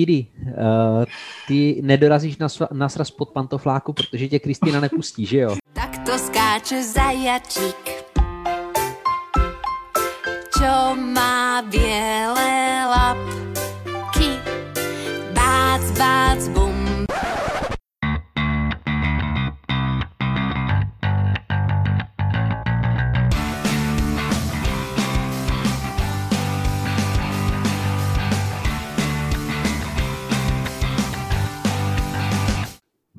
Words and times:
Speedy, 0.00 0.26
uh, 0.40 1.04
ty 1.48 1.80
nedorazíš 1.84 2.38
na, 2.38 2.48
sva, 2.48 2.68
na 2.72 2.88
sraz 2.88 3.10
pod 3.10 3.30
pantofláku, 3.30 3.92
protože 3.92 4.28
tě 4.28 4.38
Kristýna 4.38 4.80
nepustí, 4.80 5.26
že 5.26 5.38
jo? 5.38 5.56
Tak 5.72 5.98
to 5.98 6.18
skáče 6.18 6.82
zajačík, 6.82 7.84
čo 10.58 10.96
má 10.96 11.62
biele 11.62 12.86
lapky. 12.88 14.30
Bác, 15.36 15.90
bác, 15.98 16.48
bum. 16.48 16.69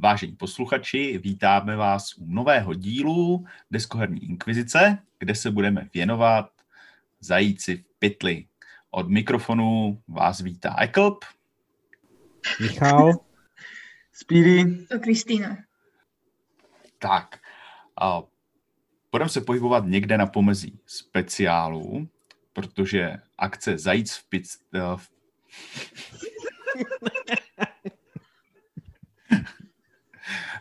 Vážení 0.01 0.35
posluchači, 0.35 1.17
vítáme 1.17 1.75
vás 1.75 2.17
u 2.17 2.25
nového 2.25 2.73
dílu 2.73 3.45
Deskoherní 3.71 4.23
inkvizice, 4.25 4.97
kde 5.19 5.35
se 5.35 5.51
budeme 5.51 5.89
věnovat 5.93 6.51
zajíci 7.19 7.77
v 7.77 7.83
pytli. 7.99 8.47
Od 8.91 9.09
mikrofonu 9.09 10.01
vás 10.07 10.41
vítá 10.41 10.75
Eklb. 10.79 11.25
Michal, 12.61 13.11
Speedy. 14.13 14.85
To 14.85 14.99
Kristýna. 14.99 15.57
Tak, 16.99 17.39
a 18.01 18.21
budeme 19.11 19.29
se 19.29 19.41
pohybovat 19.41 19.85
někde 19.85 20.17
na 20.17 20.25
pomezí 20.25 20.79
speciálů, 20.85 22.07
protože 22.53 23.17
akce 23.37 23.77
Zajíc 23.77 24.13
v 24.13 24.29
pic... 24.29 24.59
eh, 24.73 24.79
v- 24.95 25.11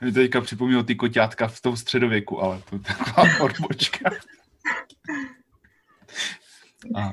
Mi 0.05 0.13
to 0.13 0.21
teďka 0.21 0.41
připomnělo 0.41 0.83
ty 0.83 0.95
koťátka 0.95 1.49
v 1.49 1.61
tom 1.61 1.77
středověku, 1.77 2.43
ale 2.43 2.63
to 2.71 2.77
je 2.77 2.81
taková 2.81 3.25
odbočka. 3.41 4.11
A, 6.95 7.13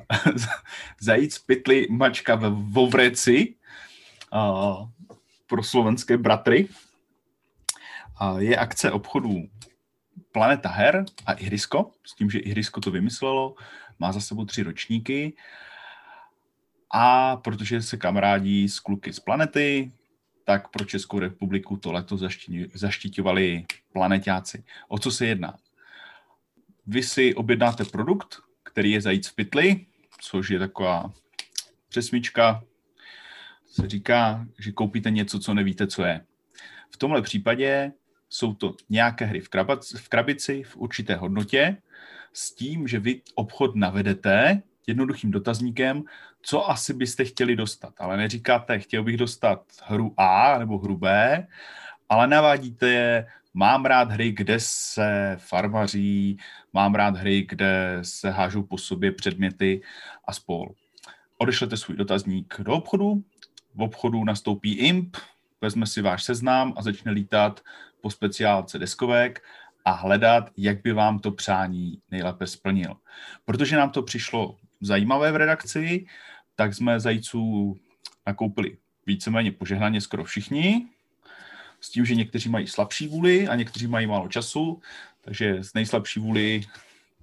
zajíc 1.02 1.40
pytli, 1.40 1.88
mačka 1.90 2.36
ve 2.36 2.50
Vovreci 2.50 3.56
a, 4.32 4.76
pro 5.48 5.64
slovenské 5.64 6.18
bratry. 6.18 6.68
A 8.20 8.40
je 8.40 8.58
akce 8.58 8.92
obchodů 8.92 9.50
Planeta 10.32 10.70
Her 10.70 11.06
a 11.26 11.34
Ihrisko, 11.34 11.92
s 12.06 12.16
tím, 12.16 12.30
že 12.30 12.40
Ihrisko 12.40 12.82
to 12.82 12.92
vymyslelo, 12.92 13.56
má 14.00 14.12
za 14.12 14.22
sebou 14.22 14.46
tři 14.46 14.64
ročníky 14.64 15.34
a 16.94 17.36
protože 17.36 17.82
se 17.82 17.98
kamarádí 17.98 18.70
s 18.70 18.80
kluky 18.80 19.14
z 19.14 19.20
Planety, 19.20 19.92
tak 20.48 20.68
pro 20.68 20.86
Českou 20.86 21.20
republiku 21.20 21.78
to 21.78 21.92
zaští- 21.92 22.72
zaštiťovali 22.74 23.66
planetáci. 23.92 24.64
O 24.88 25.00
co 25.00 25.12
se 25.12 25.26
jedná? 25.26 25.60
Vy 26.88 27.04
si 27.04 27.36
objednáte 27.36 27.86
produkt, 27.86 28.40
který 28.64 28.92
je 28.92 29.02
zajíc 29.02 29.28
v 29.28 29.36
pytli, 29.36 29.86
což 30.22 30.50
je 30.50 30.60
taková 30.60 31.14
přesmička, 31.90 32.64
se 33.68 33.90
říká, 33.90 34.48
že 34.60 34.72
koupíte 34.72 35.12
něco, 35.12 35.40
co 35.40 35.54
nevíte, 35.54 35.88
co 35.88 36.04
je. 36.04 36.26
V 36.92 36.98
tomhle 36.98 37.22
případě 37.22 37.92
jsou 38.30 38.54
to 38.54 38.76
nějaké 38.90 39.26
hry 39.26 39.40
v, 39.40 39.50
krabac, 39.50 39.94
v 39.94 40.10
krabici 40.10 40.64
v 40.64 40.78
určité 40.78 41.16
hodnotě 41.16 41.78
s 42.34 42.56
tím, 42.56 42.88
že 42.88 43.00
vy 43.00 43.22
obchod 43.36 43.76
navedete 43.76 44.62
jednoduchým 44.88 45.32
dotazníkem, 45.32 46.04
co 46.42 46.70
asi 46.70 46.94
byste 46.94 47.26
chtěli 47.26 47.56
dostat. 47.56 47.94
Ale 48.00 48.18
neříkáte, 48.18 48.80
chtěl 48.80 49.04
bych 49.04 49.18
dostat 49.18 49.62
hru 49.84 50.14
A 50.18 50.58
nebo 50.58 50.78
hru 50.78 50.98
B, 50.98 51.48
ale 52.10 52.28
navádíte 52.28 52.90
je, 52.90 53.28
mám 53.54 53.86
rád 53.86 54.12
hry, 54.12 54.32
kde 54.32 54.56
se 54.60 55.38
farmaří, 55.40 56.38
mám 56.74 56.96
rád 56.96 57.18
hry, 57.18 57.46
kde 57.50 58.00
se 58.02 58.30
hážou 58.30 58.64
po 58.64 58.78
sobě 58.78 59.12
předměty 59.12 59.82
a 60.28 60.34
spol. 60.34 60.70
Odešlete 61.38 61.78
svůj 61.78 61.98
dotazník 61.98 62.56
do 62.60 62.74
obchodu, 62.74 63.24
v 63.76 63.82
obchodu 63.82 64.24
nastoupí 64.24 64.74
imp, 64.74 65.18
vezme 65.62 65.86
si 65.86 66.02
váš 66.02 66.24
seznam 66.24 66.74
a 66.78 66.82
začne 66.82 67.12
lítat 67.12 67.62
po 68.02 68.10
speciálce 68.10 68.80
deskovek 68.80 69.44
a 69.86 69.92
hledat, 69.92 70.50
jak 70.58 70.82
by 70.82 70.94
vám 70.94 71.20
to 71.20 71.32
přání 71.32 72.02
nejlépe 72.12 72.48
splnil. 72.48 72.96
Protože 73.46 73.78
nám 73.78 73.90
to 73.90 74.04
přišlo 74.04 74.58
zajímavé 74.82 75.32
v 75.32 75.36
redakci, 75.36 76.06
tak 76.56 76.74
jsme 76.74 77.00
zajíců 77.00 77.78
nakoupili 78.28 78.78
víceméně 79.06 79.52
požehnaně 79.52 80.02
skoro 80.02 80.24
všichni, 80.24 80.88
s 81.82 81.90
tím, 81.90 82.06
že 82.06 82.16
někteří 82.16 82.50
mají 82.50 82.68
slabší 82.68 83.08
vůli 83.08 83.48
a 83.48 83.56
někteří 83.56 83.88
mají 83.88 84.08
málo 84.08 84.28
času, 84.28 84.82
takže 85.22 85.64
z 85.64 85.74
nejslabší 85.74 86.20
vůli 86.20 86.62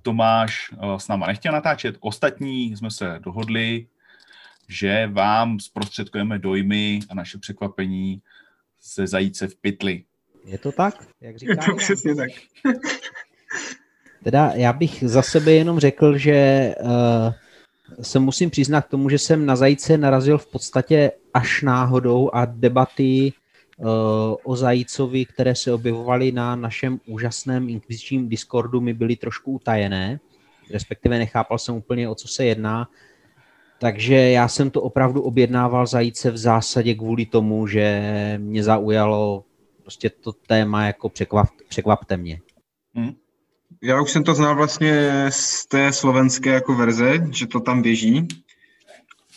Tomáš 0.02 0.70
eh, 0.72 1.00
s 1.00 1.08
náma 1.08 1.26
nechtěl 1.26 1.52
natáčet. 1.52 1.96
Ostatní 2.00 2.76
jsme 2.76 2.90
se 2.90 3.18
dohodli, 3.20 3.86
že 4.68 5.06
vám 5.06 5.60
zprostředkujeme 5.60 6.38
dojmy 6.38 7.00
a 7.08 7.14
naše 7.14 7.38
překvapení 7.38 8.22
ze 8.82 9.06
zajíce 9.06 9.48
v 9.48 9.56
pytli. 9.56 10.04
je 10.44 10.58
to 10.58 10.72
tak? 10.72 10.94
Jak 11.20 11.36
říká 11.36 11.52
Je 11.52 11.56
to 11.56 11.76
přesně 11.76 12.14
tak. 12.14 12.30
Teda 14.24 14.52
já 14.54 14.72
bych 14.72 15.04
za 15.06 15.22
sebe 15.22 15.52
jenom 15.52 15.78
řekl, 15.80 16.18
že 16.18 16.74
uh, 16.80 17.32
se 18.02 18.18
musím 18.18 18.50
přiznat 18.50 18.80
k 18.80 18.88
tomu, 18.88 19.08
že 19.08 19.18
jsem 19.18 19.46
na 19.46 19.56
zajíce 19.56 19.98
narazil 19.98 20.38
v 20.38 20.46
podstatě 20.46 21.12
až 21.34 21.62
náhodou 21.62 22.30
a 22.32 22.44
debaty 22.44 23.32
uh, 23.78 23.86
o 24.44 24.56
zajícovi, 24.56 25.24
které 25.24 25.54
se 25.54 25.72
objevovaly 25.72 26.32
na 26.32 26.56
našem 26.56 27.00
úžasném 27.06 27.68
inkvizičním 27.68 28.28
Discordu, 28.28 28.80
mi 28.80 28.94
byly 28.94 29.16
trošku 29.16 29.52
utajené, 29.52 30.20
respektive 30.70 31.18
nechápal 31.18 31.58
jsem 31.58 31.74
úplně, 31.74 32.08
o 32.08 32.14
co 32.14 32.28
se 32.28 32.44
jedná. 32.44 32.88
Takže 33.78 34.14
já 34.14 34.48
jsem 34.48 34.70
to 34.70 34.82
opravdu 34.82 35.22
objednával 35.22 35.86
zajíce 35.86 36.30
v 36.30 36.36
zásadě 36.36 36.94
kvůli 36.94 37.26
tomu, 37.26 37.66
že 37.66 38.38
mě 38.42 38.64
zaujalo 38.64 39.44
prostě 39.82 40.10
to 40.10 40.32
téma 40.32 40.86
jako 40.86 41.08
překvap, 41.08 41.48
překvapte 41.68 42.16
mě. 42.16 42.40
Hm? 42.98 43.14
Já 43.82 44.00
už 44.00 44.10
jsem 44.10 44.24
to 44.24 44.34
znal 44.34 44.56
vlastně 44.56 45.26
z 45.28 45.66
té 45.66 45.92
slovenské 45.92 46.50
jako 46.50 46.74
verze, 46.74 47.26
že 47.30 47.46
to 47.46 47.60
tam 47.60 47.82
běží. 47.82 48.28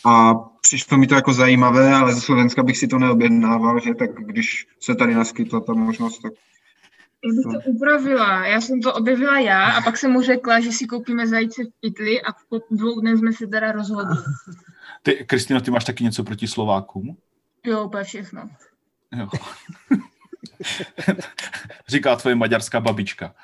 A 0.06 0.34
přišlo 0.62 0.98
mi 0.98 1.08
to 1.08 1.16
jako 1.16 1.34
zajímavé, 1.34 1.94
ale 1.94 2.14
ze 2.14 2.22
Slovenska 2.22 2.64
bych 2.64 2.78
si 2.78 2.88
to 2.88 3.00
neobjednával, 3.00 3.80
že 3.80 3.96
tak 3.96 4.09
když 4.16 4.68
se 4.80 4.96
tady 4.96 5.16
naskytla 5.16 5.59
ta 5.59 5.74
možnost, 5.74 6.20
tak 6.20 6.34
Já 7.24 7.30
bych 7.34 7.64
to 7.64 7.70
upravila. 7.70 8.46
Já 8.46 8.62
jsem 8.62 8.81
to 8.81 8.94
objevila 8.94 9.40
já 9.40 9.72
a 9.72 9.81
pak 9.81 9.97
jsem 9.97 10.12
mu 10.12 10.22
řekla, 10.22 10.59
že 10.59 10.72
si 10.72 10.86
koupíme 10.86 11.28
zajíce 11.28 11.64
v 11.64 11.81
pytli 11.81 12.22
a 12.22 12.34
po 12.50 12.59
dvou 12.72 13.02
dnech 13.02 13.18
jsme 13.18 13.34
se 13.34 13.47
teda 13.47 13.72
rozhodli. 13.72 14.18
Ty, 15.03 15.26
Kristýno, 15.28 15.62
ty 15.62 15.72
máš 15.72 15.86
taky 15.86 16.03
něco 16.03 16.24
proti 16.24 16.47
Slovákům? 16.47 17.18
Jo, 17.66 17.84
úplně 17.84 18.03
všechno. 18.03 18.50
Jo. 19.18 19.28
Říká 21.88 22.16
tvoje 22.16 22.36
maďarská 22.36 22.80
babička. 22.80 23.36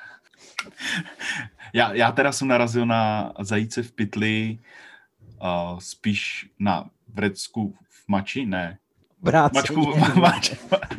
Já, 1.74 1.92
já 1.92 2.12
teda 2.12 2.32
jsem 2.32 2.48
narazil 2.48 2.86
na 2.86 3.32
zajíce 3.40 3.82
v 3.82 3.92
pytli 3.92 4.58
uh, 5.42 5.78
spíš 5.78 6.50
na 6.58 6.90
vrecku 7.08 7.74
v 7.90 8.08
mači, 8.08 8.46
ne. 8.46 8.78
Mačku, 9.54 9.96
ma, 9.96 10.08
mač, 10.14 10.52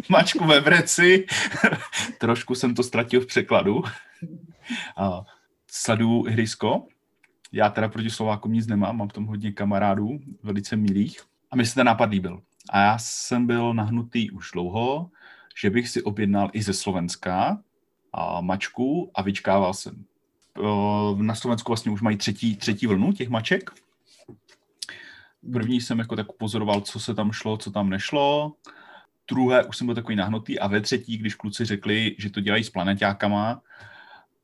mačku 0.09 0.45
ve 0.45 0.59
vreci. 0.59 1.25
Trošku 2.19 2.55
jsem 2.55 2.75
to 2.75 2.83
ztratil 2.83 3.21
v 3.21 3.25
překladu. 3.25 3.75
Uh, 3.75 5.23
sleduju 5.71 6.23
hrysko. 6.23 6.87
Já 7.51 7.69
teda 7.69 7.89
proti 7.89 8.09
Slovákům 8.09 8.53
nic 8.53 8.67
nemám, 8.67 8.97
mám 8.97 9.09
v 9.09 9.13
tom 9.13 9.25
hodně 9.25 9.51
kamarádů, 9.51 10.19
velice 10.43 10.75
milých. 10.75 11.21
A 11.51 11.55
mi 11.55 11.65
se 11.65 11.75
ten 11.75 11.85
nápad 11.85 12.09
líbil. 12.09 12.41
A 12.69 12.79
já 12.79 12.97
jsem 12.97 13.47
byl 13.47 13.73
nahnutý 13.73 14.31
už 14.31 14.51
dlouho, 14.53 15.09
že 15.61 15.69
bych 15.69 15.89
si 15.89 16.01
objednal 16.01 16.49
i 16.53 16.61
ze 16.61 16.73
Slovenska 16.73 17.57
a 18.17 18.41
mačku 18.41 19.11
a 19.15 19.21
vyčkával 19.21 19.73
jsem. 19.73 20.05
O, 20.61 21.17
Na 21.21 21.35
Slovensku 21.35 21.71
vlastně 21.71 21.91
už 21.91 22.01
mají 22.01 22.17
třetí, 22.17 22.55
třetí 22.55 22.87
vlnu 22.87 23.13
těch 23.13 23.29
maček. 23.29 23.71
První 25.51 25.81
jsem 25.81 25.99
jako 25.99 26.15
tak 26.15 26.31
pozoroval, 26.31 26.81
co 26.81 26.99
se 26.99 27.13
tam 27.13 27.31
šlo, 27.31 27.57
co 27.57 27.71
tam 27.71 27.89
nešlo. 27.89 28.53
Druhé 29.27 29.63
už 29.63 29.77
jsem 29.77 29.87
byl 29.87 29.95
takový 29.95 30.15
nahnutý 30.15 30.59
a 30.59 30.67
ve 30.67 30.81
třetí, 30.81 31.17
když 31.17 31.35
kluci 31.35 31.65
řekli, 31.65 32.15
že 32.19 32.29
to 32.29 32.41
dělají 32.41 32.63
s 32.63 32.69
planetákama, 32.69 33.61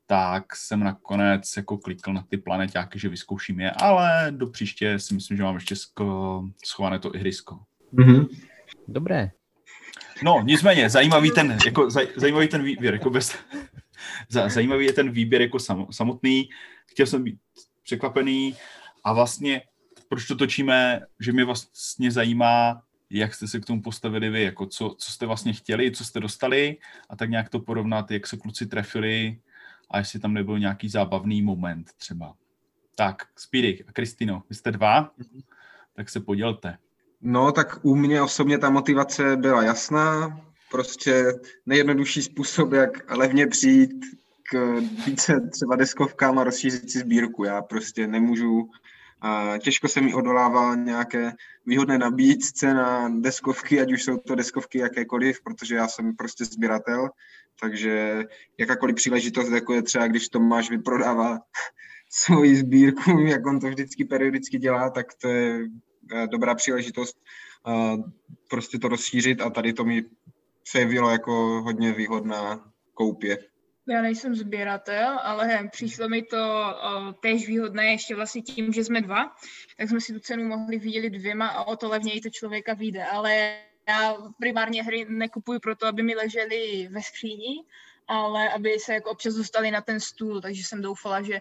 tak 0.06 0.56
jsem 0.56 0.80
nakonec 0.80 1.56
jako 1.56 1.78
klikl 1.78 2.12
na 2.12 2.22
ty 2.22 2.36
planetáky, 2.36 2.98
že 2.98 3.08
vyzkouším 3.08 3.60
je, 3.60 3.70
ale 3.70 4.26
do 4.30 4.46
příště 4.46 4.98
si 4.98 5.14
myslím, 5.14 5.36
že 5.36 5.42
mám 5.42 5.54
ještě 5.54 5.74
schované 6.64 6.98
to 6.98 7.14
ihrisko. 7.14 7.60
mm-hmm. 7.94 8.28
Dobré. 8.88 9.30
No, 10.24 10.42
nicméně, 10.44 10.90
zajímavý 10.90 11.30
ten, 11.30 11.58
jako, 11.66 11.90
zaj, 11.90 12.08
zajímavý 12.16 12.48
ten 12.48 12.62
výběr, 12.62 12.94
jako 12.94 13.10
bez, 13.10 13.36
za, 14.28 14.48
zajímavý 14.48 14.86
je 14.86 14.92
ten 14.92 15.10
výběr 15.10 15.42
jako 15.42 15.58
sam, 15.58 15.86
samotný. 15.90 16.48
Chtěl 16.86 17.06
jsem 17.06 17.24
být 17.24 17.38
překvapený 17.82 18.56
a 19.04 19.12
vlastně, 19.12 19.62
proč 20.08 20.26
to 20.26 20.36
točíme, 20.36 21.00
že 21.20 21.32
mě 21.32 21.44
vlastně 21.44 22.10
zajímá, 22.10 22.82
jak 23.10 23.34
jste 23.34 23.48
se 23.48 23.60
k 23.60 23.64
tomu 23.64 23.82
postavili 23.82 24.30
vy, 24.30 24.42
jako 24.42 24.66
co, 24.66 24.94
co 24.98 25.12
jste 25.12 25.26
vlastně 25.26 25.52
chtěli, 25.52 25.90
co 25.90 26.04
jste 26.04 26.20
dostali 26.20 26.76
a 27.10 27.16
tak 27.16 27.30
nějak 27.30 27.48
to 27.48 27.60
porovnat, 27.60 28.10
jak 28.10 28.26
se 28.26 28.36
kluci 28.36 28.66
trefili 28.66 29.40
a 29.90 29.98
jestli 29.98 30.20
tam 30.20 30.34
nebyl 30.34 30.58
nějaký 30.58 30.88
zábavný 30.88 31.42
moment 31.42 31.90
třeba. 31.96 32.34
Tak, 32.96 33.26
Speedy 33.36 33.84
a 33.88 33.92
Kristino, 33.92 34.42
vy 34.48 34.54
jste 34.54 34.72
dva, 34.72 35.10
tak 35.94 36.10
se 36.10 36.20
podělte. 36.20 36.78
No, 37.22 37.52
tak 37.52 37.78
u 37.82 37.94
mě 37.94 38.22
osobně 38.22 38.58
ta 38.58 38.70
motivace 38.70 39.36
byla 39.36 39.62
jasná. 39.62 40.40
Prostě 40.70 41.24
nejjednodušší 41.66 42.22
způsob, 42.22 42.72
jak 42.72 43.16
levně 43.16 43.46
přijít 43.46 43.90
k 44.50 44.80
více 45.06 45.48
třeba 45.52 45.76
deskovkám 45.76 46.38
a 46.38 46.44
rozšířit 46.44 46.90
si 46.90 46.98
sbírku. 46.98 47.44
Já 47.44 47.62
prostě 47.62 48.06
nemůžu, 48.06 48.70
a 49.20 49.58
těžko 49.58 49.88
se 49.88 50.00
mi 50.00 50.14
odolává 50.14 50.74
nějaké 50.74 51.32
výhodné 51.66 51.98
nabídce 51.98 52.74
na 52.74 53.08
deskovky, 53.08 53.80
ať 53.80 53.92
už 53.92 54.04
jsou 54.04 54.16
to 54.16 54.34
deskovky 54.34 54.78
jakékoliv, 54.78 55.42
protože 55.42 55.74
já 55.74 55.88
jsem 55.88 56.16
prostě 56.16 56.44
sběratel, 56.44 57.08
takže 57.60 58.24
jakákoliv 58.58 58.96
příležitost, 58.96 59.50
jako 59.50 59.74
je 59.74 59.82
třeba, 59.82 60.06
když 60.06 60.28
Tomáš 60.28 60.70
vyprodává 60.70 61.38
svoji 62.10 62.56
sbírku, 62.56 63.10
jak 63.20 63.46
on 63.46 63.60
to 63.60 63.68
vždycky 63.68 64.04
periodicky 64.04 64.58
dělá, 64.58 64.90
tak 64.90 65.06
to 65.14 65.28
je 65.28 65.68
dobrá 66.26 66.54
příležitost 66.54 67.16
uh, 67.66 68.10
prostě 68.50 68.78
to 68.78 68.88
rozšířit 68.88 69.40
a 69.40 69.50
tady 69.50 69.72
to 69.72 69.84
mi 69.84 70.04
se 70.64 70.78
jevilo 70.78 71.10
jako 71.10 71.32
hodně 71.62 71.92
výhodná 71.92 72.72
koupě. 72.94 73.38
Já 73.88 74.02
nejsem 74.02 74.34
sběratel, 74.34 75.18
ale 75.22 75.68
přišlo 75.72 76.08
mi 76.08 76.22
to 76.22 76.36
uh, 76.36 77.12
též 77.12 77.46
výhodné 77.46 77.86
ještě 77.86 78.14
vlastně 78.14 78.42
tím, 78.42 78.72
že 78.72 78.84
jsme 78.84 79.00
dva, 79.00 79.32
tak 79.78 79.88
jsme 79.88 80.00
si 80.00 80.12
tu 80.12 80.20
cenu 80.20 80.44
mohli 80.44 80.78
vydělit 80.78 81.10
dvěma 81.10 81.48
a 81.48 81.64
o 81.64 81.76
to 81.76 81.88
levněji 81.88 82.20
to 82.20 82.30
člověka 82.30 82.74
vyjde. 82.74 83.04
Ale 83.04 83.56
já 83.88 84.16
primárně 84.40 84.82
hry 84.82 85.06
nekupuji 85.08 85.58
proto, 85.58 85.86
aby 85.86 86.02
mi 86.02 86.14
ležely 86.14 86.88
ve 86.92 87.02
skříni, 87.02 87.64
ale 88.08 88.48
aby 88.48 88.78
se 88.78 88.94
jako 88.94 89.10
občas 89.10 89.34
dostali 89.34 89.70
na 89.70 89.80
ten 89.80 90.00
stůl, 90.00 90.40
takže 90.40 90.64
jsem 90.64 90.82
doufala, 90.82 91.22
že 91.22 91.40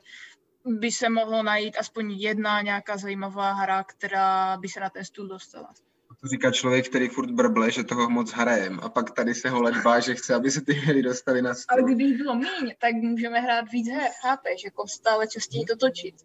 by 0.66 0.92
se 0.92 1.10
mohlo 1.10 1.44
najít 1.44 1.78
aspoň 1.80 2.12
jedna 2.12 2.62
nějaká 2.62 2.98
zajímavá 2.98 3.54
hra, 3.54 3.84
která 3.84 4.58
by 4.58 4.68
se 4.68 4.80
na 4.80 4.90
ten 4.90 5.06
stůl 5.06 5.28
dostala. 5.28 5.74
To 6.22 6.28
říká 6.28 6.52
člověk, 6.52 6.90
který 6.90 7.08
furt 7.08 7.32
brble, 7.32 7.72
že 7.72 7.84
toho 7.84 8.10
moc 8.10 8.32
hrajem 8.32 8.80
a 8.84 8.90
pak 8.90 9.12
tady 9.12 9.36
se 9.36 9.50
ho 9.50 9.62
ledbá, 9.62 10.00
že 10.00 10.16
chce, 10.16 10.36
aby 10.36 10.52
se 10.52 10.62
ty 10.62 10.74
hry 10.74 11.04
dostaly 11.04 11.42
na 11.42 11.54
stůl. 11.54 11.66
Ale 11.70 11.84
kdyby 11.84 12.14
bylo 12.14 12.36
míň, 12.36 12.74
tak 12.80 12.94
můžeme 12.94 13.40
hrát 13.40 13.72
víc 13.72 13.90
her, 13.90 14.10
chápeš, 14.22 14.64
jako 14.64 14.88
stále 14.88 15.28
častěji 15.28 15.66
to 15.66 15.76
točit. 15.76 16.16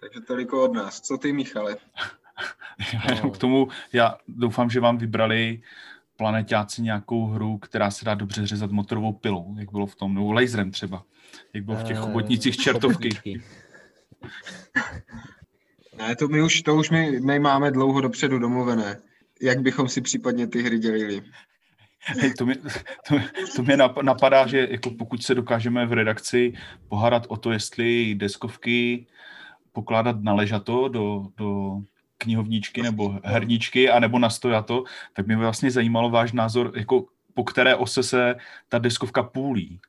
Takže 0.00 0.20
toliko 0.20 0.64
od 0.64 0.72
nás. 0.72 1.00
Co 1.00 1.18
ty, 1.18 1.32
Michale? 1.32 1.76
K 3.34 3.38
tomu 3.38 3.68
já 3.92 4.18
doufám, 4.28 4.70
že 4.70 4.80
vám 4.80 4.98
vybrali 4.98 5.62
planetáci 6.16 6.82
nějakou 6.82 7.26
hru, 7.26 7.58
která 7.58 7.90
se 7.90 8.04
dá 8.04 8.14
dobře 8.14 8.46
řezat 8.46 8.70
motorovou 8.70 9.12
pilou, 9.12 9.56
jak 9.58 9.70
bylo 9.70 9.86
v 9.86 9.94
tom, 9.96 10.14
nebo 10.14 10.32
laserem 10.32 10.70
třeba, 10.70 11.04
jak 11.54 11.64
bylo 11.64 11.76
v 11.76 11.82
těch 11.82 11.98
chobotnicích 11.98 12.56
čertovky. 12.56 13.42
Ne, 15.98 16.16
to 16.16 16.28
my 16.28 16.42
už, 16.42 16.62
to 16.62 16.74
už 16.74 16.90
my, 16.90 17.20
my 17.20 17.38
máme 17.38 17.70
dlouho 17.70 18.00
dopředu 18.00 18.38
domluvené. 18.38 19.00
Jak 19.42 19.60
bychom 19.60 19.88
si 19.88 20.00
případně 20.00 20.46
ty 20.46 20.62
hry 20.62 20.78
dělili? 20.78 21.22
Hej, 22.00 22.34
to, 22.34 22.46
mě, 22.46 22.54
to, 23.08 23.20
to 23.56 23.62
mě 23.62 23.76
napadá, 24.02 24.46
že 24.46 24.68
jako 24.70 24.90
pokud 24.90 25.22
se 25.22 25.34
dokážeme 25.34 25.86
v 25.86 25.92
redakci 25.92 26.52
pohádat 26.88 27.26
o 27.28 27.36
to, 27.36 27.52
jestli 27.52 28.14
deskovky 28.14 29.06
pokládat 29.72 30.22
na 30.22 30.32
ležato 30.32 30.88
do, 30.88 31.26
do 31.36 31.80
knihovníčky 32.18 32.82
nebo 32.82 33.20
herničky, 33.24 33.90
anebo 33.90 34.18
na 34.18 34.30
stojato, 34.30 34.84
tak 35.12 35.26
mě 35.26 35.36
vlastně 35.36 35.70
zajímalo 35.70 36.10
váš 36.10 36.32
názor, 36.32 36.72
jako 36.76 37.06
po 37.34 37.44
které 37.44 37.76
ose 37.76 38.02
se 38.02 38.34
ta 38.68 38.78
deskovka 38.78 39.22
půlí. 39.22 39.80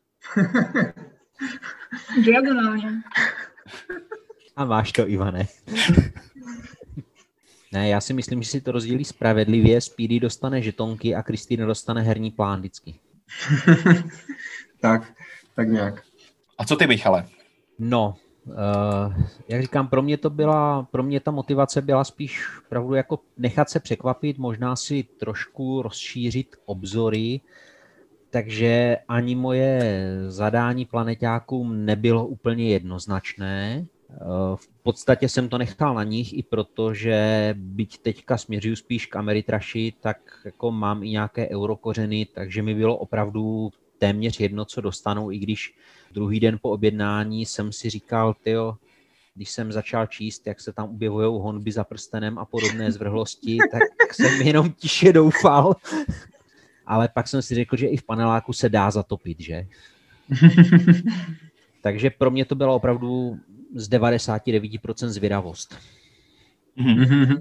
Diagonálně. 2.23 2.91
A 4.59 4.65
máš 4.65 4.91
to, 4.91 5.09
Ivane. 5.09 5.47
ne, 7.71 7.89
já 7.89 8.01
si 8.01 8.13
myslím, 8.13 8.43
že 8.43 8.49
si 8.49 8.61
to 8.61 8.71
rozdělí 8.71 9.05
spravedlivě. 9.05 9.81
Speedy 9.81 10.19
dostane 10.19 10.61
žetonky 10.61 11.15
a 11.15 11.23
Kristýna 11.23 11.65
dostane 11.65 12.01
herní 12.01 12.31
plán 12.31 12.59
vždycky. 12.59 12.95
tak, 14.81 15.13
tak 15.55 15.67
nějak. 15.67 16.03
A 16.57 16.65
co 16.65 16.75
ty, 16.75 16.87
Michale? 16.87 17.25
No, 17.79 18.15
Uh, 18.45 19.13
jak 19.47 19.61
říkám, 19.61 19.87
pro 19.87 20.01
mě 20.01 20.17
to 20.17 20.29
byla, 20.29 20.87
pro 20.91 21.03
mě 21.03 21.19
ta 21.19 21.31
motivace 21.31 21.81
byla 21.81 22.03
spíš 22.03 22.47
pravdu 22.69 22.93
jako 22.93 23.19
nechat 23.37 23.69
se 23.69 23.79
překvapit, 23.79 24.37
možná 24.37 24.75
si 24.75 25.03
trošku 25.03 25.81
rozšířit 25.81 26.55
obzory, 26.65 27.41
takže 28.29 28.97
ani 29.07 29.35
moje 29.35 30.05
zadání 30.27 30.85
planetákům 30.85 31.85
nebylo 31.85 32.27
úplně 32.27 32.69
jednoznačné. 32.69 33.85
Eh, 34.11 34.55
v 34.55 34.67
podstatě 34.83 35.29
jsem 35.29 35.49
to 35.49 35.57
nechal 35.57 35.93
na 35.93 36.03
nich 36.03 36.37
i 36.37 36.43
proto, 36.43 36.93
že 36.93 37.53
byť 37.57 37.97
teďka 37.97 38.37
směřuju 38.37 38.75
spíš 38.75 39.05
k 39.05 39.15
Ameritraši, 39.15 39.93
tak 40.01 40.17
jako 40.45 40.71
mám 40.71 41.03
i 41.03 41.09
nějaké 41.09 41.49
eurokořeny, 41.49 42.27
takže 42.33 42.61
mi 42.61 42.75
bylo 42.75 42.97
opravdu 42.97 43.71
téměř 43.97 44.39
jedno, 44.39 44.65
co 44.65 44.81
dostanou, 44.81 45.31
i 45.31 45.37
když 45.37 45.75
druhý 46.11 46.39
den 46.39 46.59
po 46.61 46.69
objednání 46.69 47.45
jsem 47.45 47.71
si 47.71 47.89
říkal, 47.89 48.33
tyjo, 48.43 48.77
když 49.35 49.51
jsem 49.51 49.71
začal 49.71 50.07
číst, 50.07 50.47
jak 50.47 50.61
se 50.61 50.73
tam 50.73 50.89
objevují 50.89 51.41
honby 51.41 51.71
za 51.71 51.83
prstenem 51.83 52.39
a 52.39 52.45
podobné 52.45 52.91
zvrhlosti, 52.91 53.57
tak 53.71 54.13
jsem 54.13 54.41
jenom 54.41 54.71
tiše 54.71 55.13
doufal. 55.13 55.75
Ale 56.85 57.09
pak 57.13 57.27
jsem 57.27 57.41
si 57.41 57.55
řekl, 57.55 57.75
že 57.75 57.87
i 57.87 57.97
v 57.97 58.03
paneláku 58.03 58.53
se 58.53 58.69
dá 58.69 58.91
zatopit, 58.91 59.39
že? 59.39 59.67
Takže 61.81 62.09
pro 62.09 62.31
mě 62.31 62.45
to 62.45 62.55
bylo 62.55 62.75
opravdu 62.75 63.39
z 63.75 63.89
99% 63.89 65.07
zvědavost. 65.07 65.77
Mm-hmm 66.77 67.39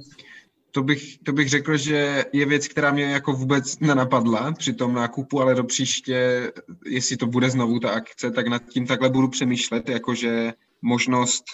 to 0.73 0.83
bych, 0.83 1.19
to 1.19 1.33
bych 1.33 1.49
řekl, 1.49 1.77
že 1.77 2.25
je 2.33 2.47
věc, 2.47 2.69
která 2.69 2.93
mě 2.93 3.05
jako 3.05 3.33
vůbec 3.33 3.79
nenapadla 3.79 4.53
při 4.53 4.73
tom 4.73 4.95
nákupu, 4.95 5.41
ale 5.41 5.55
do 5.55 5.65
příště, 5.65 6.53
jestli 6.87 7.17
to 7.17 7.27
bude 7.27 7.51
znovu 7.51 7.81
ta 7.81 7.91
akce, 7.91 8.31
tak 8.31 8.47
nad 8.47 8.63
tím 8.69 8.87
takhle 8.87 9.11
budu 9.11 9.29
přemýšlet, 9.29 9.89
jakože 9.89 10.53
možnost 10.83 11.45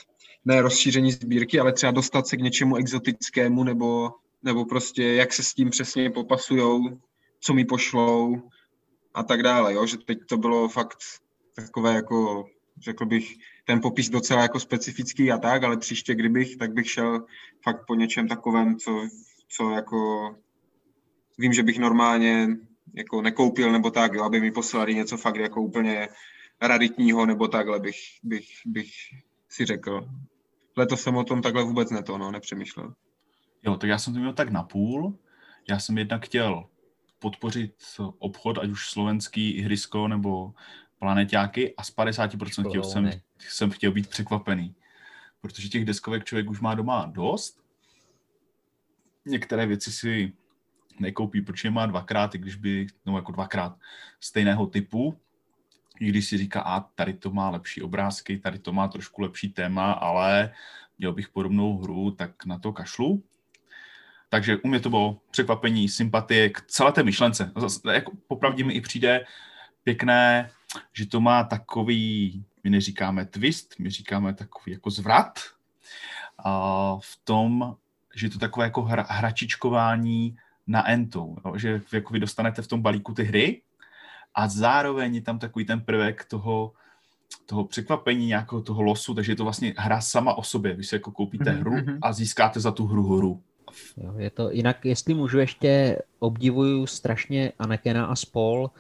ne 0.45 0.63
rozšíření 0.63 1.13
sbírky, 1.13 1.61
ale 1.61 1.73
třeba 1.73 1.93
dostat 1.93 2.27
se 2.27 2.37
k 2.37 2.41
něčemu 2.41 2.77
exotickému, 2.77 3.65
nebo, 3.65 4.11
nebo 4.43 4.65
prostě 4.65 5.03
jak 5.03 5.33
se 5.33 5.43
s 5.43 5.55
tím 5.55 5.71
přesně 5.71 6.11
popasujou, 6.11 7.01
co 7.41 7.55
mi 7.55 7.65
pošlou 7.65 8.43
a 9.15 9.23
tak 9.23 9.43
dále, 9.43 9.75
jo? 9.75 9.87
že 9.87 9.97
teď 9.97 10.19
to 10.29 10.37
bylo 10.37 10.69
fakt 10.69 10.99
takové 11.57 11.95
jako, 11.95 12.47
řekl 12.85 13.07
bych, 13.07 13.35
ten 13.65 13.81
popis 13.81 14.11
docela 14.11 14.43
jako 14.43 14.61
specifický 14.61 15.33
a 15.33 15.39
tak, 15.39 15.63
ale 15.63 15.77
příště 15.77 16.15
kdybych, 16.15 16.57
tak 16.57 16.73
bych 16.73 16.91
šel 16.91 17.25
fakt 17.63 17.87
po 17.87 17.95
něčem 17.95 18.29
takovém, 18.29 18.77
co, 18.77 19.09
co 19.49 19.71
jako 19.71 20.31
vím, 21.39 21.53
že 21.53 21.63
bych 21.63 21.79
normálně 21.79 22.49
jako 22.95 23.23
nekoupil 23.23 23.73
nebo 23.73 23.91
tak, 23.91 24.15
jo, 24.15 24.25
aby 24.25 24.41
mi 24.41 24.53
poslali 24.53 24.95
něco 24.95 25.17
fakt 25.17 25.37
jako 25.37 25.63
úplně 25.63 26.09
raditního 26.61 27.27
nebo 27.27 27.49
takhle 27.49 27.81
bych, 27.81 27.99
bych, 28.23 28.47
bych 28.67 28.91
si 29.49 29.65
řekl. 29.65 30.09
Letos 30.77 31.03
jsem 31.03 31.17
o 31.17 31.25
tom 31.25 31.43
takhle 31.43 31.65
vůbec 31.65 31.91
neto, 31.91 32.19
no, 32.19 32.31
nepřemýšlel. 32.31 32.95
Jo, 33.63 33.77
tak 33.77 33.91
já 33.91 33.99
jsem 33.99 34.15
to 34.15 34.21
měl 34.21 34.33
tak 34.33 34.49
napůl. 34.49 35.19
Já 35.69 35.79
jsem 35.79 35.99
jednak 35.99 36.25
chtěl 36.25 36.69
podpořit 37.19 37.75
obchod, 38.19 38.59
ať 38.59 38.71
už 38.71 38.91
slovenský 38.91 39.61
hrysko 39.61 40.09
nebo 40.09 40.53
planetáky 41.05 41.75
a 41.77 41.83
z 41.85 41.97
50% 41.97 42.69
chtěl 42.69 42.85
jsem, 42.85 43.11
jsem 43.39 43.71
chtěl 43.71 43.93
být 43.93 44.09
překvapený. 44.09 44.75
Protože 45.41 45.69
těch 45.69 45.85
deskovek 45.85 46.25
člověk 46.25 46.51
už 46.51 46.61
má 46.61 46.75
doma 46.75 47.11
dost. 47.13 47.61
Některé 49.27 49.67
věci 49.67 49.93
si 49.93 50.33
nekoupí, 51.01 51.41
protože 51.41 51.71
má 51.71 51.87
dvakrát, 51.87 52.35
i 52.35 52.39
když 52.39 52.57
by, 52.57 52.87
no 53.07 53.17
jako 53.17 53.33
dvakrát 53.33 53.77
stejného 54.21 54.67
typu, 54.67 55.19
i 56.01 56.09
když 56.09 56.29
si 56.29 56.39
říká, 56.39 56.61
a 56.61 56.81
tady 56.81 57.15
to 57.15 57.31
má 57.31 57.51
lepší 57.51 57.83
obrázky, 57.83 58.39
tady 58.39 58.59
to 58.59 58.73
má 58.73 58.89
trošku 58.89 59.23
lepší 59.23 59.49
téma, 59.49 59.93
ale 59.93 60.55
měl 60.99 61.13
bych 61.13 61.29
podobnou 61.29 61.79
hru, 61.79 62.11
tak 62.11 62.47
na 62.47 62.59
to 62.59 62.73
kašlu. 62.73 63.23
Takže 64.29 64.57
u 64.57 64.69
mě 64.69 64.81
to 64.81 64.91
bylo 64.91 65.21
překvapení, 65.31 65.89
sympatie 65.89 66.49
k 66.49 66.61
celé 66.61 66.93
té 66.93 67.03
myšlence. 67.03 67.53
Jako 67.93 68.13
popravdě 68.29 68.65
mi 68.65 68.73
i 68.73 68.81
přijde 68.81 69.25
pěkné 69.83 70.51
že 70.93 71.07
to 71.07 71.21
má 71.21 71.45
takový, 71.45 72.45
my 72.65 72.71
neříkáme 72.71 73.25
twist, 73.25 73.75
my 73.79 73.91
říkáme 73.91 74.35
takový 74.35 74.73
jako 74.73 74.91
zvrat 74.91 75.39
a 76.39 76.97
v 77.01 77.21
tom, 77.25 77.77
že 78.17 78.27
je 78.27 78.31
to 78.31 78.39
takové 78.39 78.67
jako 78.67 78.83
hra, 78.83 79.07
hračičkování 79.09 80.37
na 80.67 80.91
entou, 80.91 81.37
jo? 81.45 81.59
že 81.59 81.81
jako 81.93 82.13
vy 82.13 82.21
dostanete 82.21 82.63
v 82.63 82.69
tom 82.69 82.83
balíku 82.83 83.15
ty 83.15 83.25
hry 83.25 83.63
a 84.35 84.49
zároveň 84.49 85.15
je 85.15 85.23
tam 85.23 85.39
takový 85.39 85.65
ten 85.65 85.81
prvek 85.81 86.25
toho, 86.25 86.73
toho 87.47 87.65
překvapení, 87.65 88.27
nějakého 88.27 88.63
toho 88.63 88.83
losu, 88.83 89.15
takže 89.15 89.33
je 89.33 89.37
to 89.37 89.45
vlastně 89.45 89.75
hra 89.77 90.01
sama 90.01 90.35
o 90.35 90.43
sobě. 90.43 90.75
Vy 90.75 90.85
si 90.85 90.95
jako 90.95 91.11
koupíte 91.11 91.53
mhm, 91.53 91.61
hru 91.61 91.73
mhm. 91.73 91.99
a 92.03 92.13
získáte 92.13 92.61
za 92.61 92.71
tu 92.71 92.87
hru 92.87 93.17
hru. 93.17 93.43
Jo, 93.97 94.15
je 94.19 94.31
to, 94.31 94.51
jinak, 94.51 94.85
jestli 94.85 95.15
můžu 95.15 95.39
ještě, 95.39 95.99
obdivuju 96.19 96.87
strašně 96.87 97.53
Anekena 97.59 98.07
a 98.07 98.17
spol, 98.17 98.71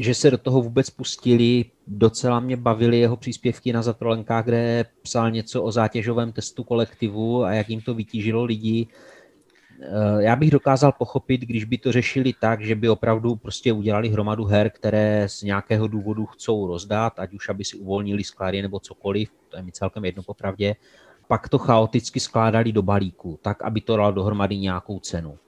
že 0.00 0.14
se 0.14 0.30
do 0.30 0.38
toho 0.38 0.62
vůbec 0.62 0.90
pustili, 0.90 1.64
docela 1.86 2.40
mě 2.40 2.56
bavily 2.56 2.98
jeho 2.98 3.16
příspěvky 3.16 3.72
na 3.72 3.82
Zatrolenkách, 3.82 4.44
kde 4.44 4.84
psal 5.02 5.30
něco 5.30 5.62
o 5.62 5.72
zátěžovém 5.72 6.32
testu 6.32 6.64
kolektivu 6.64 7.44
a 7.44 7.52
jak 7.52 7.68
jim 7.68 7.80
to 7.80 7.94
vytížilo 7.94 8.44
lidi. 8.44 8.86
Eh, 9.82 10.22
já 10.22 10.36
bych 10.36 10.50
dokázal 10.50 10.92
pochopit, 10.92 11.40
když 11.40 11.64
by 11.64 11.78
to 11.78 11.92
řešili 11.92 12.32
tak, 12.40 12.64
že 12.64 12.74
by 12.74 12.88
opravdu 12.88 13.36
prostě 13.36 13.72
udělali 13.72 14.08
hromadu 14.08 14.44
her, 14.44 14.70
které 14.70 15.28
z 15.28 15.42
nějakého 15.42 15.88
důvodu 15.88 16.26
chcou 16.26 16.66
rozdat, 16.66 17.18
ať 17.18 17.32
už 17.32 17.48
aby 17.48 17.64
si 17.64 17.76
uvolnili 17.76 18.24
sklady 18.24 18.62
nebo 18.62 18.80
cokoliv, 18.80 19.30
to 19.48 19.56
je 19.56 19.62
mi 19.62 19.72
celkem 19.72 20.04
jedno 20.04 20.22
popravdě, 20.22 20.76
pak 21.28 21.48
to 21.48 21.58
chaoticky 21.58 22.20
skládali 22.20 22.72
do 22.72 22.82
balíku, 22.82 23.38
tak, 23.42 23.62
aby 23.62 23.80
to 23.80 23.96
dalo 23.96 24.12
dohromady 24.12 24.58
nějakou 24.58 24.98
cenu. 24.98 25.38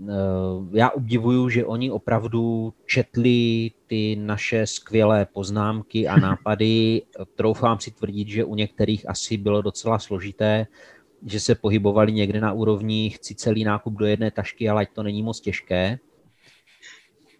Eh, 0.00 0.78
já 0.78 0.90
obdivuju, 0.90 1.48
že 1.48 1.66
oni 1.66 1.90
opravdu 1.90 2.74
četli 2.86 3.70
ty 3.86 4.16
naše 4.16 4.66
skvělé 4.66 5.26
poznámky 5.26 6.08
a 6.08 6.16
nápady. 6.20 7.02
Troufám 7.34 7.80
si 7.80 7.90
tvrdit, 7.90 8.28
že 8.28 8.44
u 8.44 8.54
některých 8.54 9.08
asi 9.08 9.36
bylo 9.36 9.62
docela 9.62 9.98
složité, 9.98 10.66
že 11.26 11.40
se 11.40 11.54
pohybovali 11.54 12.12
někde 12.12 12.40
na 12.40 12.52
úrovni 12.52 13.10
chci 13.10 13.34
celý 13.34 13.64
nákup 13.64 13.94
do 13.94 14.06
jedné 14.06 14.30
tašky, 14.30 14.68
ale 14.68 14.82
ať 14.82 14.88
to 14.92 15.02
není 15.02 15.22
moc 15.22 15.40
těžké 15.40 15.98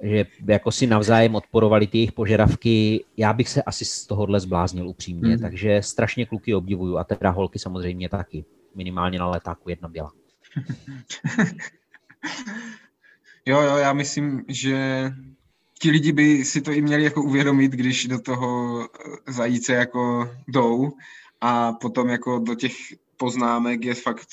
že 0.03 0.27
jako 0.47 0.71
si 0.71 0.87
navzájem 0.87 1.35
odporovali 1.35 1.87
ty 1.87 1.99
jejich 1.99 2.13
požadavky. 2.13 3.05
Já 3.17 3.33
bych 3.33 3.49
se 3.49 3.63
asi 3.63 3.85
z 3.85 4.07
tohohle 4.07 4.41
zbláznil 4.41 4.89
upřímně, 4.89 5.37
mm. 5.37 5.43
takže 5.43 5.83
strašně 5.83 6.27
kluky 6.27 6.55
obdivuju 6.55 6.99
a 6.99 7.05
teda 7.05 7.31
holky 7.31 7.59
samozřejmě 7.59 8.09
taky. 8.09 8.45
Minimálně 8.75 9.19
na 9.19 9.27
letáku 9.27 9.71
jedna 9.71 9.89
byla. 9.89 10.13
jo, 13.47 13.61
jo, 13.61 13.77
já 13.77 13.93
myslím, 13.93 14.45
že 14.49 15.11
ti 15.79 15.91
lidi 15.91 16.13
by 16.13 16.45
si 16.45 16.61
to 16.61 16.73
i 16.73 16.83
měli 16.83 17.05
jako 17.05 17.23
uvědomit, 17.23 17.73
když 17.73 18.07
do 18.07 18.21
toho 18.21 18.89
zajíce 19.27 19.75
jako 19.75 20.31
jdou 20.49 20.93
a 21.41 21.73
potom 21.73 22.09
jako 22.09 22.39
do 22.39 22.55
těch 22.55 22.75
poznámek 23.17 23.85
je 23.85 23.95
fakt 23.95 24.29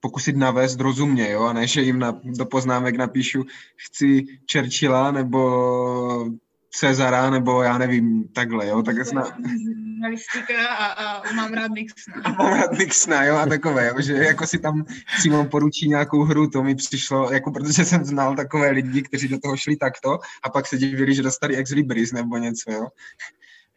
pokusit 0.00 0.36
navést 0.36 0.80
rozumně, 0.80 1.30
jo, 1.30 1.42
a 1.42 1.52
ne, 1.52 1.66
že 1.66 1.82
jim 1.82 1.98
na, 1.98 2.20
do 2.24 2.46
poznámek 2.46 2.96
napíšu 2.96 3.44
chci 3.76 4.24
Churchilla 4.52 5.10
nebo 5.10 6.30
Cezara, 6.74 7.30
nebo 7.30 7.62
já 7.62 7.78
nevím, 7.78 8.28
takhle, 8.28 8.66
jo, 8.66 8.82
tak 8.82 9.06
sna... 9.06 9.24
Žurnalistika 9.24 10.66
a, 10.66 10.86
a 10.86 11.32
mám 11.32 11.52
rád 11.52 11.70
Nixona. 11.70 12.16
A 12.24 12.42
mám 12.42 12.52
rád 12.60 12.78
Nixona, 12.78 13.24
jo, 13.24 13.36
a 13.36 13.46
takové, 13.46 13.86
jo, 13.86 13.94
že 14.00 14.12
jako 14.14 14.46
si 14.46 14.58
tam 14.58 14.84
přímo 15.18 15.44
poručí 15.44 15.88
nějakou 15.88 16.22
hru, 16.22 16.50
to 16.50 16.62
mi 16.62 16.74
přišlo, 16.74 17.32
jako 17.32 17.50
protože 17.50 17.84
jsem 17.84 18.04
znal 18.04 18.36
takové 18.36 18.70
lidi, 18.70 19.02
kteří 19.02 19.28
do 19.28 19.38
toho 19.38 19.56
šli 19.56 19.76
takto 19.76 20.18
a 20.42 20.50
pak 20.50 20.66
se 20.66 20.78
divili, 20.78 21.14
že 21.14 21.22
dostali 21.22 21.56
ex 21.56 21.70
libris 21.70 22.12
nebo 22.12 22.36
něco, 22.36 22.72
jo. 22.72 22.86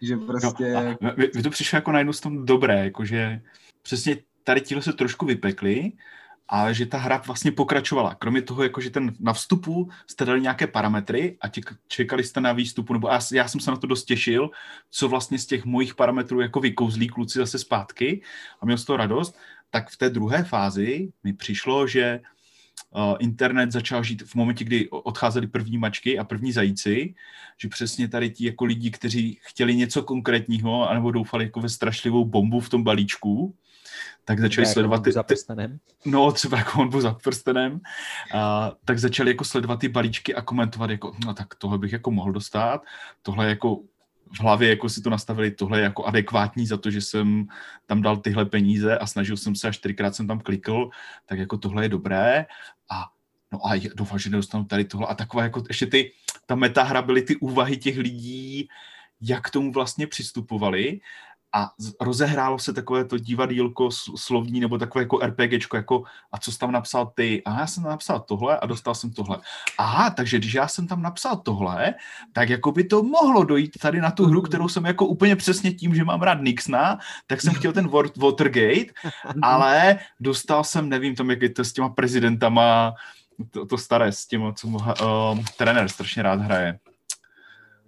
Že 0.01 0.17
prostě... 0.17 0.97
No, 1.01 1.13
vy, 1.17 1.29
vy 1.33 1.43
to 1.43 1.49
přišlo 1.49 1.77
jako 1.77 1.91
najednou 1.91 2.13
z 2.13 2.19
tom 2.19 2.45
dobré, 2.45 2.83
jakože 2.83 3.41
přesně 3.81 4.17
tady 4.43 4.61
tíhle 4.61 4.83
se 4.83 4.93
trošku 4.93 5.25
vypekli, 5.25 5.91
ale 6.49 6.73
že 6.73 6.85
ta 6.85 6.97
hra 6.97 7.21
vlastně 7.25 7.51
pokračovala. 7.51 8.15
Kromě 8.15 8.41
toho, 8.41 8.63
jako 8.63 8.81
že 8.81 8.89
ten 8.89 9.13
na 9.19 9.33
vstupu 9.33 9.89
jste 10.07 10.25
dali 10.25 10.41
nějaké 10.41 10.67
parametry 10.67 11.37
a 11.41 11.47
čekali 11.87 12.23
jste 12.23 12.41
na 12.41 12.53
výstupu, 12.53 12.93
nebo 12.93 13.07
já, 13.07 13.19
já 13.33 13.47
jsem 13.47 13.61
se 13.61 13.71
na 13.71 13.77
to 13.77 13.87
dost 13.87 14.05
těšil, 14.05 14.49
co 14.91 15.09
vlastně 15.09 15.39
z 15.39 15.45
těch 15.45 15.65
mojich 15.65 15.95
parametrů 15.95 16.41
jako 16.41 16.59
vykouzlí 16.59 17.07
kluci 17.07 17.39
zase 17.39 17.59
zpátky 17.59 18.21
a 18.61 18.65
měl 18.65 18.77
z 18.77 18.85
toho 18.85 18.97
radost, 18.97 19.37
tak 19.69 19.89
v 19.89 19.97
té 19.97 20.09
druhé 20.09 20.43
fázi 20.43 21.11
mi 21.23 21.33
přišlo, 21.33 21.87
že 21.87 22.19
uh, 22.95 23.15
internet 23.19 23.71
začal 23.71 24.03
žít 24.03 24.23
v 24.23 24.35
momentě, 24.35 24.63
kdy 24.63 24.89
odcházely 24.89 25.47
první 25.47 25.77
mačky 25.77 26.19
a 26.19 26.23
první 26.23 26.51
zajíci, 26.51 27.15
že 27.57 27.69
přesně 27.69 28.07
tady 28.07 28.29
ti 28.29 28.45
jako 28.45 28.65
lidi, 28.65 28.91
kteří 28.91 29.39
chtěli 29.41 29.75
něco 29.75 30.03
konkrétního, 30.03 30.89
anebo 30.89 31.11
doufali 31.11 31.43
jako 31.45 31.61
ve 31.61 31.69
strašlivou 31.69 32.25
bombu 32.25 32.59
v 32.59 32.69
tom 32.69 32.83
balíčku, 32.83 33.55
tak 34.25 34.39
začali 34.39 34.67
jako 34.67 34.73
sledovat 34.73 35.03
ty, 35.03 35.11
za 35.11 35.23
prstenem. 35.23 35.79
No, 36.05 36.31
třeba 36.31 36.57
jako 36.57 36.81
on 36.81 36.89
byl 36.89 37.01
za 37.01 37.13
prstenem. 37.13 37.79
A, 38.33 38.71
tak 38.85 38.99
začali 38.99 39.31
jako 39.31 39.45
sledovat 39.45 39.79
ty 39.79 39.87
balíčky 39.87 40.35
a 40.35 40.41
komentovat 40.41 40.89
jako, 40.89 41.15
no 41.25 41.33
tak 41.33 41.55
tohle 41.55 41.77
bych 41.77 41.91
jako 41.91 42.11
mohl 42.11 42.31
dostat, 42.31 42.81
tohle 43.21 43.49
jako 43.49 43.79
v 44.33 44.39
hlavě 44.39 44.69
jako 44.69 44.89
si 44.89 45.01
to 45.01 45.09
nastavili, 45.09 45.51
tohle 45.51 45.79
je 45.79 45.83
jako 45.83 46.05
adekvátní 46.05 46.67
za 46.67 46.77
to, 46.77 46.91
že 46.91 47.01
jsem 47.01 47.47
tam 47.85 48.01
dal 48.01 48.17
tyhle 48.17 48.45
peníze 48.45 48.97
a 48.97 49.07
snažil 49.07 49.37
jsem 49.37 49.55
se 49.55 49.67
a 49.67 49.71
čtyřikrát 49.71 50.15
jsem 50.15 50.27
tam 50.27 50.39
klikl, 50.39 50.89
tak 51.25 51.39
jako 51.39 51.57
tohle 51.57 51.85
je 51.85 51.89
dobré 51.89 52.45
a 52.89 53.05
no 53.51 53.59
a 53.67 53.81
doufám, 53.95 54.19
že 54.19 54.29
nedostanu 54.29 54.65
tady 54.65 54.85
tohle 54.85 55.07
a 55.07 55.15
takové 55.15 55.43
jako 55.43 55.63
ještě 55.67 55.85
ty, 55.85 56.11
ta 56.45 56.55
metahra 56.55 57.01
byly 57.01 57.21
ty 57.21 57.35
úvahy 57.35 57.77
těch 57.77 57.97
lidí, 57.97 58.69
jak 59.21 59.43
k 59.43 59.49
tomu 59.49 59.71
vlastně 59.71 60.07
přistupovali 60.07 60.99
a 61.53 61.71
rozehrálo 62.01 62.59
se 62.59 62.73
takové 62.73 63.05
to 63.05 63.17
divadílko 63.17 63.89
slovní 64.15 64.59
nebo 64.59 64.77
takové 64.77 65.03
jako 65.03 65.19
RPGčko, 65.19 65.77
jako 65.77 66.03
a 66.31 66.37
co 66.37 66.51
jsi 66.51 66.57
tam 66.57 66.71
napsal 66.71 67.11
ty? 67.15 67.41
A 67.45 67.59
já 67.59 67.67
jsem 67.67 67.83
tam 67.83 67.89
napsal 67.89 68.19
tohle 68.19 68.59
a 68.59 68.65
dostal 68.65 68.95
jsem 68.95 69.11
tohle. 69.11 69.37
Aha, 69.77 70.09
takže 70.09 70.37
když 70.37 70.53
já 70.53 70.67
jsem 70.67 70.87
tam 70.87 71.01
napsal 71.01 71.37
tohle, 71.37 71.93
tak 72.33 72.49
jako 72.49 72.71
by 72.71 72.83
to 72.83 73.03
mohlo 73.03 73.43
dojít 73.43 73.77
tady 73.81 74.01
na 74.01 74.11
tu 74.11 74.25
hru, 74.25 74.41
kterou 74.41 74.67
jsem 74.67 74.85
jako 74.85 75.05
úplně 75.05 75.35
přesně 75.35 75.71
tím, 75.71 75.95
že 75.95 76.03
mám 76.03 76.21
rád 76.21 76.41
Nixna, 76.41 76.99
tak 77.27 77.41
jsem 77.41 77.53
chtěl 77.53 77.73
ten 77.73 77.89
Watergate, 78.17 78.93
ale 79.41 79.99
dostal 80.19 80.63
jsem, 80.63 80.89
nevím 80.89 81.15
tam, 81.15 81.29
jak 81.29 81.41
je 81.41 81.49
to 81.49 81.63
s 81.63 81.73
těma 81.73 81.89
prezidentama, 81.89 82.93
to, 83.51 83.65
to 83.65 83.77
staré, 83.77 84.11
s 84.11 84.25
tím, 84.25 84.53
co 84.55 84.67
uh, 84.67 84.83
trenér 85.57 85.89
strašně 85.89 86.23
rád 86.23 86.41
hraje. 86.41 86.79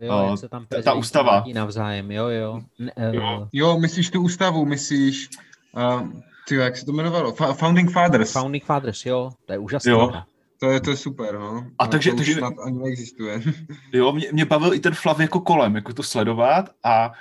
Jo, 0.01 0.27
jak 0.29 0.39
se 0.39 0.50
tam 0.50 0.65
ta 0.84 0.94
ústava. 0.94 1.44
Navzájem, 1.53 2.12
jo, 2.12 2.27
jo. 2.27 2.62
Ne, 2.79 2.91
jo. 3.12 3.48
jo, 3.53 3.79
myslíš 3.79 4.10
tu 4.10 4.22
ústavu, 4.22 4.65
myslíš, 4.65 5.29
uh, 5.72 6.10
ty, 6.48 6.56
jak 6.56 6.77
se 6.77 6.86
to 6.86 6.91
jmenovalo? 6.91 7.34
Founding 7.34 7.91
Fathers. 7.91 8.32
Founding 8.32 8.65
Fathers, 8.65 9.06
jo, 9.06 9.32
to 9.46 9.53
je 9.53 9.60
úžasné. 9.60 9.91
Jo. 9.91 10.12
To 10.60 10.70
je, 10.70 10.82
to 10.82 10.89
je 10.89 10.98
super, 10.98 11.39
no. 11.39 11.65
A 11.79 11.86
no, 11.86 11.91
takže, 11.91 12.12
to 12.12 12.18
takže 12.18 12.34
snad 12.34 12.53
ani 12.65 12.79
neexistuje. 12.79 13.41
Jo, 13.94 14.12
mě, 14.12 14.27
mě 14.32 14.46
bavil 14.46 14.74
i 14.74 14.79
ten 14.79 14.94
flav 14.94 15.20
jako 15.20 15.39
kolem, 15.39 15.75
jako 15.75 15.94
to 15.94 16.03
sledovat 16.03 16.70
a 16.84 17.12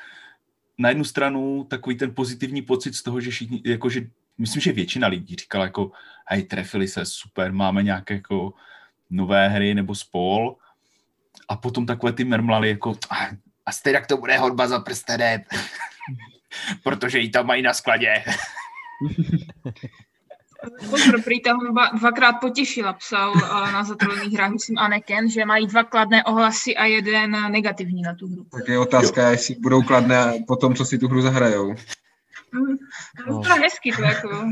na 0.78 0.88
jednu 0.88 1.04
stranu 1.04 1.64
takový 1.64 1.96
ten 1.96 2.14
pozitivní 2.14 2.62
pocit 2.62 2.94
z 2.94 3.02
toho, 3.02 3.20
že 3.20 3.30
všichni, 3.30 3.62
jako 3.64 3.88
že 3.88 4.00
myslím, 4.38 4.62
že 4.62 4.72
většina 4.72 5.08
lidí 5.08 5.36
říkala 5.36 5.64
jako, 5.64 5.90
hej, 6.26 6.42
trefili 6.42 6.88
se, 6.88 7.04
super, 7.04 7.52
máme 7.52 7.82
nějaké 7.82 8.14
jako 8.14 8.52
nové 9.10 9.48
hry 9.48 9.74
nebo 9.74 9.94
spol, 9.94 10.56
a 11.48 11.56
potom 11.56 11.86
takové 11.86 12.12
ty 12.12 12.24
mermlaly 12.24 12.68
jako 12.68 12.94
a 13.66 13.72
stejně 13.72 14.00
to 14.08 14.16
bude 14.16 14.38
hodba 14.38 14.68
za 14.68 14.78
prstenem, 14.78 15.40
protože 16.82 17.18
ji 17.18 17.30
tam 17.30 17.46
mají 17.46 17.62
na 17.62 17.74
skladě. 17.74 18.24
Pozor, 20.90 21.22
prý 21.22 21.40
ta 21.40 21.52
hudba 21.52 21.90
dvakrát 21.98 22.32
potěšila, 22.32 22.92
psal 22.92 23.30
uh, 23.30 23.72
na 23.72 23.84
zatrolených 23.84 24.32
hrách, 24.32 24.52
myslím 24.52 24.78
Aneken, 24.78 25.30
že 25.30 25.44
mají 25.44 25.66
dva 25.66 25.84
kladné 25.84 26.24
ohlasy 26.24 26.76
a 26.76 26.84
jeden 26.84 27.52
negativní 27.52 28.02
na 28.02 28.14
tu 28.14 28.26
hru. 28.26 28.44
Tak 28.52 28.68
je 28.68 28.78
otázka, 28.78 29.22
jo. 29.22 29.30
jestli 29.30 29.54
budou 29.54 29.82
kladné 29.82 30.32
po 30.46 30.56
tom, 30.56 30.74
co 30.74 30.84
si 30.84 30.98
tu 30.98 31.08
hru 31.08 31.22
zahrajou. 31.22 31.74
No. 33.26 33.42
To 33.42 33.54
je 33.54 33.60
hezky 33.60 33.92
to 33.92 34.02
jako 34.02 34.46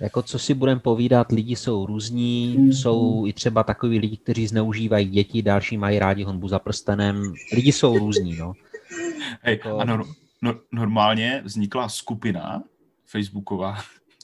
jako 0.00 0.22
co 0.22 0.38
si 0.38 0.54
budeme 0.54 0.80
povídat, 0.80 1.32
lidi 1.32 1.56
jsou 1.56 1.86
různí, 1.86 2.56
mm. 2.58 2.72
jsou 2.72 3.26
i 3.26 3.32
třeba 3.32 3.62
takový 3.62 3.98
lidi, 3.98 4.16
kteří 4.16 4.46
zneužívají 4.46 5.08
děti, 5.08 5.42
další 5.42 5.78
mají 5.78 5.98
rádi 5.98 6.24
honbu 6.24 6.48
za 6.48 6.58
prstenem, 6.58 7.34
lidi 7.52 7.72
jsou 7.72 7.98
různí, 7.98 8.36
no. 8.36 8.52
Hej, 9.42 9.54
jako... 9.64 9.78
a 9.78 9.84
no, 9.84 10.04
no, 10.42 10.60
normálně 10.72 11.42
vznikla 11.44 11.88
skupina 11.88 12.62
facebooková, 13.06 13.78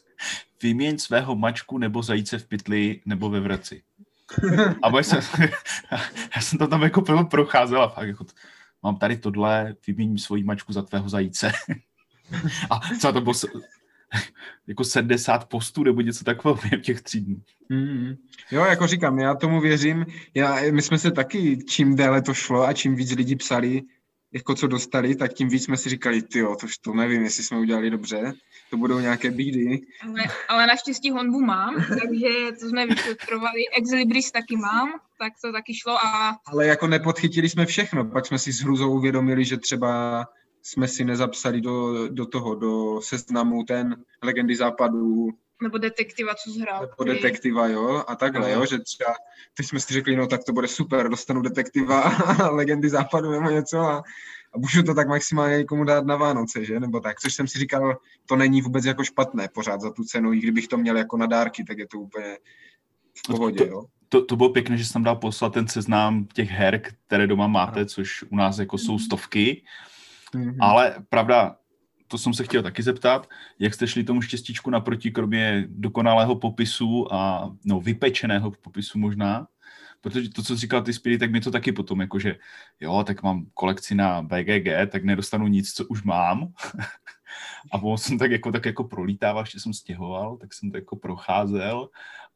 vyměň 0.62 0.98
svého 0.98 1.36
mačku 1.36 1.78
nebo 1.78 2.02
zajíce 2.02 2.38
v 2.38 2.48
pytli 2.48 3.00
nebo 3.06 3.30
ve 3.30 3.40
vreci. 3.40 3.82
A 4.82 5.02
jsem, 5.02 5.20
já 6.36 6.42
jsem 6.42 6.58
to 6.58 6.66
tam 6.66 6.82
jako 6.82 7.02
procházel 7.30 7.82
a 7.82 7.88
fakt 7.88 8.08
jako, 8.08 8.26
mám 8.82 8.96
tady 8.96 9.16
tohle, 9.16 9.74
vyměním 9.86 10.18
svoji 10.18 10.44
mačku 10.44 10.72
za 10.72 10.82
tvého 10.82 11.08
zajíce. 11.08 11.52
A 12.70 12.80
co 13.00 13.12
to 13.12 13.20
bylo 13.20 13.34
jako 14.66 14.84
70 14.84 15.48
postů 15.48 15.84
nebo 15.84 16.00
něco 16.00 16.24
takového 16.24 16.60
během 16.62 16.80
těch 16.80 17.02
tří 17.02 17.20
dnů. 17.20 17.42
Mm-hmm. 17.70 18.16
Jo, 18.50 18.64
jako 18.64 18.86
říkám, 18.86 19.18
já 19.18 19.34
tomu 19.34 19.60
věřím. 19.60 20.06
Já, 20.34 20.58
my 20.70 20.82
jsme 20.82 20.98
se 20.98 21.10
taky, 21.10 21.58
čím 21.68 21.96
déle 21.96 22.22
to 22.22 22.34
šlo 22.34 22.62
a 22.62 22.72
čím 22.72 22.96
víc 22.96 23.12
lidí 23.12 23.36
psali, 23.36 23.82
jako 24.32 24.54
co 24.54 24.66
dostali, 24.66 25.14
tak 25.14 25.32
tím 25.32 25.48
víc 25.48 25.64
jsme 25.64 25.76
si 25.76 25.88
říkali, 25.88 26.22
ty 26.22 26.38
jo, 26.38 26.56
to, 26.60 26.66
to 26.80 26.94
nevím, 26.94 27.22
jestli 27.22 27.42
jsme 27.42 27.58
udělali 27.58 27.90
dobře, 27.90 28.32
to 28.70 28.76
budou 28.76 28.98
nějaké 28.98 29.30
bídy. 29.30 29.80
Ale, 30.02 30.22
ale 30.48 30.66
naštěstí 30.66 31.10
honbu 31.10 31.40
mám, 31.40 31.74
takže 31.88 32.28
to 32.60 32.68
jsme 32.68 32.86
vyšetrovali, 32.86 33.60
Ex 33.78 33.90
Libris 33.90 34.30
taky 34.30 34.56
mám, 34.56 34.92
tak 35.18 35.32
to 35.44 35.52
taky 35.52 35.74
šlo 35.74 36.06
a... 36.06 36.36
Ale 36.46 36.66
jako 36.66 36.86
nepodchytili 36.86 37.48
jsme 37.48 37.66
všechno, 37.66 38.04
pak 38.04 38.26
jsme 38.26 38.38
si 38.38 38.52
s 38.52 38.60
hruzou 38.60 38.92
uvědomili, 38.92 39.44
že 39.44 39.56
třeba 39.56 40.24
jsme 40.66 40.88
si 40.88 41.04
nezapsali 41.04 41.60
do, 41.60 42.08
do 42.08 42.26
toho, 42.26 42.54
do 42.54 43.00
seznamu 43.00 43.64
ten 43.64 43.96
legendy 44.22 44.56
západu. 44.56 45.28
Nebo 45.62 45.78
detektiva, 45.78 46.34
co 46.34 46.50
zhrál. 46.50 46.80
Nebo 46.80 47.04
detektiva, 47.04 47.68
jo, 47.68 48.04
a 48.06 48.16
takhle, 48.16 48.52
jo, 48.52 48.66
že 48.66 48.78
třeba, 48.78 49.14
teď 49.56 49.66
jsme 49.66 49.80
si 49.80 49.94
řekli, 49.94 50.16
no 50.16 50.26
tak 50.26 50.44
to 50.44 50.52
bude 50.52 50.68
super, 50.68 51.08
dostanu 51.08 51.42
detektiva 51.42 52.00
a 52.00 52.50
legendy 52.50 52.88
západu 52.88 53.30
nebo 53.30 53.50
něco 53.50 53.78
a, 53.78 54.02
a 54.54 54.58
můžu 54.58 54.82
to 54.82 54.94
tak 54.94 55.08
maximálně 55.08 55.56
někomu 55.56 55.84
dát 55.84 56.06
na 56.06 56.16
Vánoce, 56.16 56.64
že, 56.64 56.80
nebo 56.80 57.00
tak, 57.00 57.20
což 57.20 57.34
jsem 57.34 57.48
si 57.48 57.58
říkal, 57.58 57.96
to 58.28 58.36
není 58.36 58.62
vůbec 58.62 58.84
jako 58.84 59.04
špatné 59.04 59.48
pořád 59.48 59.80
za 59.80 59.90
tu 59.90 60.04
cenu, 60.04 60.32
i 60.32 60.38
kdybych 60.38 60.68
to 60.68 60.76
měl 60.76 60.96
jako 60.96 61.16
na 61.16 61.26
dárky, 61.26 61.64
tak 61.64 61.78
je 61.78 61.86
to 61.86 61.98
úplně 61.98 62.38
v 63.18 63.26
pohodě, 63.26 63.66
jo. 63.66 63.84
To, 64.08 64.24
to 64.24 64.36
bylo 64.36 64.48
pěkné, 64.48 64.76
že 64.76 64.84
jsem 64.84 64.92
tam 64.92 65.04
dal 65.04 65.16
poslat 65.16 65.52
ten 65.52 65.68
seznám 65.68 66.26
těch 66.34 66.50
her, 66.50 66.80
které 67.06 67.26
doma 67.26 67.46
máte, 67.46 67.86
což 67.86 68.22
u 68.22 68.36
nás 68.36 68.58
jako 68.58 68.78
jsou 68.78 68.98
stovky, 68.98 69.62
Mhm. 70.36 70.62
ale 70.62 70.94
pravda, 71.08 71.56
to 72.08 72.18
jsem 72.18 72.34
se 72.34 72.44
chtěl 72.44 72.62
taky 72.62 72.82
zeptat, 72.82 73.28
jak 73.58 73.74
jste 73.74 73.86
šli 73.86 74.04
tomu 74.04 74.22
štěstíčku 74.22 74.70
naproti, 74.70 75.10
kromě 75.10 75.64
dokonalého 75.68 76.36
popisu 76.36 77.14
a 77.14 77.50
no, 77.64 77.80
vypečeného 77.80 78.50
popisu 78.50 78.98
možná, 78.98 79.46
protože 80.00 80.30
to, 80.30 80.42
co 80.42 80.56
říkal 80.56 80.82
ty 80.82 80.92
Spirit, 80.92 81.18
tak 81.18 81.30
mi 81.30 81.40
to 81.40 81.50
taky 81.50 81.72
potom, 81.72 82.00
jakože 82.00 82.36
jo, 82.80 83.04
tak 83.06 83.22
mám 83.22 83.46
kolekci 83.54 83.94
na 83.94 84.22
BGG, 84.22 84.68
tak 84.88 85.04
nedostanu 85.04 85.46
nic, 85.46 85.72
co 85.72 85.86
už 85.86 86.02
mám. 86.02 86.52
a 87.72 87.78
potom 87.78 87.98
jsem 87.98 88.18
tak 88.18 88.30
jako, 88.30 88.52
tak 88.52 88.66
jako 88.66 88.84
prolítával, 88.84 89.42
ještě 89.42 89.60
jsem 89.60 89.72
stěhoval, 89.72 90.36
tak 90.36 90.54
jsem 90.54 90.70
to 90.70 90.76
jako 90.76 90.96
procházel 90.96 91.88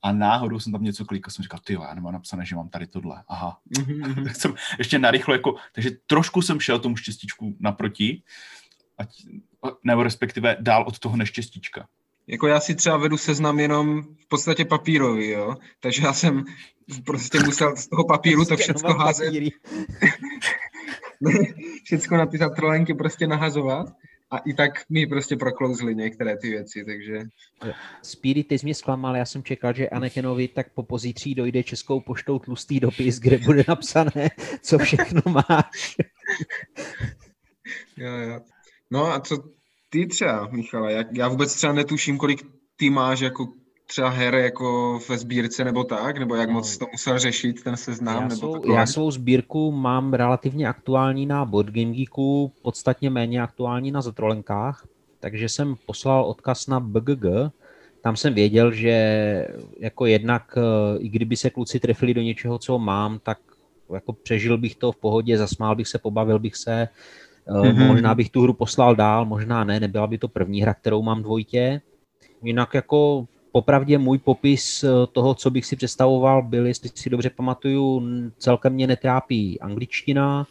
a 0.02 0.12
náhodou 0.12 0.59
jsem 0.59 0.73
tam 0.73 0.83
něco 0.83 1.04
klikal, 1.04 1.30
jsem 1.30 1.42
říkal, 1.42 1.61
ty 1.64 1.73
jo, 1.73 1.83
já 1.83 1.95
nemám 1.95 2.12
napsané, 2.12 2.47
že 2.47 2.57
mám 2.57 2.69
tady 2.69 2.87
tohle. 2.87 3.23
Aha, 3.28 3.59
Mhm, 3.78 4.00
mhm. 4.00 4.25
tak 4.25 4.37
jsem 4.37 4.54
ještě 4.78 4.99
narychlo 4.99 5.35
jako, 5.35 5.54
takže 5.73 5.90
trošku 6.07 6.42
jsem 6.42 6.61
šel 6.61 6.78
tomu 6.78 6.97
štěstíčku 6.97 7.57
naproti, 7.61 8.23
ať, 8.99 9.09
nebo 9.85 10.02
respektive 10.02 10.57
dál 10.61 10.85
od 10.88 10.99
toho 10.99 11.16
neštěstíčka. 11.16 11.88
Jako 12.26 12.47
já 12.47 12.61
si 12.61 12.75
třeba 12.75 12.97
vedu 12.97 13.16
seznam 13.16 13.61
jenom 13.61 14.02
v 14.02 14.28
podstatě 14.28 14.64
papírový, 14.64 15.28
jo, 15.28 15.57
takže 15.80 16.02
já 16.02 16.12
jsem 16.12 16.45
prostě 17.04 17.40
musel 17.40 17.76
z 17.76 17.88
toho 17.88 18.04
papíru 18.04 18.45
to 18.45 18.57
všechno 18.57 18.78
Skenovat 18.78 19.07
házet, 19.07 19.35
všechno 21.85 22.19
na 22.19 22.26
ty 22.26 22.38
zatrolenky 22.38 22.95
prostě 22.95 23.26
nahazovat 23.26 23.87
a 24.30 24.38
i 24.38 24.54
tak 24.54 24.70
mi 24.88 25.06
prostě 25.06 25.37
proklouzly 25.37 25.94
některé 25.94 26.37
ty 26.37 26.50
věci, 26.50 26.84
takže 26.84 27.22
Spirit, 28.02 28.49
ty 28.49 28.58
jsi 28.58 28.66
mě 28.66 28.75
zklamal, 28.75 29.16
já 29.16 29.25
jsem 29.25 29.42
čekal, 29.42 29.75
že 29.75 29.88
Anekenovi 29.88 30.49
tak 30.49 30.75
po 30.75 30.82
pozítří 30.82 31.34
dojde 31.34 31.62
českou 31.62 32.00
poštou 32.00 32.38
tlustý 32.38 32.80
dopis, 32.80 33.18
kde 33.18 33.38
bude 33.38 33.64
napsané, 33.68 34.30
co 34.62 34.78
všechno 34.78 35.22
máš. 35.26 35.96
jo, 37.96 38.12
jo. 38.12 38.40
No 38.90 39.12
a 39.12 39.20
co 39.20 39.44
ty 39.90 40.06
třeba, 40.06 40.49
Michala, 40.52 40.90
jak, 40.90 41.06
já 41.12 41.28
vůbec 41.28 41.54
třeba 41.54 41.72
netuším, 41.72 42.18
kolik 42.18 42.46
ty 42.76 42.90
máš 42.90 43.20
jako 43.20 43.49
třeba 43.90 44.09
her 44.09 44.35
jako 44.35 45.00
ve 45.09 45.18
sbírce 45.18 45.64
nebo 45.64 45.85
tak, 45.85 46.18
nebo 46.18 46.35
jak 46.35 46.50
moc 46.50 46.78
to 46.78 46.87
musel 46.92 47.18
řešit 47.18 47.64
ten 47.64 47.76
seznam, 47.76 48.23
Já, 48.23 48.28
nebo 48.28 48.37
svou, 48.37 48.73
já 48.75 48.87
svou 48.87 49.11
sbírku 49.11 49.73
mám 49.73 50.14
relativně 50.14 50.68
aktuální 50.68 51.26
na 51.26 51.44
Board 51.44 51.68
Game 51.68 51.92
Geeku, 51.92 52.52
podstatně 52.62 53.11
méně 53.11 53.42
aktuální 53.42 53.90
na 53.90 54.02
Zatrolenkách, 54.02 54.87
takže 55.20 55.49
jsem 55.49 55.75
poslal 55.87 56.25
odkaz 56.25 56.66
na 56.66 56.80
BGG, 56.80 57.25
tam 58.02 58.16
jsem 58.16 58.35
věděl, 58.35 58.73
že 58.73 59.47
jako 59.78 60.06
jednak, 60.06 60.54
eh, 60.56 60.99
i 60.99 61.09
kdyby 61.09 61.37
se 61.37 61.50
kluci 61.50 61.80
trefili 61.80 62.14
do 62.14 62.20
něčeho, 62.20 62.59
co 62.59 62.78
mám, 62.78 63.18
tak 63.18 63.38
jako 63.94 64.12
přežil 64.12 64.59
bych 64.59 64.76
to 64.76 64.92
v 64.92 64.97
pohodě, 64.97 65.38
zasmál 65.38 65.76
bych 65.76 65.88
se, 65.88 65.99
pobavil 65.99 66.38
bych 66.38 66.56
se, 66.56 66.88
mm-hmm. 67.49 67.75
Mhm. 67.75 67.87
možná 67.87 68.14
bych 68.14 68.30
tu 68.30 68.42
hru 68.42 68.52
poslal 68.52 68.97
dál, 68.97 69.25
možná 69.25 69.64
ne, 69.64 69.80
nebyla 69.80 70.06
by 70.06 70.18
to 70.18 70.28
první 70.28 70.62
hra, 70.62 70.75
kterou 70.75 71.02
mám 71.02 71.23
dvojitě. 71.23 71.80
Jinak 72.42 72.75
jako 72.75 73.26
popravdě 73.52 73.99
můj 73.99 74.19
popis 74.19 74.85
eh, 74.85 74.88
toho, 75.12 75.35
co 75.35 75.50
bych 75.50 75.66
si 75.66 75.76
představoval, 75.76 76.42
byl, 76.42 76.66
jestli 76.66 76.90
si 76.95 77.11
dobře 77.11 77.30
pamatuju, 77.30 78.02
celkem 78.38 78.73
mě 78.73 78.87
netrápí 78.87 79.61
angličtina, 79.61 80.47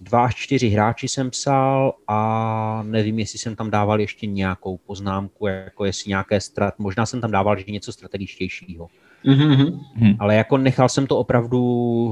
dva 0.00 0.24
až 0.24 0.34
čtyři 0.34 0.68
hráči 0.68 1.08
jsem 1.08 1.30
psal 1.30 1.94
a 2.08 2.82
nevím, 2.86 3.18
jestli 3.18 3.38
jsem 3.38 3.56
tam 3.56 3.70
dával 3.70 4.00
ještě 4.00 4.26
nějakou 4.26 4.76
poznámku, 4.76 5.46
jako 5.46 5.84
jestli 5.84 6.08
nějaké 6.08 6.40
strat, 6.40 6.78
možná 6.78 7.06
jsem 7.06 7.20
tam 7.20 7.30
dával 7.30 7.58
že 7.58 7.64
něco 7.68 7.92
strategičtějšího. 7.92 8.88
Mhm, 9.24 9.80
mhm. 9.96 10.16
Ale 10.18 10.34
jako 10.34 10.58
nechal 10.58 10.88
jsem 10.88 11.06
to 11.06 11.18
opravdu 11.18 11.60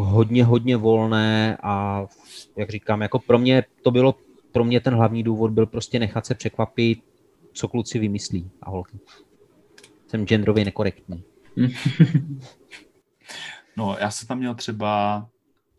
hodně, 0.07 0.45
hodně 0.45 0.77
volné 0.77 1.57
a 1.63 2.07
jak 2.57 2.71
říkám, 2.71 3.03
jako 3.03 3.19
pro 3.19 3.39
mě 3.39 3.65
to 3.83 3.91
bylo, 3.91 4.15
pro 4.53 4.65
mě 4.65 4.81
ten 4.81 4.95
hlavní 4.95 5.23
důvod 5.23 5.51
byl 5.51 5.67
prostě 5.67 5.99
nechat 5.99 6.27
se 6.27 6.35
překvapit, 6.35 6.99
co 7.53 7.69
kluci 7.69 7.99
vymyslí 7.99 8.51
a 8.63 8.71
holky. 8.71 8.99
Jsem 10.11 10.27
genderově 10.27 10.65
nekorektní. 10.65 11.25
No, 13.77 13.97
já 14.01 14.11
jsem 14.11 14.29
tam 14.29 14.39
měl 14.39 14.55
třeba, 14.55 15.29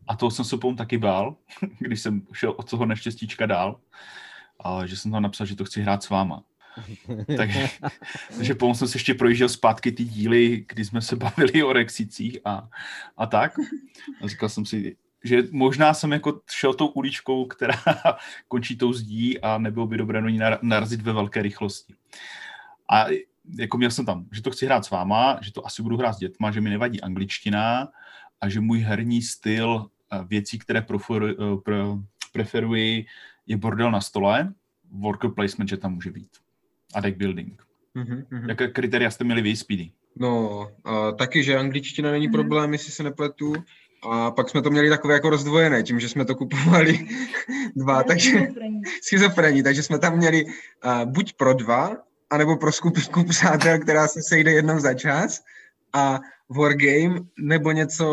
a 0.07 0.15
toho 0.15 0.31
jsem 0.31 0.45
se 0.45 0.57
potom 0.57 0.75
taky 0.75 0.97
bál, 0.97 1.35
když 1.79 2.01
jsem 2.01 2.21
šel 2.33 2.51
od 2.57 2.69
toho 2.69 2.85
neštěstíčka 2.85 3.45
dál, 3.45 3.79
a 4.59 4.85
že 4.85 4.97
jsem 4.97 5.11
tam 5.11 5.23
napsal, 5.23 5.47
že 5.47 5.55
to 5.55 5.65
chci 5.65 5.81
hrát 5.81 6.03
s 6.03 6.09
váma. 6.09 6.43
tak, 7.37 7.49
takže 8.37 8.55
potom 8.55 8.75
jsem 8.75 8.87
se 8.87 8.95
ještě 8.95 9.13
projížděl 9.13 9.49
zpátky 9.49 9.91
ty 9.91 10.03
díly, 10.03 10.65
kdy 10.67 10.85
jsme 10.85 11.01
se 11.01 11.15
bavili 11.15 11.63
o 11.63 11.73
Rexicích 11.73 12.37
a, 12.45 12.69
a 13.17 13.25
tak. 13.25 13.53
A 14.21 14.27
říkal 14.27 14.49
jsem 14.49 14.65
si, 14.65 14.95
že 15.23 15.43
možná 15.51 15.93
jsem 15.93 16.11
jako 16.11 16.41
šel 16.51 16.73
tou 16.73 16.87
uličkou, 16.87 17.45
která 17.45 17.83
končí 18.47 18.77
tou 18.77 18.93
zdí 18.93 19.41
a 19.41 19.57
nebylo 19.57 19.87
by 19.87 19.97
dobré 19.97 20.21
do 20.21 20.29
ní 20.29 20.39
nar- 20.39 20.59
narazit 20.61 21.01
ve 21.01 21.13
velké 21.13 21.41
rychlosti. 21.41 21.95
A 22.89 23.05
jako 23.59 23.77
měl 23.77 23.91
jsem 23.91 24.05
tam, 24.05 24.25
že 24.31 24.41
to 24.41 24.51
chci 24.51 24.65
hrát 24.65 24.85
s 24.85 24.89
váma, 24.89 25.39
že 25.41 25.53
to 25.53 25.65
asi 25.65 25.81
budu 25.83 25.97
hrát 25.97 26.13
s 26.13 26.17
dětma, 26.17 26.51
že 26.51 26.61
mi 26.61 26.69
nevadí 26.69 27.01
angličtina 27.01 27.87
a 28.41 28.49
že 28.49 28.59
můj 28.59 28.79
herní 28.79 29.21
styl 29.21 29.85
eh, 30.13 30.19
věcí, 30.27 30.59
které 30.59 30.81
preferuji, 30.81 31.35
eh, 31.39 31.57
pre, 31.63 31.75
preferuji, 32.33 33.05
je 33.47 33.57
bordel 33.57 33.91
na 33.91 34.01
stole, 34.01 34.53
worker 34.91 35.29
placement, 35.29 35.69
že 35.69 35.77
tam 35.77 35.93
může 35.93 36.11
být. 36.11 36.29
A 36.93 36.99
deck 37.01 37.17
building. 37.17 37.63
Mhm, 37.93 38.23
mhm. 38.29 38.49
Jaké 38.49 38.67
kritéria 38.67 39.11
jste 39.11 39.23
měli 39.23 39.41
vy, 39.41 39.55
Speedy? 39.55 39.91
No, 40.15 40.67
a 40.85 41.11
taky, 41.11 41.43
že 41.43 41.57
angličtina 41.57 42.11
není 42.11 42.27
Mhm. 42.27 42.31
problém, 42.33 42.73
jestli 42.73 42.91
se 42.91 43.03
nepletu. 43.03 43.53
A 44.11 44.31
pak 44.31 44.49
jsme 44.49 44.61
to 44.61 44.69
měli 44.69 44.89
takové 44.89 45.13
jako 45.13 45.29
rozdvojené, 45.29 45.83
tím, 45.83 45.99
že 45.99 46.09
jsme 46.09 46.25
to 46.25 46.35
kupovali 46.35 47.07
dva, 47.75 48.03
takže 48.03 48.47
schizofrení, 49.03 49.63
takže 49.63 49.83
jsme 49.83 49.99
tam 49.99 50.17
měli 50.17 50.45
uh, 50.45 50.51
buď 51.05 51.33
pro 51.33 51.53
dva, 51.53 51.97
anebo 52.31 52.57
pro 52.57 52.71
skupinku 52.71 53.23
přátel, 53.29 53.79
která 53.79 54.07
se 54.07 54.21
sejde 54.23 54.51
jednou 54.51 54.79
za 54.79 54.93
čas 54.93 55.41
a 55.93 56.19
wargame, 56.49 57.19
nebo 57.39 57.71
něco 57.71 58.05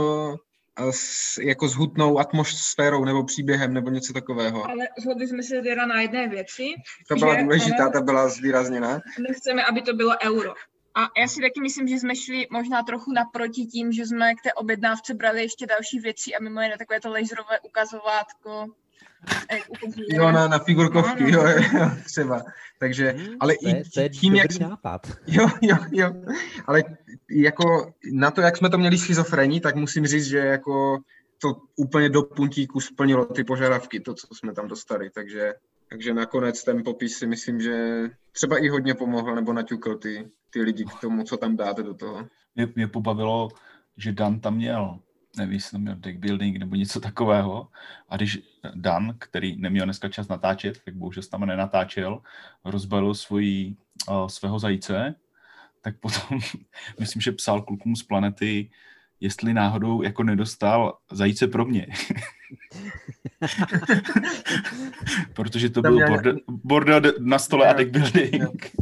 uh, 0.81 0.91
s, 0.91 1.39
jako 1.39 1.69
s 1.69 1.75
hutnou 1.75 2.19
atmosférou 2.19 3.05
nebo 3.05 3.25
příběhem, 3.25 3.75
nebo 3.75 3.91
něco 3.91 4.13
takového. 4.13 4.65
Ale 4.71 4.89
shodli 5.03 5.29
jsme 5.29 5.43
se 5.43 5.63
teda 5.63 5.87
na 5.87 6.01
jedné 6.01 6.29
věci, 6.29 6.65
To 7.09 7.15
byla 7.15 7.35
že- 7.35 7.43
důležitá, 7.43 7.89
ta 7.91 8.01
byla 8.01 8.29
zvýrazněná. 8.29 9.01
nechceme, 9.29 9.65
aby 9.65 9.83
to 9.83 9.95
bylo 9.95 10.13
euro. 10.27 10.55
A 10.95 11.01
já 11.21 11.29
si 11.29 11.41
taky 11.41 11.61
myslím, 11.61 11.89
že 11.89 11.95
jsme 11.95 12.17
šli 12.17 12.47
možná 12.51 12.83
trochu 12.83 13.13
naproti 13.13 13.65
tím, 13.67 13.93
že 13.93 14.07
jsme 14.07 14.35
k 14.35 14.43
té 14.43 14.53
objednávce 14.53 15.15
brali 15.15 15.43
ještě 15.43 15.67
další 15.67 15.99
věci 15.99 16.35
a 16.35 16.43
mimo 16.43 16.61
jiné 16.61 16.79
takové 16.79 17.01
to 17.01 17.11
laserové 17.11 17.61
ukazovátko. 17.63 18.67
Jo, 20.09 20.33
na, 20.33 20.49
na 20.49 20.59
figurkovky, 20.59 21.23
No, 21.23 21.29
jo, 21.29 21.45
no. 21.45 21.79
jo, 21.81 21.91
třeba. 22.05 22.43
Takže, 22.79 23.11
Hmm, 23.11 23.37
ale 23.41 23.55
to 23.63 23.69
je, 23.69 23.81
i 23.81 23.91
to 23.91 24.01
je 24.01 24.09
tím, 24.09 24.35
jak 24.35 24.59
nápad. 24.61 25.07
Jo, 25.27 25.47
jo, 25.61 25.77
jo. 25.91 26.15
Ale 26.67 26.85
jako 27.31 27.93
na 28.13 28.31
to, 28.31 28.41
jak 28.41 28.57
jsme 28.57 28.71
to 28.71 28.79
měli 28.79 28.99
schizofrení, 28.99 29.61
tak 29.61 29.77
musím 29.77 30.07
říct, 30.07 30.25
že 30.27 30.39
jako 30.39 30.99
to 31.41 31.57
úplně 31.77 32.09
do 32.09 32.23
puntíku 32.23 32.81
splnilo 32.81 33.25
ty 33.25 33.45
požadavky, 33.45 34.01
to, 34.01 34.15
co 34.15 34.27
jsme 34.35 34.53
tam 34.53 34.69
dostali. 34.69 35.11
Takže, 35.11 35.55
takže 35.91 36.15
nakonec 36.15 36.65
ten 36.65 36.85
popis 36.85 37.19
si 37.19 37.27
myslím, 37.27 37.61
že 37.61 38.03
třeba 38.33 38.59
i 38.59 38.69
hodně 38.69 38.95
pomohl 38.95 39.35
nebo 39.35 39.53
naťukl 39.53 39.97
ty, 39.97 40.29
ty 40.51 40.63
lidi 40.63 40.85
k 40.85 41.01
tomu, 41.01 41.25
co 41.25 41.37
tam 41.37 41.57
dáte 41.57 41.83
do 41.83 41.95
toho. 41.95 42.27
Mě, 42.55 42.69
mě 42.77 42.89
pobavilo, 42.89 43.49
že 43.97 44.13
Dan 44.13 44.41
tam 44.41 44.57
měl, 44.57 44.99
nevím, 45.39 45.55
jestli 45.55 45.71
tam 45.71 45.81
měl 45.81 45.95
deck 45.95 46.19
building 46.19 46.57
nebo 46.59 46.75
něco 46.77 47.01
takového. 47.01 47.69
A 48.09 48.17
když 48.17 48.39
Dan, 48.75 49.15
který 49.19 49.57
neměl 49.57 49.85
dneska 49.85 50.09
čas 50.09 50.29
natáčet, 50.29 50.81
tak 50.85 50.95
bohužel 50.95 51.23
tam 51.31 51.47
nenatáčel, 51.47 52.23
rozbalil 52.65 53.15
svojí, 53.15 53.77
uh, 54.09 54.27
svého 54.27 54.59
zajíce, 54.59 55.15
tak 55.81 55.97
potom, 55.97 56.39
myslím, 57.01 57.23
že 57.23 57.33
psal 57.33 57.63
klukům 57.63 57.97
z 57.97 58.03
planety, 58.03 58.71
jestli 59.21 59.55
náhodou 59.55 60.03
jako 60.03 60.23
nedostal 60.23 60.99
zajíce 61.11 61.47
pro 61.47 61.65
mě. 61.65 61.87
Protože 65.35 65.71
to 65.71 65.83
Tam 65.83 65.97
byl 65.97 66.07
bordel, 66.09 66.37
bordel 66.49 67.01
na 67.19 67.39
stole 67.39 67.67
a 67.67 67.71
Jo. 67.71 67.77
deck 67.77 67.91
building. 67.91 68.73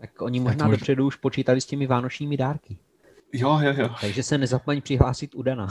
Tak 0.00 0.22
oni 0.22 0.40
možná 0.40 0.58
to 0.58 0.64
možná- 0.64 0.76
dopředu 0.76 1.06
už 1.06 1.16
počítali 1.16 1.60
s 1.60 1.66
těmi 1.66 1.86
vánočními 1.86 2.36
dárky. 2.36 2.76
Jo, 3.32 3.58
jo, 3.62 3.74
jo. 3.76 3.94
Takže 4.00 4.22
se 4.22 4.38
nezapomeň 4.38 4.82
přihlásit 4.82 5.34
u 5.34 5.42
Dana. 5.42 5.68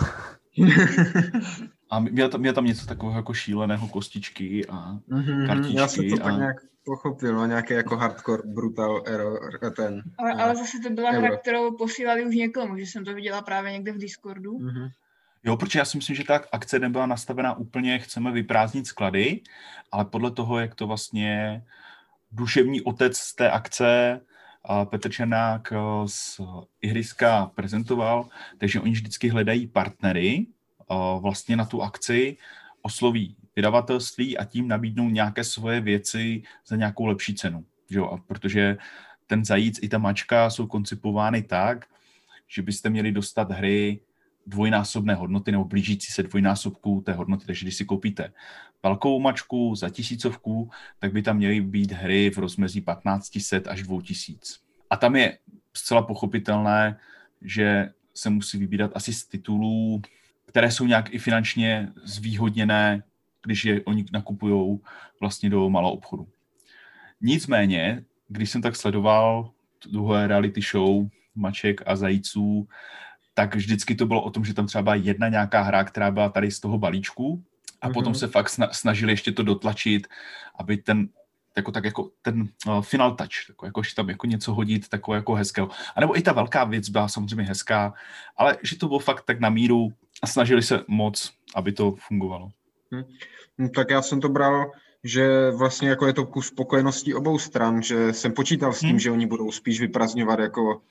A 1.90 2.00
měl 2.00 2.30
tam, 2.30 2.42
měl 2.42 2.54
tam 2.54 2.66
něco 2.66 2.86
takového 2.86 3.20
jako 3.20 3.34
šíleného 3.34 3.88
kostičky 3.88 4.66
a 4.68 4.98
Mhm, 5.08 5.48
kartičky. 5.48 5.78
Já 5.78 5.88
jsem 5.88 6.10
to 6.10 6.16
a... 6.16 6.20
tak 6.30 6.38
nějak 6.38 6.56
pochopil, 6.86 7.36
no, 7.36 7.46
nějaký 7.46 7.74
jako 7.74 7.98
hardcore 7.98 8.44
brutal 8.46 9.04
error, 9.06 9.60
ten. 9.76 10.04
Ale, 10.18 10.32
ale 10.34 10.56
zase 10.56 10.78
to 10.84 10.90
byla 10.90 11.10
Euro. 11.12 11.22
hra, 11.22 11.38
kterou 11.38 11.78
posílali 11.78 12.26
už 12.26 12.36
někomu, 12.36 12.78
že 12.78 12.84
jsem 12.84 13.06
to 13.06 13.14
viděla 13.14 13.42
právě 13.42 13.72
někde 13.72 13.92
v 13.92 13.98
Discordu. 13.98 14.60
Mhm. 14.60 14.90
Jo, 15.44 15.58
protože 15.58 15.80
já 15.80 15.86
si 15.86 15.98
myslím, 15.98 16.16
že 16.16 16.24
ta 16.24 16.42
akce 16.52 16.80
nebyla 16.80 17.06
nastavená 17.06 17.58
úplně, 17.58 18.00
chceme 18.00 18.32
vyprázdnit 18.32 18.88
sklady, 18.88 19.42
ale 19.92 20.06
podle 20.06 20.32
toho, 20.32 20.60
jak 20.60 20.76
to 20.76 20.88
vlastně 20.88 21.64
duševní 22.32 22.82
otec 22.82 23.18
z 23.18 23.36
té 23.36 23.52
akce 23.52 24.22
Petr 24.86 25.12
Černák 25.12 25.72
eh, 25.72 25.78
z 26.06 26.42
Ihriska 26.82 27.52
prezentoval, 27.56 28.30
takže 28.58 28.80
oni 28.80 28.92
vždycky 28.92 29.30
hledají 29.30 29.68
partnery 29.68 30.46
eh, 30.46 30.96
vlastně 31.20 31.56
na 31.56 31.66
tu 31.66 31.82
akci, 31.82 32.38
osloví 32.82 33.36
vydavatelství 33.56 34.38
a 34.38 34.46
tím 34.46 34.68
nabídnou 34.68 35.10
nějaké 35.10 35.44
svoje 35.44 35.82
věci 35.82 36.44
za 36.68 36.76
nějakou 36.76 37.06
lepší 37.06 37.36
cenu. 37.36 37.66
Jo? 37.90 38.06
A 38.06 38.18
protože 38.18 38.78
ten 39.28 39.46
zajíc 39.46 39.80
i 39.84 39.90
ta 39.90 39.98
mačka 39.98 40.50
jsou 40.50 40.68
koncipovány 40.68 41.42
tak, 41.44 41.86
že 42.48 42.62
byste 42.62 42.90
měli 42.90 43.12
dostat 43.12 43.52
hry 43.52 44.00
dvojnásobné 44.48 45.16
hodnoty 45.16 45.52
nebo 45.52 45.66
blížící 45.66 46.12
se 46.12 46.24
dvojnásobku 46.24 47.02
té 47.06 47.14
hodnoty. 47.14 47.46
Takže 47.46 47.66
když 47.66 47.76
si 47.76 47.86
koupíte 47.86 48.34
velkou 48.84 49.20
mačku 49.20 49.76
za 49.76 49.90
tisícovku, 49.90 50.70
tak 51.00 51.14
by 51.14 51.22
tam 51.22 51.38
měly 51.38 51.62
být 51.62 51.92
hry 51.92 52.30
v 52.30 52.38
rozmezí 52.38 52.82
1500 52.82 53.68
až 53.68 53.84
2000. 53.84 54.60
A 54.90 54.98
tam 54.98 55.16
je 55.16 55.38
zcela 55.74 56.02
pochopitelné, 56.02 57.00
že 57.42 57.90
se 58.14 58.30
musí 58.30 58.58
vybírat 58.58 58.92
asi 58.96 59.14
z 59.14 59.26
titulů, 59.26 60.02
které 60.46 60.72
jsou 60.72 60.86
nějak 60.86 61.14
i 61.14 61.20
finančně 61.20 61.90
zvýhodněné, 62.04 63.04
když 63.44 63.66
je 63.66 63.82
oni 63.82 64.06
nakupují 64.12 64.80
vlastně 65.20 65.50
do 65.50 65.70
malou 65.70 65.92
obchodu. 65.92 66.28
Nicméně, 67.22 68.04
když 68.28 68.50
jsem 68.50 68.62
tak 68.62 68.76
sledoval 68.76 69.52
druhé 69.92 70.28
reality 70.28 70.62
show 70.62 71.08
Maček 71.36 71.82
a 71.86 71.96
Zajíců, 71.96 72.68
tak 73.34 73.56
vždycky 73.56 73.96
to 73.96 74.06
bylo 74.06 74.24
o 74.24 74.30
tom, 74.32 74.46
že 74.46 74.54
tam 74.54 74.68
třeba 74.68 74.82
byla 74.82 74.96
jedna 74.96 75.30
nějaká 75.30 75.62
hra, 75.62 75.84
která 75.84 76.12
byla 76.12 76.30
tady 76.30 76.52
z 76.52 76.60
toho 76.60 76.78
balíčku 76.78 77.44
a 77.82 77.90
mm-hmm. 77.90 77.94
potom 77.94 78.16
se 78.16 78.28
fakt 78.28 78.48
sna- 78.48 78.70
snažili 78.72 79.12
ještě 79.12 79.32
to 79.32 79.44
dotlačit, 79.44 80.08
aby 80.56 80.78
ten 80.78 81.10
jako, 81.58 81.72
tak 81.72 81.84
jako 81.86 82.10
ten 82.22 82.50
uh, 82.68 82.82
final 82.82 83.16
touch, 83.16 83.50
jako, 83.50 83.66
jako, 83.66 83.84
že 83.84 83.96
tam 83.96 84.10
jako 84.10 84.28
něco 84.28 84.54
hodit, 84.54 84.90
takové 84.90 85.18
jako 85.18 85.34
hezkého. 85.34 85.70
A 85.96 86.00
nebo 86.02 86.18
i 86.18 86.22
ta 86.22 86.34
velká 86.34 86.64
věc 86.64 86.90
byla 86.90 87.08
samozřejmě 87.08 87.44
hezká, 87.44 87.94
ale 88.38 88.58
že 88.64 88.78
to 88.78 88.88
bylo 88.88 89.00
fakt 89.00 89.22
tak 89.26 89.40
na 89.40 89.50
míru 89.50 89.94
a 90.24 90.28
snažili 90.28 90.62
se 90.64 90.84
moc, 90.88 91.34
aby 91.56 91.72
to 91.72 91.96
fungovalo. 92.08 92.50
No, 93.58 93.70
tak 93.70 93.90
já 93.90 94.02
jsem 94.02 94.22
to 94.22 94.30
bral, 94.30 94.72
že 95.04 95.52
vlastně 95.52 95.90
jako 95.90 96.08
je 96.08 96.14
to 96.14 96.26
kus 96.26 96.48
spokojeností 96.48 97.14
obou 97.14 97.40
stran, 97.40 97.82
že 97.82 98.14
jsem 98.14 98.34
počítal 98.34 98.74
s 98.74 98.80
tím, 98.80 98.90
Hmm. 98.90 99.00
že 99.00 99.12
oni 99.12 99.26
budou 99.26 99.52
spíš 99.52 99.82
vyprazňovat 99.82 100.40
jako, 100.40 100.82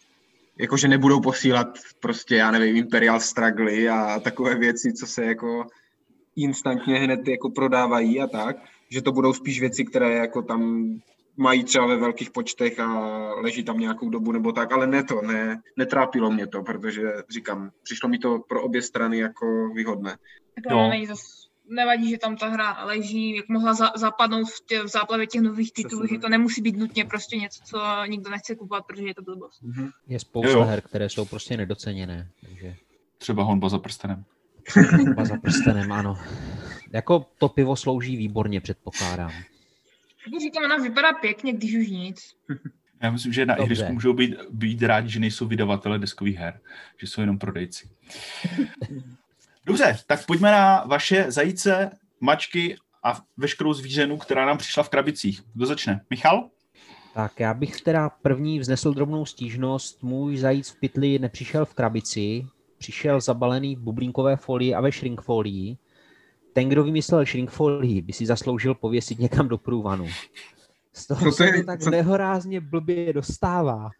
jako 0.58 0.76
že 0.76 0.88
nebudou 0.88 1.20
posílat 1.20 1.78
prostě, 2.00 2.36
já 2.36 2.50
nevím, 2.50 2.76
Imperial 2.76 3.20
Struggly 3.20 3.88
a 3.88 4.20
takové 4.20 4.54
věci, 4.54 4.92
co 4.92 5.06
se 5.06 5.24
jako 5.24 5.66
instantně 6.36 6.98
hned 6.98 7.28
jako 7.28 7.50
prodávají 7.50 8.20
a 8.20 8.26
tak, 8.26 8.56
že 8.88 9.02
to 9.02 9.12
budou 9.12 9.32
spíš 9.32 9.60
věci, 9.60 9.84
které 9.84 10.14
jako 10.14 10.42
tam 10.42 10.90
mají 11.36 11.64
třeba 11.64 11.86
ve 11.86 11.96
velkých 11.96 12.30
počtech 12.30 12.80
a 12.80 13.08
leží 13.34 13.64
tam 13.64 13.78
nějakou 13.78 14.10
dobu 14.10 14.32
nebo 14.32 14.52
tak, 14.52 14.72
ale 14.72 14.86
ne 14.86 15.04
to, 15.04 15.22
ne, 15.22 15.62
netrápilo 15.76 16.30
mě 16.30 16.46
to, 16.46 16.62
protože 16.62 17.02
říkám, 17.30 17.70
přišlo 17.82 18.08
mi 18.08 18.18
to 18.18 18.38
pro 18.48 18.62
obě 18.62 18.82
strany 18.82 19.18
jako 19.18 19.70
výhodné. 19.74 20.16
To 20.68 20.74
Jo. 20.74 20.88
není 20.88 21.06
zas, 21.06 21.20
nevadí, 21.68 22.10
že 22.10 22.18
tam 22.18 22.36
ta 22.36 22.48
hra 22.48 22.84
leží, 22.84 23.36
jak 23.36 23.48
mohla 23.48 23.74
za, 23.74 23.92
zapadnout 23.96 24.44
v, 24.44 24.66
tě, 24.66 24.82
v 24.82 24.88
záplavě 24.88 25.26
těch 25.26 25.40
nových 25.40 25.72
titulů, 25.72 26.06
že 26.06 26.18
to 26.18 26.28
nemusí 26.28 26.62
být 26.62 26.76
nutně 26.76 27.04
prostě 27.04 27.36
něco, 27.36 27.60
co 27.64 27.78
nikdo 28.06 28.30
nechce 28.30 28.56
kupovat, 28.56 28.86
protože 28.86 29.06
je 29.06 29.14
to 29.14 29.22
blbost. 29.22 29.60
Je 30.08 30.20
spousta 30.20 30.50
Jo, 30.50 30.58
jo. 30.58 30.64
her, 30.64 30.80
které 30.80 31.08
jsou 31.08 31.24
prostě 31.24 31.56
nedoceněné. 31.56 32.28
Takže 32.46 32.74
Třeba 33.18 33.42
honba 33.42 33.68
za 33.68 33.78
prstenem. 33.78 34.24
Oba 35.12 35.24
za 35.24 35.36
prstenem, 35.36 35.92
ano. 35.92 36.18
Jako 36.92 37.26
to 37.38 37.48
pivo 37.48 37.76
slouží 37.76 38.16
výborně, 38.16 38.60
předpokládám. 38.60 39.30
Jako 40.26 40.38
říkám, 40.40 40.64
ona 40.64 40.76
vypadá 40.76 41.12
pěkně, 41.12 41.52
když 41.52 41.74
už 41.74 41.88
nic. 41.88 42.34
Já 43.02 43.10
myslím, 43.10 43.32
že 43.32 43.46
na 43.46 43.54
Dobře. 43.54 43.72
Ihrisku 43.72 43.92
můžou 43.92 44.12
být, 44.12 44.34
být 44.50 44.82
rádi, 44.82 45.08
že 45.08 45.20
nejsou 45.20 45.46
vydavatele 45.46 45.98
deskových 45.98 46.36
her, 46.36 46.60
že 46.98 47.06
jsou 47.06 47.20
jenom 47.20 47.38
prodejci. 47.38 47.88
Dobře, 49.66 49.98
tak 50.06 50.26
pojďme 50.26 50.50
na 50.50 50.84
vaše 50.86 51.30
zajíce, 51.30 51.90
mačky 52.20 52.76
a 53.02 53.20
veškerou 53.36 53.72
zvířenu, 53.72 54.18
která 54.18 54.46
nám 54.46 54.58
přišla 54.58 54.82
v 54.82 54.88
krabicích. 54.88 55.42
Kdo 55.54 55.66
začne? 55.66 56.00
Michal? 56.10 56.48
Tak 57.14 57.40
já 57.40 57.54
bych 57.54 57.80
teda 57.80 58.08
první 58.08 58.60
vznesl 58.60 58.94
drobnou 58.94 59.26
stížnost. 59.26 60.02
Můj 60.02 60.36
zajíc 60.36 60.70
v 60.70 60.80
pytli 60.80 61.18
nepřišel 61.18 61.64
v 61.64 61.74
krabici, 61.74 62.46
přišel 62.84 63.20
zabalený 63.20 63.76
v 63.76 63.80
bublínkové 63.80 64.36
folii 64.36 64.74
a 64.74 64.80
ve 64.80 64.90
shrink 64.92 65.20
folii. 65.20 65.76
Ten, 66.52 66.68
kdo 66.68 66.84
vymyslel 66.84 67.24
shrink 67.24 67.50
folii, 67.50 68.02
by 68.02 68.12
si 68.12 68.26
zasloužil 68.26 68.74
pověsit 68.74 69.18
někam 69.18 69.48
do 69.48 69.58
průvanu. 69.58 70.06
Z 70.92 71.06
toho 71.06 71.18
Co 71.20 71.24
to 71.24 71.32
se 71.32 71.46
je- 71.46 71.60
to 71.60 71.66
tak 71.66 71.80
co- 71.80 71.90
nehorázně 71.90 72.60
blbě 72.60 73.12
dostává. 73.12 73.90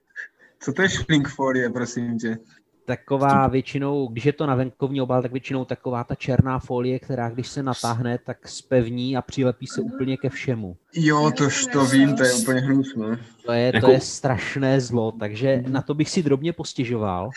Co 0.60 0.72
to 0.72 0.82
je 0.82 0.88
shrink 0.88 1.28
folie, 1.28 1.70
prosím 1.70 2.18
tě? 2.18 2.38
Taková 2.84 3.46
většinou, 3.48 4.08
když 4.08 4.24
je 4.24 4.32
to 4.32 4.46
na 4.46 4.54
venkovní 4.54 5.00
obal, 5.00 5.22
tak 5.22 5.32
většinou 5.32 5.64
taková 5.64 6.04
ta 6.04 6.14
černá 6.14 6.58
folie, 6.58 6.98
která 6.98 7.30
když 7.30 7.48
se 7.48 7.62
natáhne, 7.62 8.18
tak 8.18 8.48
spevní 8.48 9.16
a 9.16 9.22
přilepí 9.22 9.66
se 9.66 9.80
úplně 9.80 10.16
ke 10.16 10.28
všemu. 10.28 10.76
Jo, 10.94 11.30
tož 11.36 11.66
to 11.66 11.84
vím, 11.86 12.16
to 12.16 12.24
je 12.24 12.34
úplně 12.34 12.60
hnusné. 12.60 13.18
To 13.46 13.52
je, 13.52 13.70
Jako- 13.74 13.86
to 13.86 13.92
je 13.92 14.00
strašné 14.00 14.80
zlo, 14.80 15.12
takže 15.12 15.62
na 15.68 15.82
to 15.82 15.94
bych 15.94 16.10
si 16.10 16.22
drobně 16.22 16.52
postěžoval. 16.52 17.30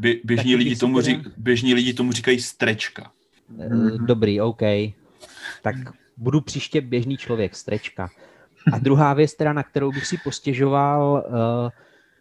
Bě, 0.00 0.16
běžní, 0.24 0.56
lidi 0.56 0.76
tomu 0.76 1.00
ří, 1.00 1.22
běžní 1.36 1.74
lidi 1.74 1.94
tomu 1.94 2.12
říkají 2.12 2.40
strečka. 2.40 3.10
Eh. 3.60 3.68
Dobrý, 4.06 4.40
OK. 4.40 4.62
Tak 5.62 5.74
budu 6.16 6.40
příště 6.40 6.80
běžný 6.80 7.16
člověk, 7.16 7.56
strečka. 7.56 8.10
A 8.72 8.78
druhá 8.78 9.14
věc, 9.14 9.34
teda, 9.34 9.52
na 9.52 9.62
kterou 9.62 9.92
bych 9.92 10.06
si 10.06 10.16
postěžoval, 10.24 11.24
eh, 11.26 11.70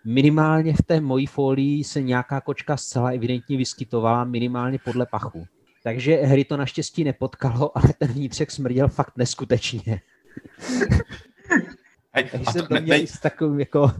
minimálně 0.05 0.73
v 0.73 0.81
té 0.85 1.01
mojí 1.01 1.25
folii 1.25 1.83
se 1.83 2.01
nějaká 2.01 2.41
kočka 2.41 2.77
zcela 2.77 3.09
evidentně 3.09 3.57
vyskytovala, 3.57 4.23
minimálně 4.23 4.79
podle 4.83 5.05
pachu. 5.05 5.47
Takže 5.83 6.15
hry 6.15 6.45
to 6.45 6.57
naštěstí 6.57 7.03
nepotkalo, 7.03 7.77
ale 7.77 7.93
ten 7.97 8.07
vnitřek 8.11 8.51
smrděl 8.51 8.87
fakt 8.87 9.17
neskutečně. 9.17 10.01
Hej, 12.11 12.23
Takže 12.31 12.45
a 12.45 12.51
jsem 12.51 12.67
to, 12.67 12.73
ne, 12.73 12.81
měl 12.81 12.97
ne, 12.97 13.07
s 13.07 13.19
takovým 13.19 13.59
jako 13.59 13.91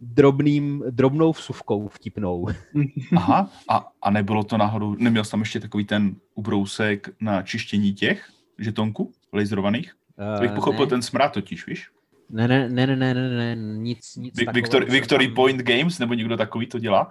drobným, 0.00 0.84
drobnou 0.90 1.32
vsuvkou 1.32 1.88
vtipnou. 1.88 2.46
aha, 3.16 3.50
a, 3.68 3.88
a 4.02 4.10
nebylo 4.10 4.44
to 4.44 4.56
náhodou, 4.56 4.94
neměl 4.98 5.24
jsi 5.24 5.30
tam 5.30 5.40
ještě 5.40 5.60
takový 5.60 5.84
ten 5.84 6.14
ubrousek 6.34 7.08
na 7.20 7.42
čištění 7.42 7.92
těch 7.92 8.28
žetonků 8.58 9.12
laserovaných? 9.32 9.92
To 10.36 10.40
bych 10.40 10.50
Eh, 10.50 10.54
pochopil 10.54 10.84
ne, 10.86 10.90
ten 10.90 11.02
smrad 11.02 11.32
totiž, 11.32 11.66
víš? 11.66 11.90
ne, 12.30 12.48
ne, 12.48 12.68
ne, 12.68 12.86
ne, 12.86 12.96
ne, 12.96 13.14
ne, 13.14 13.56
ne, 13.56 13.56
nic, 13.78 14.16
nic 14.16 14.36
Vi- 14.38 14.44
takového 14.44 14.54
Victory, 14.62 14.84
jsem 14.86 14.92
Victory 14.92 15.26
tam- 15.26 15.34
Point 15.34 15.60
Games, 15.62 15.98
nebo 15.98 16.14
někdo 16.14 16.36
takový 16.36 16.66
to 16.66 16.78
dělá? 16.78 17.10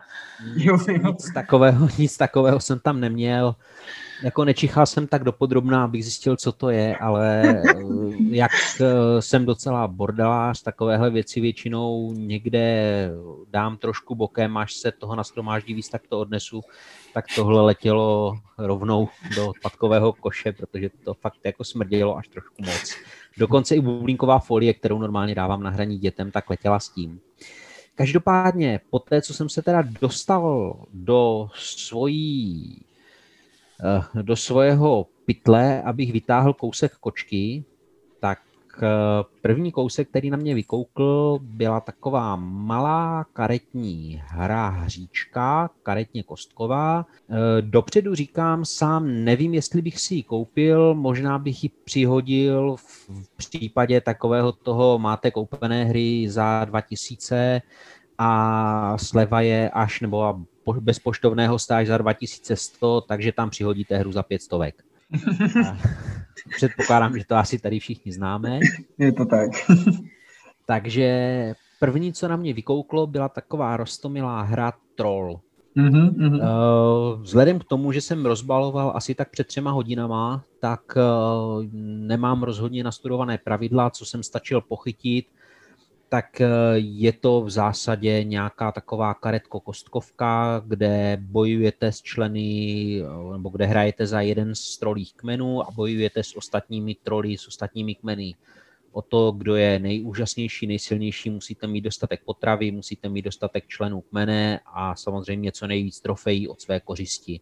Jo. 0.55 0.77
nic 1.07 1.33
takového, 1.33 1.87
nic 1.97 2.17
takového 2.17 2.59
jsem 2.59 2.79
tam 2.79 2.99
neměl. 2.99 3.55
Jako 4.23 4.45
nečichal 4.45 4.85
jsem 4.85 5.07
tak 5.07 5.23
dopodrobná, 5.23 5.83
abych 5.83 6.03
zjistil, 6.03 6.35
co 6.35 6.51
to 6.51 6.69
je, 6.69 6.97
ale 6.97 7.43
eh, 7.43 7.73
jak 8.29 8.51
eh, 8.81 9.21
jsem 9.21 9.45
docela 9.45 9.87
bordelář, 9.87 10.63
takovéhle 10.63 11.09
věci 11.09 11.41
většinou 11.41 12.13
někde 12.13 13.09
dám 13.51 13.77
trošku 13.77 14.15
bokem, 14.15 14.57
až 14.57 14.73
se 14.73 14.91
toho 14.91 15.15
nashromáždí 15.15 15.73
víc, 15.73 15.89
tak 15.89 16.01
to 16.09 16.19
odnesu, 16.19 16.61
tak 17.13 17.25
tohle 17.35 17.61
letělo 17.61 18.37
rovnou 18.57 19.09
do 19.35 19.47
odpadkového 19.47 20.13
koše, 20.13 20.51
protože 20.51 20.89
to 21.03 21.13
fakt 21.13 21.39
jako 21.43 21.63
smrdělo 21.63 22.17
až 22.17 22.27
trošku 22.27 22.63
moc. 22.65 22.95
Dokonce 23.37 23.75
i 23.75 23.81
bublínková 23.81 24.39
folie, 24.39 24.73
kterou 24.73 24.99
normálně 24.99 25.35
dávám 25.35 25.63
na 25.63 25.69
hraní 25.69 25.97
dětem, 25.97 26.31
tak 26.31 26.49
letěla 26.49 26.79
s 26.79 26.89
tím. 26.89 27.19
Každopádně, 27.95 28.79
po 28.89 28.99
té, 28.99 29.21
co 29.21 29.33
jsem 29.33 29.49
se 29.49 29.61
teda 29.61 29.83
dostal 30.01 30.75
do 30.93 31.49
svojí 31.53 32.81
do 34.21 34.35
svého 34.35 35.07
pytle, 35.25 35.81
abych 35.81 36.11
vytáhl 36.11 36.53
kousek 36.53 36.95
kočky, 36.99 37.63
tak 38.19 38.39
eh, 38.83 38.87
první 39.41 39.71
kousek, 39.71 40.09
který 40.09 40.29
na 40.29 40.37
mě 40.37 40.55
vykoukl, 40.55 41.39
byla 41.41 41.79
taková 41.79 42.35
malá 42.35 43.25
karetní 43.33 44.21
hra 44.25 44.67
hříčka, 44.69 45.69
karetně 45.83 46.23
kostková. 46.23 47.05
Eh, 47.29 47.61
Dopředu 47.61 48.15
říkám 48.15 48.65
sám, 48.65 49.23
nevím, 49.23 49.53
jestli 49.53 49.81
bych 49.81 49.99
si 49.99 50.15
ji 50.15 50.23
koupil, 50.23 50.95
možná 50.95 51.39
bych 51.39 51.63
ji 51.63 51.69
přihodil 51.83 52.75
v 52.75 53.09
případě 53.37 54.01
takového 54.01 54.51
toho, 54.51 54.99
máte 54.99 55.31
koupené 55.31 55.85
hry 55.85 56.29
za 56.29 56.65
2000 56.65 57.61
a 58.17 58.97
sleva 58.97 59.41
je 59.41 59.69
až, 59.69 60.01
nebo 60.01 60.23
bez 60.73 60.99
poštovného 60.99 61.59
stáž 61.59 61.87
za 61.87 61.97
2100, 61.97 63.01
takže 63.01 63.31
tam 63.31 63.49
přihodíte 63.49 63.97
hru 63.97 64.11
za 64.11 64.23
500. 64.23 64.51
A 65.67 65.77
Předpokládám, 66.55 67.17
že 67.17 67.25
to 67.25 67.35
asi 67.35 67.59
tady 67.59 67.79
všichni 67.79 68.11
známe. 68.11 68.59
Je 68.97 69.11
to 69.11 69.25
tak. 69.25 69.49
Takže 70.65 71.53
první, 71.79 72.13
co 72.13 72.27
na 72.27 72.35
mě 72.35 72.53
vykouklo, 72.53 73.07
byla 73.07 73.29
taková 73.29 73.77
rostomilá 73.77 74.41
hra 74.41 74.73
Troll. 74.95 75.39
Mhm, 75.75 76.15
mhm. 76.17 76.39
Eh, 76.41 76.47
Vzhledem 77.21 77.59
k 77.59 77.63
tomu, 77.63 77.91
že 77.91 78.01
jsem 78.01 78.25
rozbaloval 78.25 78.91
asi 78.95 79.15
tak 79.15 79.29
před 79.29 79.47
třema 79.47 79.71
hodinama, 79.71 80.43
tak 80.59 80.81
eh, 80.97 81.01
nemám 82.07 82.43
rozhodně 82.43 82.83
nastudované 82.83 83.37
pravidla, 83.37 83.89
co 83.89 84.05
jsem 84.05 84.23
stačil 84.23 84.61
pochytit, 84.61 85.27
tak 86.09 86.41
eh, 86.41 86.47
je 86.75 87.13
to 87.13 87.41
v 87.41 87.49
zásadě 87.49 88.23
nějaká 88.23 88.71
taková 88.71 89.13
karetko-kostkovka, 89.13 90.61
kde 90.65 91.17
bojujete 91.21 91.91
s 91.91 92.01
členy, 92.01 93.01
eh, 93.01 93.31
nebo 93.31 93.49
kde 93.49 93.65
hrajete 93.65 94.07
za 94.07 94.21
jeden 94.21 94.55
z 94.55 94.77
trolích 94.77 95.13
kmenů 95.13 95.67
a 95.67 95.71
bojujete 95.71 96.23
s 96.23 96.37
ostatními 96.37 96.95
troly, 96.95 97.37
s 97.37 97.47
ostatními 97.47 97.95
kmeny. 97.95 98.35
O 98.91 99.01
to, 99.01 99.31
kdo 99.31 99.55
je 99.55 99.79
nejúžasnější, 99.79 100.67
nejsilnější, 100.67 101.29
musíte 101.29 101.67
mít 101.67 101.81
dostatek 101.81 102.21
potravy, 102.25 102.71
musíte 102.71 103.09
mít 103.09 103.21
dostatek 103.21 103.67
členů 103.67 104.01
kmene 104.01 104.59
a 104.65 104.95
samozřejmě 104.95 105.51
co 105.51 105.67
nejvíc 105.67 106.01
trofejí 106.01 106.47
od 106.47 106.61
své 106.61 106.79
kořisti. 106.79 107.39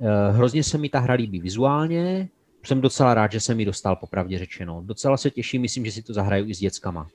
Eh, 0.00 0.32
Hrozně 0.32 0.64
se 0.64 0.78
mi 0.78 0.88
ta 0.88 0.98
hra 0.98 1.14
líbí 1.14 1.40
vizuálně, 1.40 2.28
jsem 2.66 2.80
docela 2.80 3.14
rád, 3.14 3.32
že 3.32 3.40
jsem 3.40 3.60
ji 3.60 3.66
dostal, 3.66 3.96
popravdě 3.96 4.38
řečeno. 4.38 4.82
Docela 4.84 5.16
se 5.16 5.30
těším, 5.30 5.62
myslím, 5.62 5.84
že 5.84 5.92
si 5.92 6.02
to 6.02 6.12
zahraju 6.12 6.48
i 6.48 6.54
s 6.54 6.58
dětskama. 6.58 7.08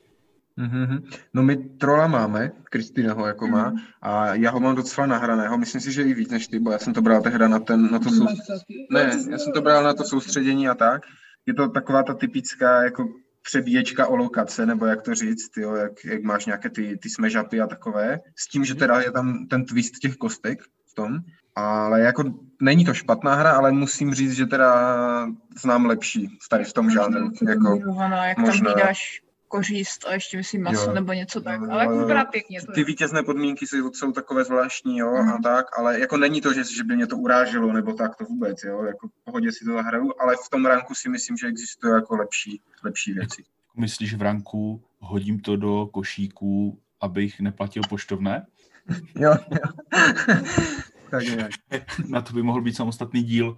Mhm. 0.58 1.04
No 1.34 1.44
my 1.44 1.56
trola 1.58 2.08
máme, 2.08 2.52
Kristýna 2.64 3.14
ho 3.14 3.28
jako 3.28 3.48
má, 3.48 3.74
a 4.02 4.36
já 4.36 4.52
ho 4.52 4.60
mám 4.60 4.76
docela 4.76 5.08
nahraného, 5.08 5.58
myslím 5.58 5.82
si, 5.82 5.92
že 5.92 6.04
i 6.04 6.14
víc 6.14 6.30
než 6.30 6.48
ty, 6.48 6.60
bo 6.60 6.72
já 6.72 6.80
jsem 6.80 6.94
to 6.94 7.02
bral 7.02 7.22
tehda 7.22 7.48
na, 7.48 7.60
ten, 7.60 7.92
na 7.92 8.00
to 8.00 8.10
soustředění. 8.10 8.88
Ne, 8.92 9.12
já 9.32 9.38
jsem 9.38 9.54
to 9.54 9.62
bral 9.62 9.84
na 9.84 9.94
to 9.94 10.04
soustředění 10.04 10.70
a 10.70 10.76
tak. 10.76 11.02
Je 11.46 11.54
to 11.54 11.70
taková 11.70 12.04
ta 12.04 12.14
typická 12.14 12.84
jako 12.84 13.08
přebíječka 13.42 14.08
o 14.08 14.16
lokace, 14.16 14.66
nebo 14.66 14.86
jak 14.86 15.02
to 15.02 15.16
říct, 15.16 15.58
jo, 15.58 15.76
jak, 15.76 15.92
jak 16.06 16.24
máš 16.24 16.46
nějaké 16.46 16.70
ty, 16.70 16.98
ty 17.02 17.10
smežapy 17.10 17.62
a 17.62 17.68
takové, 17.68 18.20
s 18.36 18.48
tím, 18.48 18.66
že 18.66 18.76
teda 18.76 19.02
je 19.02 19.12
tam 19.12 19.48
ten 19.48 19.66
twist 19.66 20.00
těch 20.02 20.16
kostek 20.16 20.60
v 20.92 20.96
tom, 20.96 21.18
ale 21.56 22.02
jako 22.02 22.24
není 22.62 22.86
to 22.86 22.94
špatná 22.94 23.36
hra, 23.36 23.52
ale 23.52 23.72
musím 23.72 24.14
říct, 24.14 24.32
že 24.32 24.46
teda 24.46 25.28
znám 25.62 25.86
lepší 25.86 26.38
tady 26.50 26.64
v 26.64 26.74
tom 26.74 26.90
žánru. 26.92 27.32
Jako, 27.50 27.80
jak 28.28 28.38
možná. 28.38 28.72
tam 28.72 28.80
vydáš 28.80 29.22
kořist 29.50 30.08
a 30.08 30.14
ještě 30.14 30.38
myslím 30.38 30.64
maso 30.64 30.86
Jo. 30.90 30.94
nebo 30.94 31.14
něco 31.14 31.42
tak. 31.42 31.62
Jo, 31.62 31.68
Ale 31.72 31.84
jako 31.84 31.98
vypadá 32.00 32.26
pěkně. 32.26 32.62
To 32.62 32.72
ty 32.72 32.82
je. 32.82 32.86
vítězné 32.86 33.24
podmínky 33.24 33.68
jsou, 33.68 33.92
jsou 33.94 34.12
takové 34.12 34.44
zvláštní, 34.44 34.98
jo, 34.98 35.10
a 35.16 35.22
Mhm. 35.24 35.42
tak, 35.44 35.66
ale 35.80 36.00
jako 36.00 36.18
není 36.18 36.42
to, 36.42 36.54
že, 36.54 36.64
že 36.78 36.84
by 36.84 36.96
mě 36.96 37.08
to 37.08 37.18
uráželo, 37.18 37.74
nebo 37.74 37.94
tak, 37.94 38.16
to 38.16 38.24
vůbec, 38.26 38.64
jo, 38.64 38.84
jako 38.84 39.08
v 39.08 39.12
pohodě 39.24 39.52
si 39.52 39.66
to 39.66 39.74
zahraju, 39.74 40.14
ale 40.20 40.36
v 40.46 40.50
tom 40.50 40.66
ranku 40.66 40.94
si 40.96 41.10
myslím, 41.10 41.38
že 41.38 41.48
existují 41.48 41.94
jako 41.94 42.16
lepší, 42.16 42.62
lepší 42.84 43.14
věci. 43.14 43.44
Myslíš 43.78 44.14
v 44.14 44.22
ranku, 44.22 44.84
hodím 45.00 45.40
to 45.40 45.56
do 45.56 45.88
košíku, 45.94 46.80
abych 47.02 47.40
neplatil 47.40 47.84
poštovné? 47.90 48.46
Jo, 49.16 49.34
jo. 49.52 50.00
tak 51.10 51.24
nějak. 51.24 51.52
Na 52.10 52.22
to 52.22 52.34
by 52.34 52.44
mohl 52.44 52.62
být 52.62 52.76
samostatný 52.76 53.24
díl. 53.24 53.58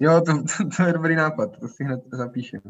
Jo, 0.00 0.20
to, 0.26 0.32
to, 0.42 0.68
to, 0.76 0.82
je 0.82 0.92
dobrý 0.92 1.14
nápad, 1.16 1.50
to 1.60 1.68
si 1.68 1.84
hned 1.84 2.00
zapíšem. 2.12 2.60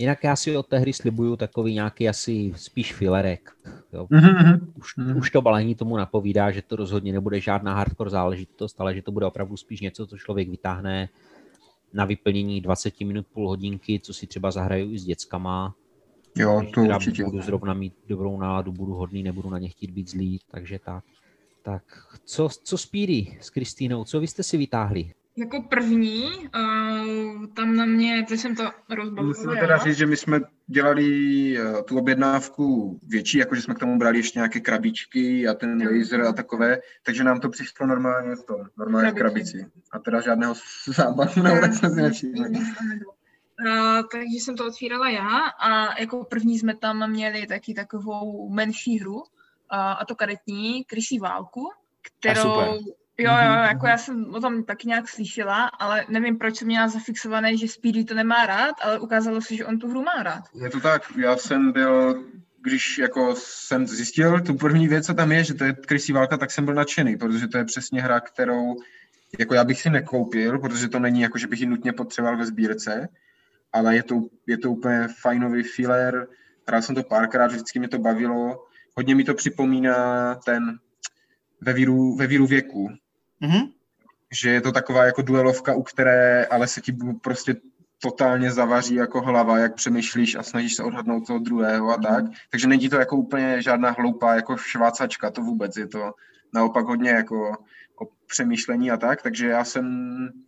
Jinak 0.00 0.24
já 0.24 0.36
si 0.36 0.56
od 0.56 0.66
té 0.66 0.78
hry 0.78 0.92
slibuju 0.92 1.36
takový 1.36 1.74
nějaký 1.74 2.08
asi 2.08 2.52
spíš 2.56 2.94
filerek. 2.94 3.50
Jo. 3.92 4.06
Mhm, 4.10 4.72
Už, 4.74 4.96
Mhm. 4.96 5.16
už 5.16 5.30
to 5.30 5.42
balení 5.42 5.74
tomu 5.74 5.96
napovídá, 5.96 6.50
že 6.50 6.62
to 6.62 6.76
rozhodně 6.76 7.12
nebude 7.12 7.40
žádná 7.40 7.74
hardcore 7.74 8.10
záležitost, 8.10 8.80
ale 8.80 8.94
že 8.94 9.02
to 9.02 9.12
bude 9.12 9.26
opravdu 9.26 9.56
spíš 9.56 9.80
něco, 9.80 10.06
co 10.06 10.18
člověk 10.18 10.48
vytáhne 10.48 11.08
na 11.92 12.04
vyplnění 12.04 12.60
20 12.60 13.04
minut, 13.04 13.26
půl 13.32 13.48
hodinky, 13.48 14.00
co 14.00 14.14
si 14.14 14.26
třeba 14.26 14.50
zahraju 14.50 14.92
i 14.92 14.98
s 14.98 15.04
dětskama. 15.04 15.74
Jo, 16.36 16.62
to 16.74 16.80
teda 16.82 16.96
určitě. 16.96 17.24
budu 17.24 17.42
zrovna 17.42 17.74
mít 17.74 17.94
dobrou 18.06 18.38
náladu, 18.40 18.72
budu 18.72 18.94
hodný, 18.94 19.22
nebudu 19.22 19.50
na 19.50 19.58
ně 19.58 19.68
chtít 19.68 19.90
být 19.90 20.10
zlý, 20.10 20.40
takže 20.50 20.78
tak. 20.84 21.04
Tak, 21.62 21.82
co, 22.24 22.48
co 22.64 22.78
Speedy 22.78 23.38
s 23.40 23.50
Kristýnou, 23.50 24.04
co 24.04 24.20
vy 24.20 24.26
jste 24.26 24.42
si 24.42 24.56
vytáhli? 24.56 25.12
Jako 25.40 25.62
první, 25.62 26.24
uh, 26.24 27.46
tam 27.46 27.76
na 27.76 27.84
mě, 27.86 28.24
teď 28.28 28.40
jsem 28.40 28.56
to 28.56 28.70
rozbavila. 28.90 29.26
Musím 29.26 29.50
teda 29.50 29.78
říct, 29.78 29.96
že 29.96 30.06
my 30.06 30.16
jsme 30.16 30.40
dělali 30.66 31.08
eh, 31.58 31.82
tu 31.82 31.98
objednávku 31.98 32.98
větší, 33.02 33.38
jakože 33.38 33.62
jsme 33.62 33.74
k 33.74 33.78
tomu 33.78 33.98
brali 33.98 34.18
ještě 34.18 34.38
nějaké 34.38 34.60
krabičky 34.60 35.48
a 35.48 35.54
ten 35.54 35.80
Jo. 35.80 35.90
laser 35.98 36.22
a 36.22 36.32
takové, 36.32 36.78
takže 37.02 37.24
nám 37.24 37.40
to 37.40 37.48
přišlo 37.48 37.86
normálně 37.86 38.36
v 38.36 38.44
tom, 38.44 38.56
normálně 38.78 39.10
v 39.10 39.14
Krabici. 39.14 39.58
krabici. 39.58 39.72
A 39.92 39.98
teda 39.98 40.20
žádného 40.20 40.54
zábavu 40.86 41.42
nebo 41.42 41.60
tak 41.60 41.74
jsme 41.74 42.14
si. 42.14 42.26
Uh, 42.26 42.44
takže 44.12 44.36
jsem 44.38 44.56
to 44.56 44.66
otvírala 44.66 45.10
já 45.10 45.38
a 45.46 46.00
jako 46.00 46.24
první 46.24 46.58
jsme 46.58 46.76
tam 46.76 47.10
měli 47.10 47.46
taky 47.46 47.74
takovou 47.74 48.48
menší 48.48 48.98
hru, 48.98 49.14
uh, 49.14 49.22
a 49.70 50.04
to 50.08 50.14
karetní, 50.14 50.84
Krysí 50.84 51.18
válku, 51.18 51.68
kterou... 52.02 52.78
Jo, 53.22 53.30
jo, 53.30 53.52
Mhm, 53.52 53.64
jako 53.64 53.86
já 53.86 53.98
jsem 53.98 54.34
o 54.34 54.40
tom 54.40 54.64
taky 54.64 54.88
nějak 54.88 55.08
slyšela, 55.08 55.66
ale 55.66 56.04
nevím, 56.08 56.38
proč 56.38 56.56
jsem 56.56 56.66
měla 56.66 56.88
zafixované, 56.88 57.56
že 57.56 57.68
Speedy 57.68 58.04
to 58.04 58.14
nemá 58.14 58.46
rád, 58.46 58.74
ale 58.82 58.98
ukázalo 58.98 59.40
se, 59.40 59.56
že 59.56 59.66
on 59.66 59.78
tu 59.78 59.88
hru 59.88 60.02
má 60.02 60.22
rád. 60.22 60.44
Je 60.54 60.70
to 60.70 60.80
tak, 60.80 61.02
já 61.16 61.36
jsem 61.36 61.72
byl, 61.72 62.24
když 62.62 62.98
jako 62.98 63.34
jsem 63.36 63.86
zjistil 63.86 64.40
tu 64.40 64.54
první 64.54 64.88
věc, 64.88 65.06
co 65.06 65.14
tam 65.14 65.32
je, 65.32 65.44
že 65.44 65.54
to 65.54 65.64
je 65.64 65.72
krysí 65.72 66.12
válka, 66.12 66.36
tak 66.36 66.50
jsem 66.50 66.64
byl 66.64 66.74
nadšený, 66.74 67.16
protože 67.16 67.48
to 67.48 67.58
je 67.58 67.64
přesně 67.64 68.02
hra, 68.02 68.20
kterou 68.20 68.76
jako 69.38 69.54
já 69.54 69.64
bych 69.64 69.80
si 69.80 69.90
nekoupil, 69.90 70.58
protože 70.58 70.88
to 70.88 70.98
není 70.98 71.20
jako, 71.20 71.38
že 71.38 71.46
bych 71.46 71.60
ji 71.60 71.66
nutně 71.66 71.92
potřeboval 71.92 72.36
ve 72.36 72.46
sbírce, 72.46 73.08
ale 73.72 73.96
je 73.96 74.02
to, 74.02 74.22
je 74.46 74.58
to 74.58 74.70
úplně 74.70 75.08
fajnový 75.20 75.62
filler, 75.62 76.26
hrál 76.68 76.82
jsem 76.82 76.94
to 76.94 77.02
párkrát, 77.02 77.46
vždycky 77.46 77.78
mě 77.78 77.88
to 77.88 77.98
bavilo, 77.98 78.66
hodně 78.96 79.14
mi 79.14 79.24
to 79.24 79.34
připomíná 79.34 80.34
ten 80.34 80.78
ve 81.60 81.72
víru, 81.72 82.16
ve 82.16 82.26
víru 82.26 82.46
věku, 82.46 82.88
Mhm. 83.40 83.60
že 84.32 84.50
je 84.50 84.60
to 84.60 84.72
taková 84.72 85.04
jako 85.04 85.22
duelovka, 85.22 85.74
u 85.74 85.82
které 85.82 86.46
ale 86.46 86.66
se 86.66 86.80
ti 86.80 86.96
prostě 87.20 87.56
totálně 88.02 88.52
zavaří 88.52 88.94
jako 88.94 89.20
hlava, 89.20 89.58
jak 89.58 89.74
přemýšlíš 89.74 90.34
a 90.34 90.42
snažíš 90.42 90.74
se 90.74 90.82
odhadnout 90.82 91.26
toho 91.26 91.38
druhého 91.38 91.90
a 91.90 91.96
tak. 91.96 92.24
Takže 92.50 92.68
není 92.68 92.88
to 92.88 92.96
jako 92.96 93.16
úplně 93.16 93.62
žádná 93.62 93.90
hloupá 93.90 94.34
jako 94.34 94.56
švácačka, 94.56 95.30
to 95.30 95.42
vůbec 95.42 95.76
je 95.76 95.86
to 95.86 96.12
naopak 96.54 96.86
hodně 96.86 97.10
jako 97.10 97.56
o 98.00 98.08
přemýšlení 98.26 98.90
a 98.90 98.96
tak, 98.96 99.22
takže 99.22 99.48
já 99.48 99.64
jsem, 99.64 99.84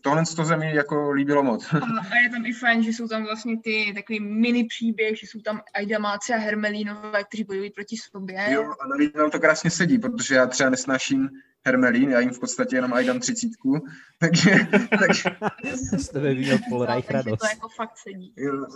tohle 0.01 0.23
to 0.37 0.45
se 0.45 0.57
mi 0.57 0.75
jako 0.75 1.11
líbilo 1.11 1.43
moc. 1.43 1.75
A, 1.75 1.77
a 2.11 2.17
je 2.23 2.31
tam 2.31 2.47
i 2.47 2.53
fajn, 2.53 2.83
že 2.83 2.91
jsou 2.91 3.09
tam 3.09 3.25
vlastně 3.25 3.59
ty 3.61 3.93
takový 3.95 4.21
mini 4.21 4.65
příběh, 4.65 5.19
že 5.19 5.27
jsou 5.27 5.41
tam 5.41 5.61
Aidamáci 5.75 6.33
a 6.33 6.37
Hermelínové, 6.37 7.25
kteří 7.25 7.45
bojují 7.45 7.71
proti 7.71 7.97
sobě. 7.97 8.47
Jo, 8.49 8.73
a 8.81 8.87
navíc 8.87 9.15
nám 9.15 9.31
to 9.31 9.41
krásně 9.41 9.71
sedí, 9.71 9.99
protože 9.99 10.35
já 10.35 10.47
třeba 10.47 10.71
nesnáším 10.71 11.31
Hermelín, 11.67 12.11
já 12.11 12.21
jim 12.21 12.31
v 12.31 12.41
podstatě 12.41 12.77
jenom 12.77 12.93
ajdám 12.93 13.21
třicítku, 13.21 13.81
takže, 14.19 14.51
takže 14.99 15.31
Z 15.99 16.09
tebe 16.09 16.35
by 16.35 16.41
měl 16.41 16.59
Paul 16.71 16.85
Reich 16.87 17.07
takže 17.07 17.17
radost. 17.17 17.41
to 17.41 17.47
jako 17.47 17.69
fakt 17.69 17.99
sedí. 17.99 18.33
Jo, 18.37 18.67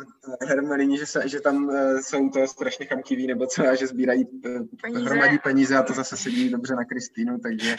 Hermelíni, 0.49 0.99
že, 0.99 1.07
se, 1.07 1.29
že 1.29 1.40
tam 1.40 1.64
uh, 1.64 1.99
jsou 2.01 2.29
to 2.29 2.46
strašně 2.46 2.87
chamtiví, 2.87 3.27
nebo 3.27 3.46
co, 3.46 3.68
a 3.68 3.75
že 3.75 3.87
sbírají 3.87 4.25
uh, 4.25 4.66
Peníze. 4.83 5.05
hromadí 5.05 5.38
peníze 5.38 5.77
a 5.77 5.83
to 5.83 5.92
zase 5.92 6.16
sedí 6.16 6.51
dobře 6.51 6.75
na 6.75 6.85
Kristýnu, 6.85 7.38
takže 7.38 7.77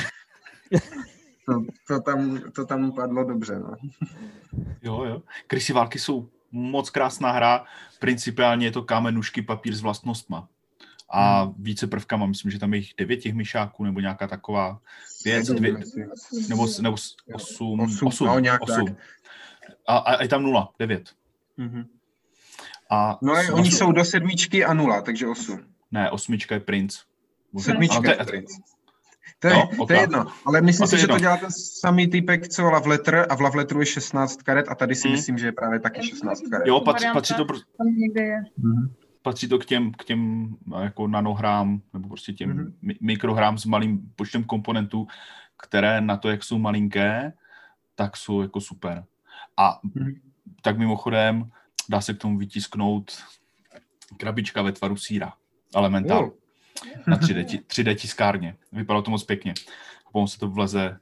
to, 1.45 1.65
to, 1.87 2.01
tam, 2.01 2.41
to 2.55 2.65
tam 2.65 2.91
padlo 2.91 3.23
dobře. 3.23 3.59
No. 3.59 3.75
Jo, 4.81 5.03
jo. 5.03 5.21
Krysy 5.47 5.73
války 5.73 5.99
jsou 5.99 6.29
moc 6.51 6.89
krásná 6.89 7.31
hra. 7.31 7.65
Principiálně 7.99 8.67
je 8.67 8.71
to 8.71 8.83
kámenušky 8.83 9.41
papír 9.41 9.75
s 9.75 9.81
vlastnostma. 9.81 10.49
A 11.09 11.51
více 11.59 11.87
prvkama, 11.87 12.25
myslím, 12.25 12.51
že 12.51 12.59
tam 12.59 12.73
je 12.73 12.79
jich 12.79 12.93
devět 12.97 13.17
těch 13.17 13.33
myšáků, 13.33 13.83
nebo 13.83 13.99
nějaká 13.99 14.27
taková 14.27 14.79
věc, 15.25 15.45
Sedm 15.47 15.57
dvě, 15.59 15.71
nebo, 16.49 16.67
nebo 16.79 16.93
osm, 17.33 17.79
Osm, 17.79 18.07
osm, 18.07 18.27
no, 18.27 18.39
nějak 18.39 18.61
osm. 18.61 18.85
tak. 18.85 18.95
A, 19.87 19.97
a, 19.97 20.21
je 20.23 20.29
tam 20.29 20.43
nula, 20.43 20.73
devět. 20.79 21.09
A 22.91 23.17
No 23.21 23.35
s- 23.35 23.49
oni 23.49 23.69
osm- 23.69 23.77
jsou 23.77 23.91
do 23.91 24.05
sedmičky 24.05 24.65
a 24.65 24.73
nula, 24.73 25.01
takže 25.01 25.27
osm. 25.27 25.59
Ne, 25.91 26.11
osmička 26.11 26.55
je 26.55 26.61
princ. 26.61 26.99
Sedmička 27.59 28.09
je 28.09 28.15
to 28.15 28.21
je- 28.21 28.25
princ. 28.25 28.51
To 29.39 29.47
je, 29.47 29.53
Jo, 29.53 29.69
to 29.77 29.83
ok. 29.83 29.89
je 29.89 29.99
jedno, 29.99 30.25
ale 30.45 30.61
myslím 30.61 30.83
A 30.83 30.85
to 30.85 30.89
si, 30.89 30.95
je 30.95 30.99
že 30.99 31.07
to 31.07 31.19
dělá 31.19 31.37
ten 31.37 31.51
samý 31.51 32.07
typek, 32.07 32.47
co 32.47 32.63
Love 32.69 32.89
Letter 32.89 33.25
a 33.29 33.35
v 33.35 33.41
Love 33.41 33.57
Letteru 33.57 33.79
je 33.79 33.85
16 33.85 34.41
karet 34.41 34.65
a 34.69 34.75
tady 34.75 34.95
si 34.95 35.07
Hmm. 35.07 35.15
myslím, 35.17 35.37
že 35.37 35.45
je 35.45 35.51
právě 35.51 35.79
taky 35.79 36.07
16 36.07 36.41
karet. 36.51 36.67
Jo, 36.67 36.81
patří, 36.81 37.07
patří, 37.13 37.33
to, 37.35 37.45
pr- 37.45 37.61
Tam 37.77 37.87
někde 37.87 38.21
je. 38.21 38.43
Mhm. 38.57 38.93
Patří 39.27 39.47
to 39.47 39.59
k 39.59 39.65
těm, 39.65 39.91
k 39.91 40.03
těm 40.05 40.55
jako 40.83 41.07
nanohrám, 41.07 41.81
nebo 41.93 42.07
prostě 42.09 42.33
těm 42.33 42.49
Mhm. 42.49 42.65
mm-hmm. 42.83 42.97
mikrohrám 43.01 43.57
s 43.57 43.65
malým 43.65 44.11
počtem 44.15 44.43
komponentů, 44.43 45.07
které 45.57 46.01
na 46.01 46.17
to, 46.17 46.29
jak 46.29 46.43
jsou 46.43 46.57
malinké, 46.57 47.33
tak 47.95 48.17
jsou 48.17 48.41
jako 48.41 48.61
super. 48.61 49.05
A 49.57 49.79
Mhm. 49.83 50.13
tak 50.61 50.77
mimochodem 50.77 51.51
dá 51.89 52.01
se 52.01 52.13
k 52.13 52.17
tomu 52.17 52.37
vytisknout 52.37 53.11
krabička 54.17 54.61
ve 54.61 54.71
tvaru 54.71 54.97
síra. 54.97 55.33
Elementál. 55.75 56.23
Jo. 56.23 56.31
Na 57.07 57.17
3D, 57.17 57.43
ti- 57.43 57.57
3D 57.67 57.95
tiskárně. 57.95 58.57
Vypadalo 58.71 59.01
to 59.01 59.11
moc 59.11 59.23
pěkně. 59.23 59.53
A 60.07 60.11
potom 60.11 60.27
se 60.27 60.39
to 60.39 60.49
vleze 60.49 60.99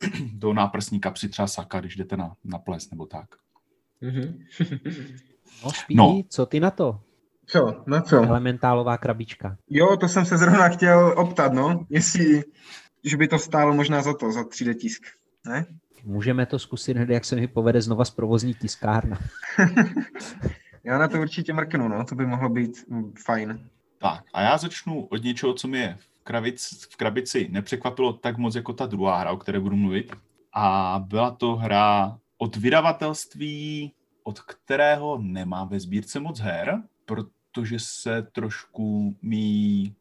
do 0.32 0.52
náprsní 0.52 1.00
kapsy 1.00 1.28
třeba 1.28 1.48
saka, 1.48 1.80
když 1.80 1.96
jdete 1.96 2.16
na, 2.16 2.36
na 2.44 2.58
ples 2.58 2.90
nebo 2.90 3.06
tak. 3.06 3.28
Mm-hmm. 4.02 4.44
no, 5.64 5.70
Speedy, 5.70 5.94
No. 5.96 6.22
co 6.28 6.46
ty 6.46 6.60
na 6.60 6.70
to? 6.70 7.00
Co? 7.48 7.82
Na 7.86 8.00
co? 8.00 8.16
Elementálová 8.16 8.98
krabička. 8.98 9.56
Jo, 9.70 9.96
to 9.96 10.08
jsem 10.08 10.24
se 10.24 10.38
zrovna 10.38 10.68
chtěl 10.68 11.14
optat, 11.16 11.52
no. 11.52 11.86
Jestli, 11.90 12.42
že 13.04 13.16
by 13.16 13.28
to 13.28 13.38
stálo 13.38 13.74
možná 13.74 14.02
za 14.02 14.14
to, 14.14 14.32
za 14.32 14.42
3D 14.42 14.74
tisk. 14.74 15.02
Ne? 15.46 15.66
Můžeme 16.04 16.46
to 16.46 16.58
zkusit 16.58 16.96
hned, 16.96 17.10
jak 17.10 17.24
se 17.24 17.36
mi 17.36 17.48
povede 17.48 17.82
znova 17.82 18.04
z 18.04 18.10
provozní 18.10 18.54
tiskárna. 18.54 19.18
Já 20.84 20.98
na 20.98 21.08
to 21.08 21.20
určitě 21.20 21.52
mrknu, 21.52 21.88
no. 21.88 22.04
To 22.04 22.14
by 22.14 22.26
mohlo 22.26 22.48
být 22.48 22.88
mm, 22.88 23.12
fajn. 23.24 23.60
Tak 23.98 24.24
a 24.34 24.42
já 24.42 24.58
začnu 24.58 25.04
od 25.04 25.22
něčeho, 25.22 25.54
co 25.54 25.68
mě 25.68 25.96
v 25.98 26.24
krabici, 26.24 26.76
v 26.90 26.96
krabici 26.96 27.48
nepřekvapilo 27.50 28.12
tak 28.12 28.38
moc 28.38 28.54
jako 28.54 28.72
ta 28.72 28.86
druhá 28.86 29.18
hra, 29.18 29.30
o 29.30 29.36
které 29.36 29.60
budu 29.60 29.76
mluvit. 29.76 30.12
A 30.52 31.04
byla 31.06 31.30
to 31.30 31.56
hra 31.56 32.18
od 32.38 32.56
vydavatelství, 32.56 33.92
od 34.22 34.40
kterého 34.40 35.18
nemám 35.18 35.68
ve 35.68 35.80
sbírce 35.80 36.20
moc 36.20 36.40
her, 36.40 36.82
protože 37.04 37.37
se 37.78 38.22
trošku 38.32 39.16
mý, 39.22 39.94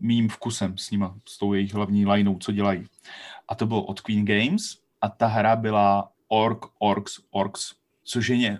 mým 0.00 0.28
vkusem 0.28 0.78
s 0.78 0.90
nima, 0.90 1.16
s 1.28 1.38
tou 1.38 1.54
jejich 1.54 1.74
hlavní 1.74 2.06
lineou, 2.06 2.38
co 2.38 2.52
dělají. 2.52 2.84
A 3.48 3.54
to 3.54 3.66
bylo 3.66 3.84
od 3.84 4.00
Queen 4.00 4.24
Games 4.24 4.78
a 5.00 5.08
ta 5.08 5.26
hra 5.26 5.56
byla 5.56 6.12
Orc, 6.28 6.58
Orcs, 6.78 7.20
Orcs, 7.30 7.72
což 8.04 8.28
je 8.28 8.58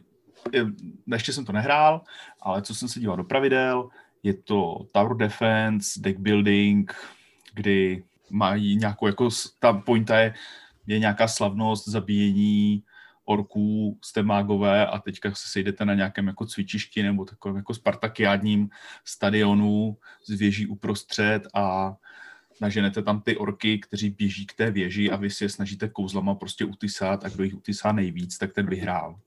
ještě 1.13 1.33
jsem 1.33 1.45
to 1.45 1.53
nehrál, 1.53 2.01
ale 2.41 2.63
co 2.63 2.75
jsem 2.75 2.89
se 2.89 3.01
díval 3.01 3.17
do 3.17 3.25
pravidel, 3.25 3.89
je 4.23 4.35
to 4.35 4.87
Tower 4.93 5.17
Defense, 5.17 6.01
deck 6.01 6.19
building, 6.19 6.95
kdy 7.55 8.05
mají 8.31 8.77
nějakou, 8.77 9.07
jako 9.07 9.29
ta 9.59 9.73
pointa 9.73 10.19
je, 10.19 10.35
je 10.87 10.99
nějaká 10.99 11.29
slavnost 11.29 11.89
zabíjení 11.89 12.83
orků 13.29 13.99
té 14.15 14.23
mágové 14.23 14.87
a 14.87 14.99
teďka 14.99 15.35
se 15.35 15.49
sejdete 15.49 15.85
na 15.85 15.95
nějakém 15.95 16.27
jako 16.27 16.47
cvičišti 16.47 17.03
nebo 17.03 17.25
takovém 17.25 17.57
jako 17.57 17.75
spartakiádním 17.75 18.69
stadionu 19.05 19.97
s 20.25 20.39
věží 20.39 20.67
uprostřed 20.67 21.43
a 21.55 21.97
naženete 22.61 23.03
tam 23.03 23.21
ty 23.21 23.37
orky, 23.37 23.79
kteří 23.79 24.11
běží 24.11 24.47
k 24.47 24.55
té 24.55 24.71
věži 24.71 25.11
a 25.11 25.17
vy 25.17 25.31
si 25.31 25.45
je 25.45 25.49
snažíte 25.49 25.89
kouzlama 25.89 26.35
prostě 26.35 26.65
utysat 26.65 27.25
a 27.25 27.29
kdo 27.29 27.45
jich 27.45 27.55
utysá 27.55 27.93
nejvíc, 27.93 28.39
tak 28.39 28.53
ten 28.53 28.67
vyhrál. 28.67 29.19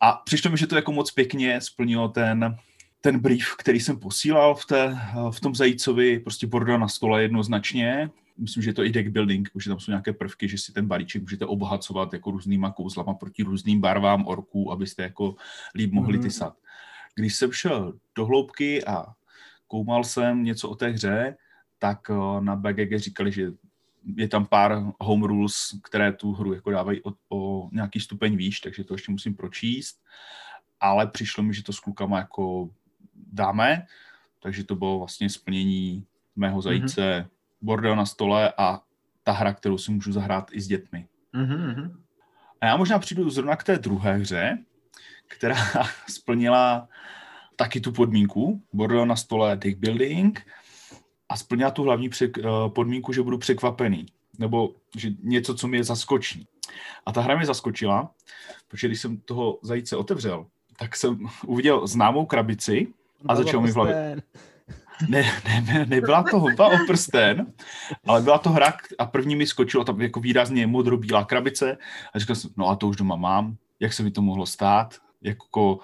A 0.00 0.12
přišlo 0.12 0.50
mi, 0.50 0.56
že 0.56 0.66
to 0.66 0.76
jako 0.76 0.92
moc 0.92 1.10
pěkně 1.10 1.60
splnilo 1.60 2.08
ten, 2.08 2.56
ten 3.00 3.18
brief, 3.18 3.56
který 3.58 3.80
jsem 3.80 3.98
posílal 3.98 4.54
v, 4.54 4.66
té, 4.66 4.98
v 5.30 5.40
tom 5.40 5.54
zajícovi, 5.54 6.18
prostě 6.18 6.46
borda 6.46 6.76
na 6.76 6.88
stole 6.88 7.22
jednoznačně. 7.22 8.10
Myslím, 8.38 8.62
že 8.62 8.70
je 8.70 8.74
to 8.74 8.84
i 8.84 8.90
deck 8.90 9.08
building, 9.08 9.48
že 9.60 9.70
tam 9.70 9.80
jsou 9.80 9.90
nějaké 9.90 10.12
prvky, 10.12 10.48
že 10.48 10.58
si 10.58 10.72
ten 10.72 10.86
balíček 10.86 11.22
můžete 11.22 11.46
obohacovat 11.46 12.12
jako 12.12 12.30
různýma 12.30 12.70
kouzlama 12.70 13.14
proti 13.14 13.42
různým 13.42 13.80
barvám 13.80 14.26
orků, 14.26 14.72
abyste 14.72 15.02
jako 15.02 15.36
líp 15.74 15.92
mohli 15.92 16.18
Mhm. 16.18 16.22
tysat. 16.22 16.56
Když 17.14 17.34
jsem 17.36 17.52
šel 17.52 17.92
do 18.14 18.26
hloubky 18.26 18.84
a 18.84 19.06
koumal 19.68 20.04
jsem 20.04 20.44
něco 20.44 20.68
o 20.68 20.74
té 20.74 20.88
hře, 20.88 21.36
tak 21.78 22.10
eh, 22.10 22.40
na 22.40 22.56
BGG 22.56 22.98
říkali, 22.98 23.32
že 23.32 23.52
je 24.16 24.28
tam 24.28 24.46
pár 24.46 24.82
home 25.00 25.22
rules, 25.22 25.54
které 25.82 26.12
tu 26.12 26.32
hru 26.32 26.54
jako 26.54 26.70
dávají 26.70 27.00
o, 27.04 27.12
o 27.28 27.68
nějaký 27.72 28.00
stupeň 28.00 28.36
výš, 28.36 28.60
takže 28.60 28.84
to 28.84 28.94
ještě 28.94 29.12
musím 29.12 29.34
pročíst. 29.34 30.00
Ale 30.80 31.06
přišlo 31.06 31.42
mi, 31.42 31.54
že 31.54 31.62
to 31.62 31.72
s 31.72 31.80
klukama 31.80 32.18
jako 32.18 32.70
dáme, 33.32 33.86
takže 34.40 34.64
to 34.64 34.76
bylo 34.76 34.98
vlastně 34.98 35.30
splnění 35.30 36.06
mého 36.36 36.62
zajíce 36.62 37.00
mm-hmm. 37.00 37.28
Bordel 37.62 37.96
na 37.96 38.06
stole 38.06 38.52
a 38.58 38.80
ta 39.24 39.32
hra, 39.32 39.52
kterou 39.52 39.78
si 39.78 39.92
můžu 39.92 40.12
zahrát 40.12 40.50
i 40.52 40.60
s 40.60 40.66
dětmi. 40.66 41.06
Mhm, 41.32 42.02
A 42.60 42.66
já 42.66 42.76
možná 42.76 42.98
přijdu 42.98 43.30
zrovna 43.30 43.56
k 43.56 43.64
té 43.64 43.78
druhé 43.78 44.16
hře, 44.16 44.58
která 45.26 45.56
splnila 46.08 46.88
taky 47.56 47.80
tu 47.80 47.92
podmínku, 47.92 48.62
bordel 48.72 49.06
na 49.06 49.16
stole 49.16 49.56
deck 49.56 49.78
building 49.78 50.46
a 51.28 51.36
splnila 51.36 51.70
tu 51.70 51.82
hlavní 51.82 52.08
přek, 52.08 52.38
eh, 52.38 52.42
podmínku, 52.68 53.12
že 53.12 53.22
budu 53.22 53.38
překvapený, 53.38 54.06
nebo 54.38 54.74
že 54.96 55.10
něco, 55.22 55.54
co 55.54 55.68
mě 55.68 55.84
zaskočí. 55.84 56.46
A 57.06 57.12
ta 57.12 57.20
hra 57.20 57.36
mě 57.36 57.46
zaskočila, 57.46 58.10
protože 58.68 58.88
když 58.88 59.00
jsem 59.00 59.16
toho 59.16 59.58
zajíce 59.62 59.96
otevřel, 59.96 60.46
tak 60.78 60.96
jsem 60.96 61.18
uviděl 61.46 61.86
známou 61.86 62.26
krabici 62.26 62.86
a 63.28 63.36
začal 63.36 63.60
mi 63.60 63.70
v 63.70 63.74
hlavě. 63.74 64.22
Ne, 65.08 65.22
ne, 65.44 65.60
ne, 65.60 65.86
nebyla 65.86 66.22
to 66.22 66.40
houba 66.40 66.66
o 66.68 66.76
prsten, 66.86 67.46
ale 68.06 68.20
byla 68.22 68.38
to 68.38 68.50
hra 68.50 68.72
a 68.98 69.06
první 69.06 69.36
mi 69.36 69.46
skočilo 69.46 69.84
tam 69.84 70.00
jako 70.00 70.20
výrazně 70.20 70.66
modrobílá 70.66 71.24
krabice 71.24 71.78
a 72.14 72.18
říkal 72.18 72.36
jsem, 72.36 72.50
no 72.56 72.68
a 72.68 72.76
to 72.76 72.88
už 72.88 72.96
doma 72.96 73.16
mám, 73.16 73.56
jak 73.80 73.92
se 73.92 74.02
mi 74.02 74.10
to 74.10 74.22
mohlo 74.22 74.46
stát, 74.46 74.94
jako, 75.22 75.78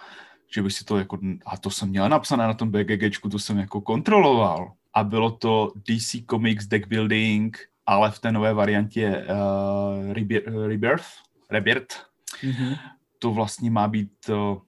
že 0.54 0.62
bych 0.62 0.72
si 0.72 0.84
to 0.84 0.98
jako, 0.98 1.18
a 1.46 1.56
to 1.56 1.70
jsem 1.70 1.88
měl 1.88 2.08
napsané 2.08 2.46
na 2.46 2.54
tom 2.54 2.70
BGGčku, 2.70 3.28
to 3.28 3.38
jsem 3.38 3.58
jako 3.58 3.80
kontroloval. 3.80 4.72
A 4.94 5.04
bylo 5.04 5.30
to 5.30 5.72
DC 5.88 6.16
Comics 6.30 6.66
Deck 6.66 6.86
Building, 6.88 7.58
ale 7.86 8.10
v 8.10 8.18
té 8.18 8.32
nové 8.32 8.54
variantě 8.54 9.26
uh, 9.30 10.12
Rebir- 10.12 10.66
Rebirth, 10.68 11.06
Rebirth, 11.50 11.94
Mhm. 12.42 12.74
to 13.18 13.30
vlastně 13.30 13.70
má 13.70 13.88
být 13.88 14.10
uh, 14.28 14.58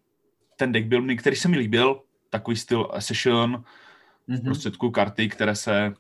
ten 0.57 0.73
deck 0.73 0.87
building, 0.87 1.21
který 1.21 1.37
se 1.37 1.49
mi 1.49 1.59
líbil, 1.59 2.01
takový 2.31 2.57
styl 2.57 2.91
session, 2.99 3.65
v 4.31 4.33
mhm. 4.33 4.45
prostředku 4.45 4.91
karty, 4.91 5.29
které 5.29 5.55
se 5.55 5.95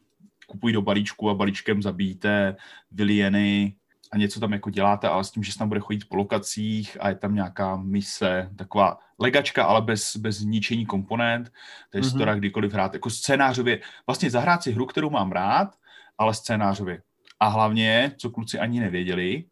kupují 0.46 0.74
do 0.74 0.82
balíčku 0.82 1.30
a 1.30 1.34
balíčkem 1.34 1.82
zabijíte 1.82 2.56
vilieny 2.90 3.74
a 4.12 4.16
něco 4.16 4.40
tam 4.40 4.52
jako 4.52 4.70
děláte, 4.70 5.08
ale 5.08 5.24
s 5.24 5.30
tím, 5.30 5.42
že 5.42 5.52
se 5.52 5.58
tam 5.58 5.68
bude 5.68 5.80
chodit 5.80 6.08
po 6.08 6.16
lokacích 6.16 6.96
a 7.00 7.08
je 7.08 7.14
tam 7.14 7.34
nějaká 7.34 7.76
mise, 7.76 8.50
taková 8.56 8.98
legačka, 9.18 9.64
ale 9.64 9.82
bez, 9.82 10.16
bez 10.16 10.40
ničení 10.40 10.86
komponent, 10.86 11.52
takže 11.90 12.08
mm-hmm. 12.08 12.12
Mhm. 12.12 12.18
to 12.18 12.24
dá 12.24 12.34
kdykoliv 12.34 12.72
hrát. 12.72 12.94
Jako 12.94 13.10
scénářově, 13.10 13.80
vlastně 14.06 14.30
zahrát 14.30 14.62
si 14.62 14.72
hru, 14.72 14.86
kterou 14.86 15.10
mám 15.10 15.32
rád, 15.32 15.76
ale 16.18 16.34
scénářově. 16.34 17.02
A 17.40 17.48
hlavně, 17.48 18.12
co 18.16 18.30
kluci 18.30 18.58
ani 18.58 18.80
nevěděli 18.80 19.44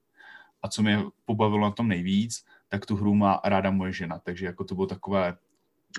a 0.62 0.68
co 0.68 0.82
mě 0.82 0.98
pobavilo 1.24 1.62
na 1.62 1.70
tom 1.70 1.88
nejvíc, 1.88 2.44
tak 2.68 2.86
tu 2.86 2.96
hru 2.96 3.14
má 3.14 3.40
ráda 3.44 3.70
moje 3.70 3.92
žena, 3.92 4.18
takže 4.18 4.46
jako 4.46 4.64
to 4.64 4.74
bylo 4.74 4.86
takové 4.86 5.36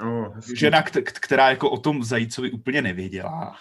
Oh, 0.01 0.39
žena, 0.55 0.81
kt- 0.81 1.03
kt- 1.03 1.19
která 1.19 1.49
jako 1.49 1.69
o 1.69 1.77
tom 1.77 2.03
zajícovi 2.03 2.51
úplně 2.51 2.81
nevěděla. 2.81 3.55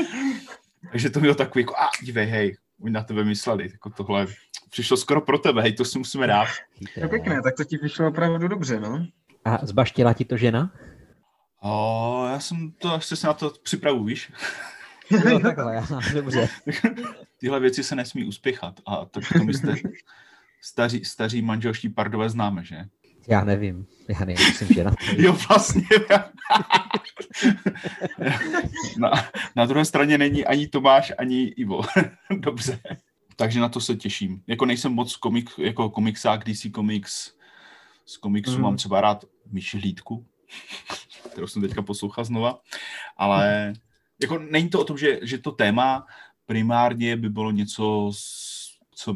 Takže 0.90 1.10
to 1.10 1.20
bylo 1.20 1.34
takový, 1.34 1.62
jako, 1.62 1.76
a 1.76 1.90
dívej, 2.02 2.26
hej, 2.26 2.56
oni 2.80 2.92
na 2.92 3.02
tebe 3.02 3.24
mysleli, 3.24 3.68
jako 3.72 3.90
tohle 3.90 4.26
přišlo 4.70 4.96
skoro 4.96 5.20
pro 5.20 5.38
tebe, 5.38 5.62
hej, 5.62 5.72
to 5.72 5.84
si 5.84 5.98
musíme 5.98 6.26
dát. 6.26 6.48
To 6.94 7.00
je 7.00 7.08
pěkné, 7.08 7.42
tak 7.42 7.54
to 7.56 7.64
ti 7.64 7.76
vyšlo 7.76 8.08
opravdu 8.08 8.48
dobře, 8.48 8.80
no. 8.80 9.06
A 9.44 9.66
zbaštila 9.66 10.12
ti 10.12 10.24
to 10.24 10.36
žena? 10.36 10.72
O, 11.62 12.26
já 12.30 12.40
jsem 12.40 12.72
to, 12.72 12.94
ještě 12.94 13.16
se 13.16 13.26
na 13.26 13.32
to 13.32 13.52
připravu, 13.62 14.04
víš. 14.04 14.32
Jo, 15.10 15.40
takhle, 15.40 15.74
já, 15.74 15.86
dobře. 16.14 16.48
Tyhle 17.38 17.60
věci 17.60 17.84
se 17.84 17.94
nesmí 17.94 18.24
uspěchat 18.24 18.80
a 18.86 19.04
to, 19.04 19.20
to 19.32 19.44
my 19.44 19.54
jste 19.54 19.74
staří, 20.60 21.04
staří 21.04 21.42
manželští 21.42 21.88
pardové 21.88 22.30
známe, 22.30 22.64
že? 22.64 22.76
Já 23.28 23.44
nevím, 23.44 23.86
já 24.08 24.24
nevím, 24.24 24.46
jsem 24.46 24.68
žena. 24.68 24.94
Jo, 25.16 25.36
vlastně. 25.48 25.88
na, 28.98 29.10
na 29.56 29.66
druhé 29.66 29.84
straně 29.84 30.18
není 30.18 30.46
ani 30.46 30.68
Tomáš, 30.68 31.12
ani 31.18 31.42
Ivo. 31.42 31.82
Dobře. 32.40 32.80
Takže 33.36 33.60
na 33.60 33.68
to 33.68 33.80
se 33.80 33.96
těším. 33.96 34.42
Jako 34.46 34.66
nejsem 34.66 34.92
moc 34.92 35.16
komik, 35.16 35.50
jako 35.58 35.90
komiksák 35.90 36.44
DC 36.44 36.66
Comics. 36.74 37.32
Z 38.06 38.16
komiksu 38.16 38.56
mm. 38.56 38.62
mám 38.62 38.76
třeba 38.76 39.00
rád 39.00 39.24
Myši 39.50 39.78
hlídku, 39.78 40.26
kterou 41.32 41.46
jsem 41.46 41.62
teďka 41.62 41.82
poslouchal 41.82 42.24
znova. 42.24 42.60
Ale 43.16 43.72
jako 44.22 44.38
není 44.38 44.70
to 44.70 44.80
o 44.80 44.84
tom, 44.84 44.98
že, 44.98 45.18
že 45.22 45.38
to 45.38 45.52
téma 45.52 46.06
primárně 46.46 47.16
by 47.16 47.28
bylo 47.28 47.50
něco, 47.50 48.10
z, 48.14 48.78
co, 48.94 49.14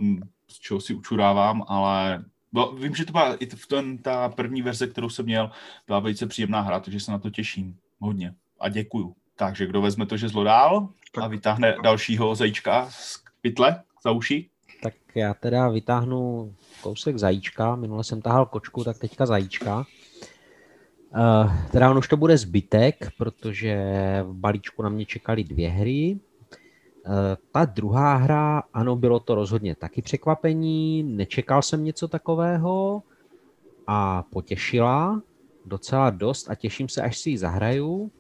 z 0.48 0.58
čeho 0.58 0.80
si 0.80 0.94
učurávám, 0.94 1.64
ale 1.68 2.24
No, 2.52 2.72
vím, 2.72 2.94
že 2.94 3.04
to 3.04 3.12
byla 3.12 3.34
i 3.34 3.46
v 3.46 3.66
ten, 3.66 3.98
ta 3.98 4.28
první 4.28 4.62
verze, 4.62 4.86
kterou 4.86 5.08
jsem 5.08 5.24
měl, 5.24 5.50
byla 5.86 5.98
velice 5.98 6.26
příjemná 6.26 6.60
hra, 6.60 6.80
takže 6.80 7.00
se 7.00 7.12
na 7.12 7.18
to 7.18 7.30
těším 7.30 7.76
hodně 7.98 8.34
a 8.60 8.68
děkuju. 8.68 9.14
Takže 9.36 9.66
kdo 9.66 9.82
vezme 9.82 10.06
to 10.06 10.16
žezlo 10.16 10.44
dál 10.44 10.88
a 11.20 11.26
vytáhne 11.26 11.76
dalšího 11.82 12.34
zajíčka 12.34 12.88
z 12.90 13.22
pytle 13.40 13.82
za 14.04 14.10
uši? 14.10 14.50
Tak 14.82 14.94
já 15.14 15.34
teda 15.34 15.68
vytáhnu 15.68 16.54
kousek 16.82 17.18
zajíčka, 17.18 17.76
minule 17.76 18.04
jsem 18.04 18.22
tahal 18.22 18.46
kočku, 18.46 18.84
tak 18.84 18.98
teďka 18.98 19.26
zajíčka. 19.26 19.86
Uh, 21.16 21.68
teda 21.72 21.90
on 21.90 21.98
už 21.98 22.08
to 22.08 22.16
bude 22.16 22.38
zbytek, 22.38 23.08
protože 23.18 23.76
v 24.22 24.34
balíčku 24.34 24.82
na 24.82 24.88
mě 24.88 25.06
čekaly 25.06 25.44
dvě 25.44 25.70
hry. 25.70 26.20
Uh, 27.06 27.12
ta 27.52 27.64
druhá 27.64 28.14
hra, 28.16 28.62
ano, 28.72 28.96
bylo 28.96 29.20
to 29.20 29.34
rozhodně 29.34 29.74
taky 29.74 30.02
překvapení, 30.02 31.02
nečekal 31.02 31.62
jsem 31.62 31.84
něco 31.84 32.08
takového 32.08 33.02
a 33.86 34.22
potěšila 34.22 35.22
docela 35.64 36.10
dost 36.10 36.50
a 36.50 36.54
těším 36.54 36.88
se, 36.88 37.02
až 37.02 37.18
si 37.18 37.30
ji 37.30 37.38
zahraju. 37.38 38.10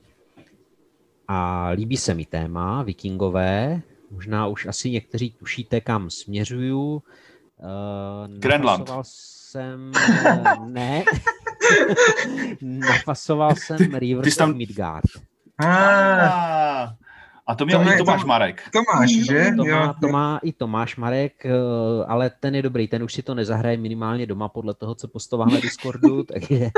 A 1.28 1.68
líbí 1.68 1.96
se 1.96 2.14
mi 2.14 2.24
téma 2.24 2.82
vikingové, 2.82 3.82
Možná 4.10 4.46
už 4.46 4.66
asi 4.66 4.90
někteří 4.90 5.30
tušíte, 5.30 5.80
kam 5.80 6.10
směřuju. 6.10 6.94
Uh, 6.94 8.38
Grenland. 8.38 8.90
jsem... 9.02 9.92
ne. 10.64 11.04
nafasoval 12.60 13.56
jsem 13.56 13.94
Rivers 13.94 14.24
ty 14.24 14.30
jsi 14.30 14.38
tam- 14.38 14.50
of 14.50 14.56
Midgard. 14.56 15.04
Ah, 15.64 16.94
A 17.50 17.54
to 17.54 17.66
měl 17.66 17.78
To 17.78 17.84
i 17.84 17.92
má- 17.92 17.96
Tomáš 17.98 18.20
to- 18.20 18.26
Marek. 18.26 18.62
Tomáš, 18.72 19.10
že? 19.10 19.52
To 19.56 19.64
má, 19.64 19.68
Jo, 19.70 19.94
to 20.00 20.08
má 20.08 20.40
i 20.42 20.52
Tomáš 20.52 20.96
Marek, 20.96 21.46
eh, 21.46 21.50
ale 22.08 22.30
ten 22.40 22.54
je 22.54 22.62
dobrý, 22.62 22.88
ten 22.88 23.02
už 23.02 23.12
si 23.14 23.22
to 23.22 23.34
nezahraje 23.34 23.76
minimálně 23.76 24.26
doma 24.26 24.48
podle 24.48 24.74
toho, 24.74 24.94
co 24.94 25.08
postoval 25.08 25.46
na 25.48 25.60
Discordu, 25.60 26.22
takže 26.32 26.70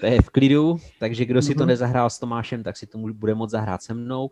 to 0.00 0.06
je 0.06 0.22
v 0.22 0.30
klidu, 0.30 0.76
takže 1.00 1.24
kdo 1.24 1.42
si 1.42 1.54
to 1.54 1.60
Mhm. 1.60 1.68
nezahrál 1.68 2.10
s 2.10 2.18
Tomášem, 2.18 2.62
tak 2.62 2.76
si 2.76 2.86
to 2.86 2.98
bude 2.98 3.34
moct 3.34 3.50
zahrát 3.50 3.82
se 3.82 3.94
mnou. 3.94 4.30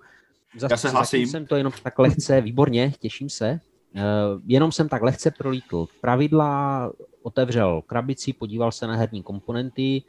Zas, 0.59 0.71
Já 0.71 0.77
se 0.77 0.83
zatím 0.89 0.97
hlásím. 0.97 1.27
jsem 1.27 1.47
to 1.47 1.57
jenom 1.57 1.73
tak 1.83 1.99
lehce, 1.99 2.41
výborně, 2.41 2.93
těším 3.01 3.29
se. 3.31 3.61
Eh, 3.97 4.01
Jenom 4.47 4.73
jsem 4.73 4.89
tak 4.89 5.03
lehce 5.03 5.31
prolítl 5.31 5.87
pravidla, 6.01 6.91
otevřel 7.23 7.83
krabici, 7.87 8.33
podíval 8.33 8.73
se 8.73 8.87
na 8.87 8.97
herní 8.97 9.23
komponenty, 9.23 10.03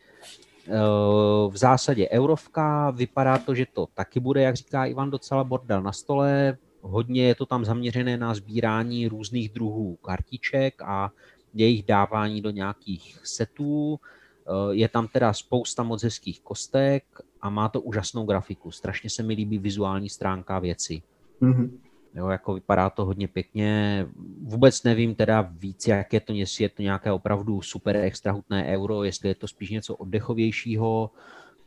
v 1.49 1.57
zásadě 1.57 2.09
eurovka, 2.09 2.91
vypadá 2.91 3.37
to, 3.37 3.55
že 3.55 3.65
to 3.73 3.87
taky 3.93 4.19
bude, 4.19 4.41
jak 4.41 4.55
říká 4.55 4.85
Ivan, 4.85 5.09
docela 5.09 5.43
bordel 5.43 5.81
na 5.81 5.91
stole, 5.91 6.57
hodně 6.81 7.23
je 7.27 7.35
to 7.35 7.45
tam 7.45 7.65
zaměřené 7.65 8.17
na 8.17 8.33
sbírání 8.33 9.07
různých 9.07 9.49
druhů 9.49 9.95
kartiček 9.95 10.81
a 10.81 11.11
jejich 11.53 11.83
dávání 11.83 12.41
do 12.41 12.49
nějakých 12.49 13.19
setů. 13.23 13.99
Eh, 14.47 14.75
Je 14.75 14.89
tam 14.89 15.07
teda 15.07 15.33
spousta 15.33 15.83
moc 15.83 16.03
hezkých 16.03 16.41
kostek 16.41 17.03
a 17.41 17.49
má 17.49 17.69
to 17.69 17.81
úžasnou 17.81 18.25
grafiku. 18.25 18.71
Strašně 18.71 19.09
se 19.09 19.23
mi 19.23 19.33
líbí 19.33 19.57
vizuální 19.57 20.09
stránka 20.09 20.59
věci. 20.59 21.01
Mhm. 21.41 21.79
Jo, 22.15 22.27
jako 22.27 22.53
vypadá 22.53 22.89
to 22.89 23.05
hodně 23.05 23.27
pěkně. 23.27 24.05
Vůbec 24.41 24.83
nevím 24.83 25.15
teda 25.15 25.41
víc, 25.41 25.87
jak 25.87 26.13
je 26.13 26.19
to, 26.19 26.33
jestli 26.33 26.63
je 26.63 26.69
to 26.69 26.81
nějaké 26.81 27.11
opravdu 27.11 27.61
super 27.61 27.95
extra 27.95 28.31
hutné 28.31 28.65
euro, 28.65 29.03
jestli 29.03 29.29
je 29.29 29.35
to 29.35 29.47
spíš 29.47 29.69
něco 29.69 29.95
oddechovějšího. 29.95 31.11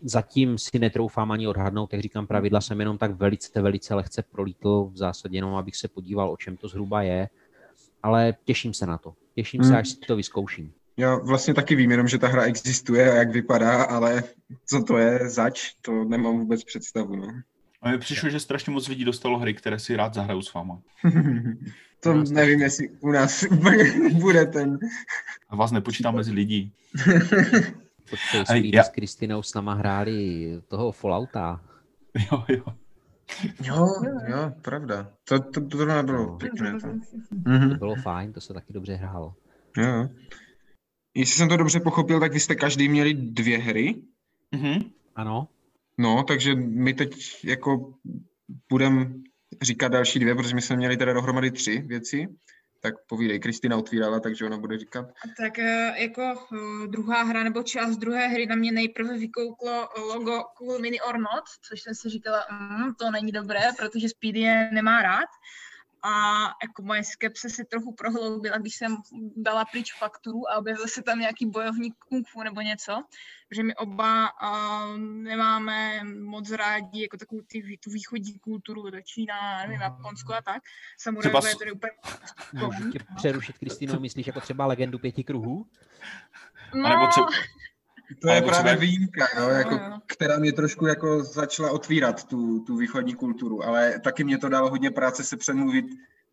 Zatím 0.03 0.59
si 0.59 0.79
netroufám 0.79 1.33
ani 1.33 1.49
odhadnout, 1.49 1.93
jak 1.93 2.03
říkám, 2.03 2.27
pravidla 2.27 2.61
jsem 2.61 2.81
jenom 2.81 2.99
tak 2.99 3.11
velice, 3.11 3.63
velice 3.63 3.95
lehce 3.95 4.23
prolítl, 4.23 4.85
v 4.93 4.97
zásadě 4.97 5.39
jenom 5.39 5.55
abych 5.55 5.77
se 5.77 5.89
podíval, 5.89 6.31
o 6.31 6.37
čem 6.37 6.57
to 6.57 6.69
zhruba 6.69 7.03
je. 7.03 7.29
Ale 8.03 8.35
těším 8.45 8.75
se 8.75 8.87
na 8.87 8.99
to. 8.99 9.15
Těším 9.35 9.63
se, 9.63 9.69
Hmm. 9.69 9.77
až 9.79 9.89
si 9.89 9.97
to 9.97 10.17
vyzkouším. 10.17 10.73
Já 10.97 11.17
vlastně 11.17 11.55
taky 11.55 11.75
vím 11.75 11.91
jenom, 11.91 12.09
že 12.09 12.19
ta 12.19 12.29
hra 12.29 12.43
existuje 12.43 13.13
a 13.13 13.15
jak 13.15 13.31
vypadá, 13.31 13.83
ale 13.83 14.23
co 14.67 14.83
to 14.83 14.99
je 14.99 15.29
zač, 15.29 15.73
to 15.83 16.05
nemám 16.05 16.39
vůbec 16.39 16.65
představu. 16.65 17.17
No. 17.17 17.27
A 17.87 17.91
mi 17.91 17.99
přišlo, 17.99 18.29
že 18.31 18.41
strašně 18.41 18.73
moc 18.73 18.89
lidí 18.89 19.05
dostalo 19.05 19.39
hry, 19.39 19.55
které 19.55 19.79
si 19.79 19.97
rád 19.97 20.15
zahraju 20.15 20.43
s 20.43 20.55
váma. 20.55 20.81
to 22.01 22.15
nás 22.15 22.31
nevím, 22.31 22.55
taky. 22.55 22.63
jestli 22.63 22.89
u 23.01 23.11
nás 23.11 23.43
úplně 23.51 23.85
bude 24.13 24.47
ten... 24.47 24.79
A 25.49 25.57
vás 25.57 25.73
nepočítám 25.73 26.15
mezi 26.15 26.33
lidí. 26.33 26.73
Počkej, 28.11 28.45
Speedy 28.45 28.71
já- 28.75 28.83
s 28.83 28.89
Kristinou 28.89 29.43
s 29.43 29.55
náma 29.55 29.75
hráli 29.75 30.47
toho 30.69 30.93
Fallouta. 30.93 31.61
Jo, 32.33 32.45
jo. 32.49 32.65
Jo, 33.65 33.87
jo, 34.29 34.53
pravda. 34.63 35.11
To, 35.25 35.39
to, 35.41 35.61
to, 35.61 35.77
to 35.79 35.85
nebylo 35.87 36.27
No. 36.27 36.37
pěkné. 36.37 36.73
To. 36.73 36.81
To 36.81 37.51
Mhm. 37.51 37.79
bylo 37.79 37.95
fajn, 37.97 38.33
to 38.33 38.41
se 38.41 38.55
taky 38.55 38.73
dobře 38.73 38.95
hrálo. 38.95 39.35
Jo. 39.77 40.09
Jestli 41.15 41.35
jsem 41.37 41.49
to 41.49 41.57
dobře 41.57 41.81
pochopil, 41.81 42.21
tak 42.21 42.33
vy 42.33 42.41
jste 42.41 42.55
každý 42.55 42.89
měli 42.89 43.15
dvě 43.15 43.59
hry. 43.59 43.95
Mhm. 44.53 44.83
Ano, 45.17 45.49
No, 45.99 46.23
takže 46.23 46.55
my 46.55 46.95
teď 46.95 47.45
jako 47.45 47.95
budeme 48.69 49.07
říkat 49.63 49.89
další 49.89 50.19
dvě, 50.19 50.35
protože 50.35 50.55
my 50.55 50.63
jsme 50.63 50.77
měli 50.77 50.97
teda 50.97 51.13
dohromady 51.13 51.51
tři 51.51 51.83
věci. 51.87 52.29
Tak 52.83 52.95
povídej, 53.09 53.41
Kristina 53.41 53.77
otvírala, 53.77 54.21
takže 54.21 54.47
ona 54.47 54.59
bude 54.59 54.79
říkat. 54.79 55.07
Tak 55.37 55.59
eh, 55.59 55.95
jako 56.03 56.23
eh, 56.23 56.87
druhá 56.87 57.23
hra 57.23 57.45
nebo 57.45 57.63
část 57.63 57.97
druhé 57.97 58.29
hry 58.29 58.47
na 58.47 58.57
mě 58.57 58.73
nejprve 58.73 59.19
vykouklo 59.19 59.89
logo 59.97 60.43
Cool 60.57 60.79
Mini 60.79 61.01
or 61.01 61.19
Not, 61.19 61.45
což 61.69 61.83
jsem 61.83 61.95
si 61.95 62.09
říkala, 62.09 62.45
mm, 62.51 62.95
to 62.95 63.11
není 63.11 63.33
dobré, 63.33 63.61
protože 63.79 64.09
Speedy 64.09 64.41
je 64.41 64.71
nemá 64.73 65.03
rád. 65.03 65.29
A 66.07 66.45
jako 66.63 66.83
moje 66.83 67.05
skepse 67.05 67.51
se 67.51 67.65
trochu 67.65 67.95
prohloubila, 67.95 68.59
když 68.59 68.75
jsem 68.77 68.97
dala 69.37 69.65
pryč 69.65 69.93
fakturu 69.99 70.51
a 70.51 70.57
objevil 70.59 70.89
se 70.89 71.03
tam 71.03 71.19
nějaký 71.21 71.47
bojovník 71.47 71.95
kung 72.09 72.29
fu 72.29 72.43
nebo 72.43 72.61
něco, 72.61 73.03
že 73.51 73.63
my 73.63 73.75
oba 73.77 74.31
uh, 74.43 74.99
nemáme 74.99 76.05
moc 76.05 76.51
rádi 76.51 77.03
jako 77.03 77.17
takovou 77.17 77.41
ty, 77.47 77.79
tu 77.85 77.91
východní 77.91 78.39
kulturu, 78.39 78.91
to 78.91 79.01
Čína, 79.01 79.59
nevím, 79.63 79.81
Japonsko 79.81 80.35
a 80.35 80.43
tak. 80.43 80.63
Třeba 80.63 80.99
Samurajové 80.99 81.51
s- 81.51 81.57
to 81.59 81.65
je 81.65 81.73
úplně... 81.73 81.93
můžu 82.53 82.91
tě 82.91 82.99
přerušit, 83.17 83.59
Kristýno, 83.59 84.01
myslíš 84.01 84.27
jako 84.27 84.41
třeba 84.41 84.67
legendu 84.67 84.99
pěti 84.99 85.25
kruhů? 85.25 85.67
No, 86.75 86.87
A 86.87 86.89
nebo 86.89 87.07
třeba, 87.07 87.27
To 88.21 88.29
je 88.29 88.43
právě 88.43 88.53
třeba- 88.53 88.75
výjimka, 88.75 89.27
no, 89.39 89.49
jako, 89.49 89.81
která 90.07 90.39
mě 90.39 90.53
trošku 90.53 90.87
jako 90.87 91.25
začala 91.25 91.71
otvírat 91.71 92.25
tu, 92.25 92.61
tu 92.61 92.77
východní 92.77 93.15
kulturu, 93.15 93.65
ale 93.65 94.01
taky 94.01 94.25
mě 94.25 94.39
to 94.39 94.49
dalo 94.49 94.71
hodně 94.71 94.91
práce 94.91 95.25
se 95.25 95.37
přemluvit 95.37 95.85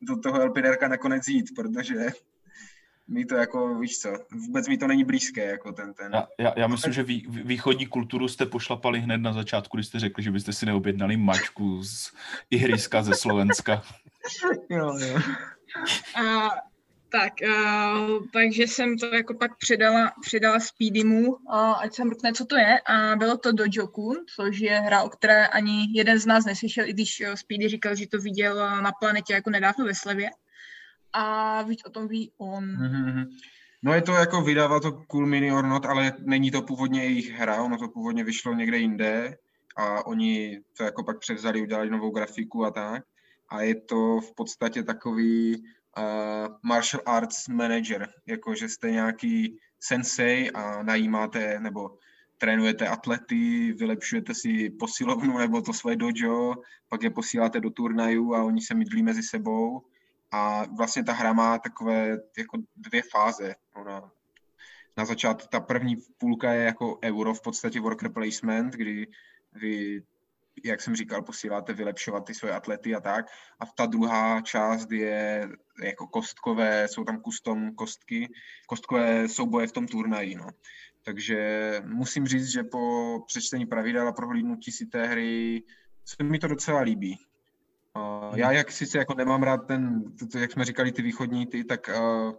do 0.02 0.18
toho 0.18 0.46
LPDRka 0.46 0.88
nakonec 0.88 1.28
jít, 1.28 1.46
protože 1.56 1.96
mi 3.08 3.26
to 3.26 3.36
jako, 3.36 3.76
víš 3.80 4.00
co, 4.00 4.10
vůbec 4.32 4.68
mi 4.68 4.78
to 4.78 4.88
není 4.88 5.04
blízké, 5.04 5.46
jako 5.46 5.72
ten, 5.72 5.94
ten. 5.94 6.12
já, 6.14 6.28
já, 6.40 6.54
já 6.58 6.68
myslím, 6.68 6.94
že 6.94 7.04
vý, 7.04 7.26
východní 7.30 7.86
kulturu 7.86 8.28
jste 8.28 8.46
pošlapali 8.46 9.00
hned 9.00 9.18
na 9.18 9.34
začátku, 9.34 9.78
když 9.78 9.88
jste 9.88 10.00
řekli, 10.00 10.24
že 10.24 10.32
byste 10.32 10.54
si 10.54 10.66
neobjednali 10.66 11.18
mačku 11.18 11.84
z 11.84 12.12
Ihriska 12.50 13.04
ze 13.04 13.16
Slovenska. 13.16 13.82
Jo, 14.70 14.98
jo. 14.98 15.20
A, 16.16 16.50
tak, 17.14 17.34
a, 17.42 18.08
takže 18.34 18.64
jsem 18.64 18.98
to 18.98 19.06
jako 19.06 19.34
pak 19.34 19.58
předala, 19.58 20.12
předala 20.22 20.60
Speedymu, 20.60 21.38
a, 21.50 21.74
ať 21.74 21.96
se 21.96 22.06
mrkne, 22.06 22.34
co 22.34 22.46
to 22.46 22.58
je. 22.58 22.80
A 22.80 23.16
bylo 23.16 23.38
to 23.38 23.52
Dojo-kun, 23.52 24.16
což 24.36 24.60
je 24.60 24.80
hra, 24.80 25.04
o 25.04 25.10
které 25.10 25.48
ani 25.48 25.88
jeden 25.94 26.20
z 26.20 26.26
nás 26.26 26.46
neslyšel, 26.46 26.86
i 26.86 26.94
když 26.94 27.22
eh, 27.22 27.38
Speedy 27.38 27.70
říkal, 27.70 27.96
že 27.96 28.08
to 28.08 28.18
viděl 28.18 28.62
eh, 28.62 28.82
na 28.82 28.92
planetě 28.92 29.34
jako 29.34 29.50
nedávno 29.50 29.86
ve 29.86 29.96
Slevě. 29.96 30.30
A 31.14 31.62
víc 31.64 31.86
o 31.86 31.90
tom 31.90 32.08
ví 32.08 32.32
on. 32.38 32.66
Mhm. 32.66 33.26
No 33.84 33.94
je 33.94 34.02
to 34.02 34.12
jako 34.12 34.42
vydává 34.42 34.80
to 34.80 34.92
Cool 34.92 35.26
Mini 35.26 35.52
or 35.52 35.66
Not, 35.66 35.86
ale 35.86 36.14
není 36.20 36.52
to 36.52 36.62
původně 36.62 37.04
jejich 37.04 37.32
hra, 37.32 37.64
ono 37.64 37.78
to 37.78 37.88
původně 37.88 38.24
vyšlo 38.24 38.54
někde 38.54 38.78
jinde 38.78 39.38
a 39.76 40.06
oni 40.06 40.62
to 40.78 40.84
jako 40.84 41.04
pak 41.04 41.20
převzali, 41.20 41.62
udělali 41.62 41.90
novou 41.90 42.10
grafiku 42.10 42.66
a 42.66 42.72
tak. 42.72 43.04
A 43.50 43.62
je 43.62 43.76
to 43.76 44.20
v 44.22 44.36
podstatě 44.36 44.84
takový 44.84 45.64
uh, 45.98 46.56
martial 46.64 47.04
arts 47.06 47.48
manager, 47.48 48.10
jako 48.26 48.56
že 48.56 48.70
jste 48.70 48.92
nějaký 48.92 49.60
sensei 49.80 50.52
a 50.52 50.84
najímáte 50.84 51.60
nebo 51.60 51.98
trénujete 52.38 52.88
atlety, 52.88 53.74
vylepšujete 53.74 54.34
si 54.34 54.70
posilovnu 54.70 55.38
nebo 55.38 55.62
to 55.62 55.74
své 55.74 55.96
dojo, 55.96 56.56
pak 56.90 57.04
je 57.04 57.10
posíláte 57.10 57.60
do 57.60 57.70
turnajů 57.70 58.34
a 58.34 58.44
oni 58.44 58.62
se 58.62 58.74
mydlí 58.74 59.04
mezi 59.04 59.24
sebou 59.24 59.86
a 60.32 60.66
vlastně 60.78 61.04
ta 61.04 61.14
hra 61.14 61.34
má 61.34 61.58
takové 61.58 62.18
jako 62.38 62.58
dvě 62.76 63.02
fáze. 63.12 63.56
Ona 63.76 64.12
na 64.98 65.06
začátku, 65.06 65.48
ta 65.52 65.60
první 65.60 65.96
půlka 66.18 66.54
je 66.54 66.64
jako 66.64 67.00
euro, 67.04 67.34
v 67.34 67.42
podstatě 67.42 67.80
worker 67.80 68.10
placement, 68.10 68.74
kdy 68.74 69.08
vy, 69.54 70.04
jak 70.64 70.82
jsem 70.82 70.96
říkal, 70.96 71.22
posíláte 71.22 71.74
vylepšovat 71.74 72.26
ty 72.26 72.34
svoje 72.34 72.54
atlety 72.54 72.96
a 72.96 73.00
tak. 73.00 73.26
A 73.60 73.66
ta 73.66 73.86
druhá 73.86 74.42
část 74.42 74.92
je 74.92 75.50
jako 75.84 76.08
kostkové, 76.08 76.88
jsou 76.88 77.04
tam 77.04 77.22
custom 77.22 77.76
kostky, 77.76 78.30
kostkové 78.68 79.30
souboje 79.30 79.68
v 79.68 79.72
tom 79.72 79.88
turnaji. 79.88 80.36
No. 80.36 80.48
Takže 81.06 81.82
musím 81.86 82.28
říct, 82.28 82.52
že 82.52 82.64
po 82.64 83.20
přečtení 83.28 83.66
pravidel 83.66 84.08
a 84.08 84.12
prohlídnutí 84.12 84.72
si 84.72 84.86
té 84.86 85.08
hry 85.08 85.64
se 86.06 86.24
mi 86.24 86.40
to 86.40 86.48
docela 86.48 86.82
líbí. 86.82 87.20
Uh, 87.98 88.38
já 88.38 88.52
jak 88.52 88.72
sice 88.72 88.98
jako 88.98 89.14
nemám 89.14 89.44
rád 89.44 89.58
ten, 89.58 90.04
to, 90.20 90.28
to, 90.28 90.38
jak 90.38 90.52
jsme 90.52 90.66
říkali, 90.66 90.92
ty 90.92 91.02
východní 91.02 91.46
ty, 91.46 91.64
tak 91.64 91.90
uh, 92.00 92.32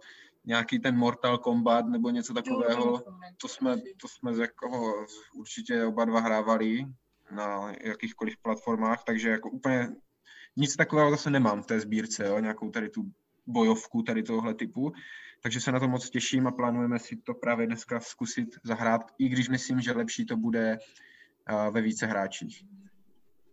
nějaký 0.45 0.79
ten 0.79 0.97
Mortal 0.97 1.37
Kombat 1.37 1.85
nebo 1.85 2.09
něco 2.09 2.33
takového, 2.33 3.03
to 3.41 3.47
jsme, 3.47 3.77
to 3.77 4.07
jsme 4.07 4.31
jako 4.41 4.93
určitě 5.35 5.85
oba 5.85 6.05
dva 6.05 6.19
hrávali 6.19 6.85
na 7.31 7.73
jakýchkoliv 7.81 8.37
platformách, 8.41 9.03
takže 9.03 9.29
jako 9.29 9.49
úplně 9.49 9.89
nic 10.57 10.75
takového 10.75 11.11
zase 11.11 11.29
nemám 11.29 11.61
v 11.61 11.65
té 11.65 11.79
sbírce, 11.79 12.27
jo, 12.27 12.39
nějakou 12.39 12.71
tady 12.71 12.89
tu 12.89 13.03
bojovku 13.47 14.01
tady 14.03 14.23
tohohle 14.23 14.53
typu, 14.53 14.93
takže 15.41 15.61
se 15.61 15.71
na 15.71 15.79
to 15.79 15.87
moc 15.87 16.09
těším 16.09 16.47
a 16.47 16.51
plánujeme 16.51 16.99
si 16.99 17.15
to 17.15 17.33
právě 17.33 17.67
dneska 17.67 17.99
zkusit 17.99 18.49
zahrát, 18.63 19.01
i 19.17 19.29
když 19.29 19.49
myslím, 19.49 19.81
že 19.81 19.91
lepší 19.91 20.25
to 20.25 20.37
bude 20.37 20.77
uh, 21.51 21.73
ve 21.73 21.81
více 21.81 22.05
hráčích. 22.05 22.63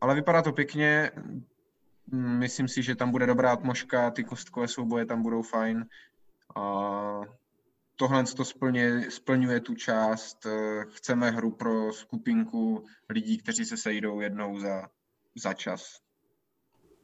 Ale 0.01 0.15
vypadá 0.15 0.43
to 0.43 0.53
pěkně, 0.53 1.11
myslím 2.13 2.69
si, 2.69 2.83
že 2.83 2.97
tam 2.97 3.11
bude 3.11 3.27
dobrá 3.27 3.53
atmoška, 3.53 4.11
ty 4.11 4.25
kostkové 4.25 4.69
souboje 4.69 5.07
tam 5.07 5.23
budou 5.23 5.43
fajn. 5.43 5.87
A 6.57 7.21
tohle 7.97 8.25
to 8.25 8.45
splně, 8.45 9.11
splňuje 9.11 9.61
tu 9.61 9.75
část. 9.75 10.47
Chceme 10.89 11.31
hru 11.31 11.51
pro 11.51 11.93
skupinku 11.93 12.85
lidí, 13.09 13.39
kteří 13.39 13.65
se 13.65 13.77
sejdou 13.77 14.21
jednou 14.21 14.59
za, 14.59 14.89
za 15.35 15.55
čas. 15.55 16.01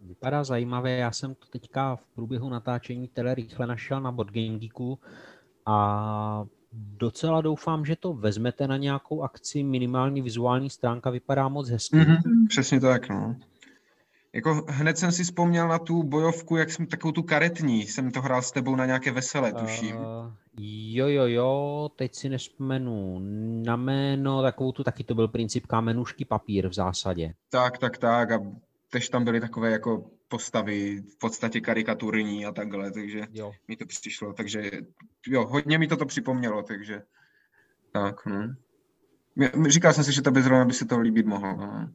Vypadá 0.00 0.44
zajímavé, 0.44 0.90
já 0.90 1.12
jsem 1.12 1.34
to 1.34 1.46
teďka 1.46 1.96
v 1.96 2.06
průběhu 2.06 2.48
natáčení 2.48 3.08
tele 3.08 3.34
rychle 3.34 3.66
našel 3.66 4.00
na 4.00 4.10
Game 4.10 4.58
Geeku 4.58 4.98
a 5.66 6.44
docela 6.72 7.40
doufám, 7.40 7.84
že 7.84 7.96
to 7.96 8.14
vezmete 8.14 8.68
na 8.68 8.76
nějakou 8.76 9.22
akci, 9.22 9.62
minimální 9.62 10.22
vizuální 10.22 10.70
stránka 10.70 11.10
vypadá 11.10 11.48
moc 11.48 11.68
hezky. 11.68 11.96
Mm-hmm, 11.96 12.48
přesně 12.48 12.80
tak, 12.80 13.08
no. 13.08 13.36
Jako 14.32 14.64
hned 14.68 14.98
jsem 14.98 15.12
si 15.12 15.24
vzpomněl 15.24 15.68
na 15.68 15.78
tu 15.78 16.02
bojovku, 16.02 16.56
jak 16.56 16.70
jsem 16.70 16.86
takovou 16.86 17.12
tu 17.12 17.22
karetní, 17.22 17.82
jsem 17.82 18.10
to 18.10 18.22
hrál 18.22 18.42
s 18.42 18.52
tebou 18.52 18.76
na 18.76 18.86
nějaké 18.86 19.12
veselé, 19.12 19.52
tuším. 19.52 19.96
Uh, 19.96 20.04
jo, 20.58 21.08
jo, 21.08 21.26
jo, 21.26 21.88
teď 21.96 22.14
si 22.14 22.28
nespomenu 22.28 23.18
na 23.64 23.76
jméno, 23.76 24.42
takovou 24.42 24.72
tu 24.72 24.84
taky 24.84 25.04
to 25.04 25.14
byl 25.14 25.28
princip 25.28 25.66
kamenušky 25.66 26.24
papír 26.24 26.68
v 26.68 26.74
zásadě. 26.74 27.34
Tak, 27.50 27.78
tak, 27.78 27.98
tak 27.98 28.30
a 28.30 28.38
tež 28.90 29.08
tam 29.08 29.24
byly 29.24 29.40
takové 29.40 29.70
jako 29.70 30.10
postavy 30.28 31.00
v 31.00 31.18
podstatě 31.18 31.60
karikaturní 31.60 32.46
a 32.46 32.52
takhle, 32.52 32.92
takže 32.92 33.22
jo. 33.30 33.52
mi 33.68 33.76
to 33.76 33.86
přišlo, 33.86 34.32
takže 34.32 34.70
jo, 35.26 35.46
hodně 35.46 35.78
mi 35.78 35.86
to 35.86 35.96
to 35.96 36.06
připomnělo, 36.06 36.62
takže 36.62 37.02
tak, 37.92 38.26
no. 38.26 38.54
Říkal 39.68 39.92
jsem 39.92 40.04
si, 40.04 40.12
že 40.12 40.22
to 40.22 40.30
by 40.30 40.42
zrovna 40.42 40.64
by 40.64 40.72
se 40.72 40.84
to 40.84 41.00
líbit 41.00 41.26
mohlo. 41.26 41.56
No. 41.56 41.88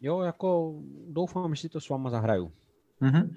Jo, 0.00 0.20
jako 0.20 0.80
doufám, 1.08 1.54
že 1.54 1.60
si 1.60 1.68
to 1.68 1.80
s 1.80 1.88
váma 1.88 2.10
zahraju. 2.10 2.52
Mm-hmm. 3.02 3.34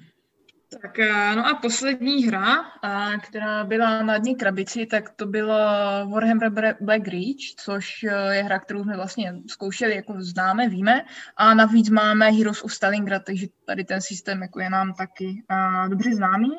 Tak 0.81 0.99
eh, 0.99 1.35
no 1.35 1.47
a 1.47 1.53
poslední 1.61 2.25
hra, 2.25 2.65
eh, 2.83 3.17
která 3.17 3.63
byla 3.63 4.03
na 4.03 4.17
dní 4.17 4.35
krabici, 4.35 4.85
tak 4.85 5.09
to 5.09 5.25
byla 5.25 6.03
Warhammer 6.03 6.49
Black 6.81 7.07
Reach, 7.07 7.55
což 7.57 8.03
eh, 8.03 8.35
je 8.35 8.43
hra, 8.43 8.59
kterou 8.59 8.83
jsme 8.83 8.95
vlastně 8.95 9.35
zkoušeli, 9.47 9.95
jako 9.95 10.13
známe, 10.17 10.69
víme. 10.69 11.05
A 11.37 11.53
navíc 11.53 11.89
máme 11.89 12.31
Heroes 12.31 12.63
of 12.63 12.73
Stalingrad, 12.73 13.23
takže 13.25 13.47
tady 13.65 13.83
ten 13.83 14.01
systém 14.01 14.41
jako 14.41 14.59
je 14.59 14.69
nám 14.69 14.93
taky 14.93 15.43
dobře 15.87 16.15
známý. 16.15 16.51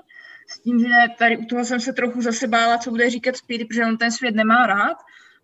S 0.48 0.58
tím, 0.58 0.78
že 0.78 0.88
tady 1.18 1.36
u 1.36 1.44
toho 1.44 1.64
jsem 1.64 1.80
se 1.80 1.92
trochu 1.92 2.22
zase 2.22 2.46
bála, 2.46 2.78
co 2.78 2.90
bude 2.90 3.10
říkat 3.10 3.36
Speedy, 3.36 3.64
protože 3.64 3.84
on 3.84 3.96
ten 3.96 4.10
svět 4.10 4.34
nemá 4.34 4.66
rád. 4.66 4.96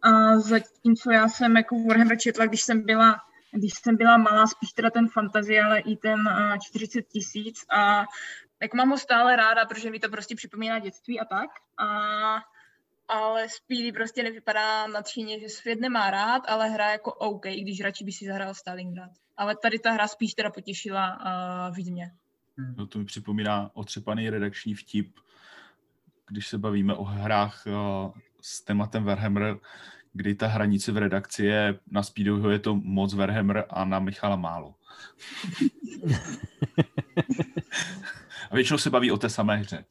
A 0.02 0.38
zatímco 0.38 1.10
já 1.10 1.28
jsem 1.28 1.56
jako 1.56 1.82
Warhammer 1.88 2.18
četla, 2.18 2.46
když 2.46 2.62
jsem 2.62 2.82
byla 2.82 3.16
když 3.52 3.72
jsem 3.82 3.96
byla 3.96 4.16
malá, 4.16 4.46
spíš 4.46 4.72
teda 4.72 4.90
ten 4.90 5.08
fantazie, 5.08 5.62
ale 5.62 5.80
i 5.80 5.96
ten 5.96 6.20
uh, 6.20 6.58
40 6.62 7.02
tisíc 7.02 7.64
a 7.70 8.06
tak 8.60 8.74
mám 8.74 8.90
ho 8.90 8.98
stále 8.98 9.36
ráda, 9.36 9.64
protože 9.64 9.90
mi 9.90 10.00
to 10.00 10.08
prostě 10.08 10.34
připomíná 10.34 10.78
dětství 10.78 11.20
a 11.20 11.24
tak. 11.24 11.50
A, 11.78 11.88
ale 13.08 13.48
Speedy 13.48 13.92
prostě 13.92 14.22
nevypadá 14.22 14.86
nadšeně, 14.86 15.40
že 15.40 15.48
svět 15.48 15.80
nemá 15.80 16.10
rád, 16.10 16.42
ale 16.48 16.68
hra 16.68 16.90
jako 16.90 17.12
OK, 17.12 17.46
i 17.46 17.60
když 17.60 17.80
radši 17.80 18.04
by 18.04 18.12
si 18.12 18.26
zahrál 18.26 18.54
Stalingrad. 18.54 19.10
Ale 19.36 19.56
tady 19.56 19.78
ta 19.78 19.90
hra 19.90 20.08
spíš 20.08 20.34
teda 20.34 20.50
potěšila 20.50 21.18
uh, 21.70 21.76
mě. 21.90 22.12
Hmm. 22.56 22.74
No 22.76 22.86
to 22.86 22.98
mi 22.98 23.04
připomíná 23.04 23.70
otřepaný 23.74 24.30
redakční 24.30 24.74
vtip, 24.74 25.16
když 26.28 26.48
se 26.48 26.58
bavíme 26.58 26.94
o 26.94 27.04
hrách 27.04 27.64
uh, 27.66 27.72
s 28.40 28.62
tématem 28.62 29.04
Warhammer, 29.04 29.58
kdy 30.12 30.34
ta 30.34 30.46
hranice 30.46 30.92
v 30.92 30.96
redakci 30.96 31.44
je 31.44 31.78
na 31.90 32.02
Speedoho 32.02 32.50
je 32.50 32.58
to 32.58 32.74
moc 32.74 33.14
Warhammer 33.14 33.64
a 33.70 33.84
na 33.84 33.98
Michala 33.98 34.36
málo. 34.36 34.74
a 38.50 38.54
většinou 38.54 38.78
se 38.78 38.90
baví 38.90 39.10
o 39.10 39.16
té 39.16 39.28
samé 39.28 39.56
hře. 39.56 39.84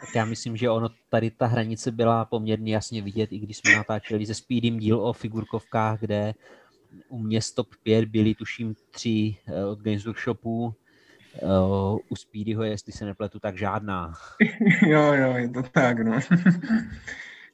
Tak 0.00 0.14
já 0.14 0.24
myslím, 0.24 0.56
že 0.56 0.70
ono 0.70 0.88
tady 1.08 1.30
ta 1.30 1.46
hranice 1.46 1.90
byla 1.90 2.24
poměrně 2.24 2.74
jasně 2.74 3.02
vidět, 3.02 3.32
i 3.32 3.38
když 3.38 3.56
jsme 3.56 3.76
natáčeli 3.76 4.26
se 4.26 4.34
Speedem 4.34 4.78
díl 4.78 5.00
o 5.00 5.12
figurkovkách, 5.12 6.00
kde 6.00 6.34
u 7.08 7.18
mě 7.18 7.42
stop 7.42 7.68
5 7.82 8.04
byly 8.04 8.34
tuším 8.34 8.74
tři 8.90 9.36
eh, 9.46 9.64
od 9.64 9.80
Games 9.80 10.04
Workshopu, 10.04 10.74
eh, 11.34 11.46
u 12.08 12.16
Speedyho, 12.16 12.62
jestli 12.62 12.92
se 12.92 13.04
nepletu, 13.04 13.38
tak 13.38 13.58
žádná. 13.58 14.12
jo, 14.86 15.12
jo, 15.12 15.36
je 15.36 15.48
to 15.48 15.62
tak, 15.62 15.98
no. 16.00 16.20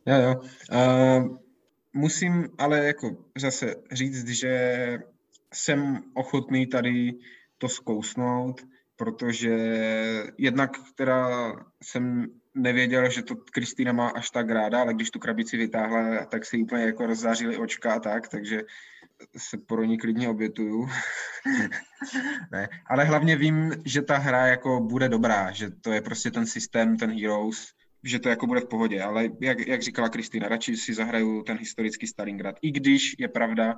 Jo, 0.09 0.17
jo. 0.17 0.41
Uh, 0.73 1.37
musím 1.93 2.49
ale 2.59 2.87
jako 2.87 3.17
zase 3.39 3.75
říct, 3.93 4.29
že 4.29 4.99
jsem 5.55 6.03
ochotný 6.15 6.67
tady 6.67 7.15
to 7.59 7.69
zkousnout, 7.69 8.61
protože 8.97 9.57
jednak 10.39 10.71
teda 10.95 11.53
jsem 11.83 12.27
nevěděl, 12.55 13.11
že 13.11 13.23
to 13.23 13.37
Kristýna 13.37 13.93
má 13.93 14.09
až 14.09 14.31
tak 14.31 14.51
ráda, 14.51 14.81
ale 14.81 14.95
když 14.95 15.11
tu 15.11 15.19
krabici 15.19 15.57
vytáhla, 15.57 16.25
tak 16.25 16.45
si 16.45 16.59
úplně 16.59 16.85
jako 16.85 17.07
rozzářily 17.07 17.57
očka 17.57 17.95
a 17.95 18.01
tak, 18.01 18.29
takže 18.29 18.63
se 19.37 19.59
pro 19.59 19.85
ní 19.85 19.99
klidně 19.99 20.29
obětuju. 20.29 20.89
ne, 22.53 22.69
ale 22.87 23.05
hlavně 23.05 23.37
vím, 23.37 23.73
že 23.85 24.03
ta 24.03 24.19
hra 24.19 24.47
jako 24.47 24.81
bude 24.81 25.09
dobrá, 25.09 25.53
že 25.53 25.71
to 25.71 25.93
je 25.93 26.01
prostě 26.01 26.31
ten 26.31 26.47
systém, 26.47 26.97
ten 26.97 27.21
Heroes, 27.21 27.73
že 28.05 28.19
to 28.19 28.29
jako 28.29 28.47
bude 28.47 28.61
v 28.61 28.69
pohodě, 28.69 29.03
ale 29.03 29.29
jak, 29.41 29.67
jak 29.67 29.83
říkala 29.83 30.09
Kristýna, 30.09 30.49
radši 30.49 30.77
si 30.77 30.95
zahraju 30.95 31.43
ten 31.43 31.59
historický 31.59 32.07
Stalingrad. 32.07 32.57
I 32.63 32.71
když 32.71 33.15
je 33.19 33.29
pravda, 33.29 33.77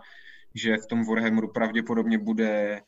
že 0.54 0.76
v 0.76 0.86
tom 0.86 1.04
Warhammeru 1.04 1.52
pravděpodobně 1.52 2.18
bude 2.18 2.82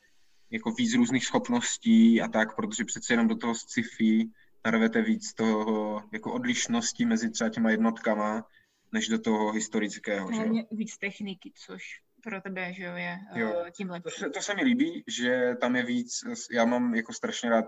jako 0.51 0.73
víc 0.73 0.95
různých 0.95 1.25
schopností 1.25 2.21
a 2.21 2.29
tak, 2.29 2.57
protože 2.57 2.85
přece 2.85 3.13
jenom 3.13 3.29
do 3.29 3.37
toho 3.37 3.55
sci-fi 3.55 4.31
narvete 4.65 5.03
víc 5.03 5.35
toho 5.35 6.03
jako 6.13 6.33
odlišností 6.33 7.07
mezi 7.07 7.31
třeba 7.31 7.51
těma 7.51 7.71
jednotkama, 7.71 8.47
než 8.93 9.09
do 9.09 9.19
toho 9.19 9.53
historického. 9.53 10.33
Že 10.33 10.43
jo? 10.43 10.65
Víc 10.71 10.99
techniky, 10.99 11.53
což 11.67 11.83
pro 12.23 12.41
tebe, 12.41 12.73
že 12.73 12.85
jo, 12.85 12.95
je 12.95 13.19
jo. 13.35 13.63
Eh, 13.67 13.71
tím 13.71 13.91
lepší. 13.91 14.21
To, 14.21 14.31
to 14.31 14.43
se 14.43 14.55
mi 14.55 14.63
líbí, 14.63 15.05
že 15.07 15.55
tam 15.61 15.77
je 15.77 15.83
víc, 15.83 16.21
já 16.51 16.65
mám 16.65 16.95
jako 16.95 17.13
strašně 17.13 17.51
rád 17.51 17.65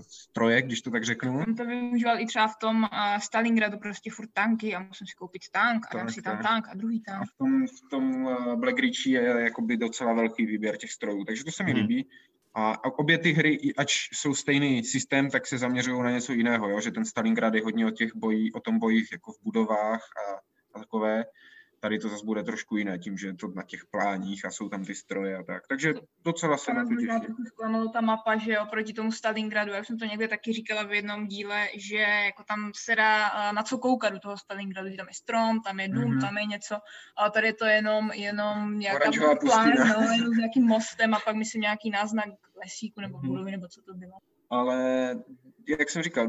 stroje, 0.00 0.62
když 0.62 0.82
to 0.82 0.90
tak 0.90 1.04
řeknu. 1.04 1.44
On 1.48 1.54
to 1.54 1.64
využíval 1.64 2.20
i 2.20 2.26
třeba 2.26 2.48
v 2.48 2.56
tom 2.60 2.82
uh, 2.82 3.18
Stalingradu, 3.18 3.78
prostě 3.78 4.10
furt 4.10 4.28
tanky 4.32 4.74
a 4.74 4.82
musím 4.82 5.06
si 5.06 5.14
koupit 5.18 5.42
tank 5.52 5.86
a 5.90 5.96
dám 5.96 6.10
si 6.10 6.22
tam 6.22 6.42
tank 6.42 6.68
a 6.68 6.74
druhý 6.74 7.00
tank. 7.00 7.22
A 7.22 7.24
v 7.24 7.38
tom, 7.38 7.66
v 7.66 7.90
tom 7.90 8.24
uh, 8.24 8.54
Black 8.54 8.78
Ritchie 8.78 9.22
je 9.22 9.44
jakoby 9.44 9.76
docela 9.76 10.12
velký 10.12 10.46
výběr 10.46 10.76
těch 10.76 10.92
strojů, 10.92 11.24
takže 11.24 11.44
to 11.44 11.52
se 11.52 11.62
mi 11.62 11.72
hmm. 11.72 11.80
líbí. 11.80 12.08
A, 12.54 12.72
a 12.72 12.84
obě 12.98 13.18
ty 13.18 13.32
hry, 13.32 13.58
ač 13.76 14.08
jsou 14.12 14.34
stejný 14.34 14.84
systém, 14.84 15.30
tak 15.30 15.46
se 15.46 15.58
zaměřují 15.58 16.02
na 16.02 16.10
něco 16.10 16.32
jiného, 16.32 16.68
jo? 16.68 16.80
že 16.80 16.90
ten 16.90 17.04
Stalingrad 17.04 17.54
je 17.54 17.62
hodně 17.62 17.86
o 17.86 17.90
těch 17.90 18.14
bojí, 18.14 18.52
o 18.52 18.60
tom 18.60 18.78
bojích 18.78 19.12
jako 19.12 19.32
v 19.32 19.42
budovách 19.42 20.00
a, 20.00 20.40
a 20.74 20.78
takové. 20.78 21.24
Tady 21.82 21.98
to 21.98 22.08
zase 22.08 22.24
bude 22.24 22.42
trošku 22.42 22.76
jiné, 22.76 22.98
tím, 22.98 23.18
že 23.18 23.26
je 23.26 23.34
to 23.34 23.48
na 23.48 23.62
těch 23.62 23.80
pláních 23.90 24.44
a 24.44 24.50
jsou 24.50 24.68
tam 24.68 24.84
ty 24.84 24.94
stroje 24.94 25.36
a 25.36 25.42
tak. 25.42 25.62
Takže 25.68 25.94
docela 26.24 26.56
se 26.56 26.74
na 26.74 26.84
to 26.84 26.94
těším. 26.94 27.20
trochu 27.20 27.44
zklamalo 27.44 27.88
ta 27.88 28.00
mapa, 28.00 28.36
že 28.36 28.58
oproti 28.58 28.92
tomu 28.92 29.12
Stalingradu, 29.12 29.72
já 29.72 29.84
jsem 29.84 29.98
to 29.98 30.04
někde 30.04 30.28
taky 30.28 30.52
říkala 30.52 30.82
v 30.82 30.92
jednom 30.92 31.26
díle, 31.26 31.68
že 31.76 31.96
jako 31.96 32.44
tam 32.48 32.72
se 32.74 32.96
dá 32.96 33.28
eh, 33.28 33.52
na 33.52 33.62
co 33.62 33.78
koukat 33.78 34.12
do 34.12 34.18
toho 34.18 34.36
Stalingradu, 34.36 34.88
že 34.90 34.96
tam 34.96 35.08
je 35.08 35.14
strom, 35.14 35.60
tam 35.60 35.80
je 35.80 35.88
dům, 35.88 36.04
mm-hmm. 36.04 36.20
tam 36.20 36.38
je 36.38 36.46
něco, 36.46 36.78
ale 37.16 37.30
tady 37.30 37.46
je 37.46 37.54
to 37.54 37.64
jenom, 37.64 38.10
jenom 38.12 38.78
nějaká 38.78 39.10
plán, 39.40 39.70
no, 39.78 40.12
jenom 40.12 40.34
s 40.34 40.38
nějakým 40.38 40.66
mostem 40.66 41.14
a 41.14 41.18
pak 41.24 41.36
myslím 41.36 41.62
nějaký 41.62 41.90
náznak 41.90 42.26
lesíku 42.56 43.00
nebo 43.00 43.18
mm-hmm. 43.18 43.26
budovy, 43.26 43.50
nebo 43.50 43.68
co 43.68 43.82
to 43.82 43.94
bylo. 43.94 44.12
Ale 44.50 45.14
jak 45.68 45.90
jsem 45.90 46.02
říkal, 46.02 46.28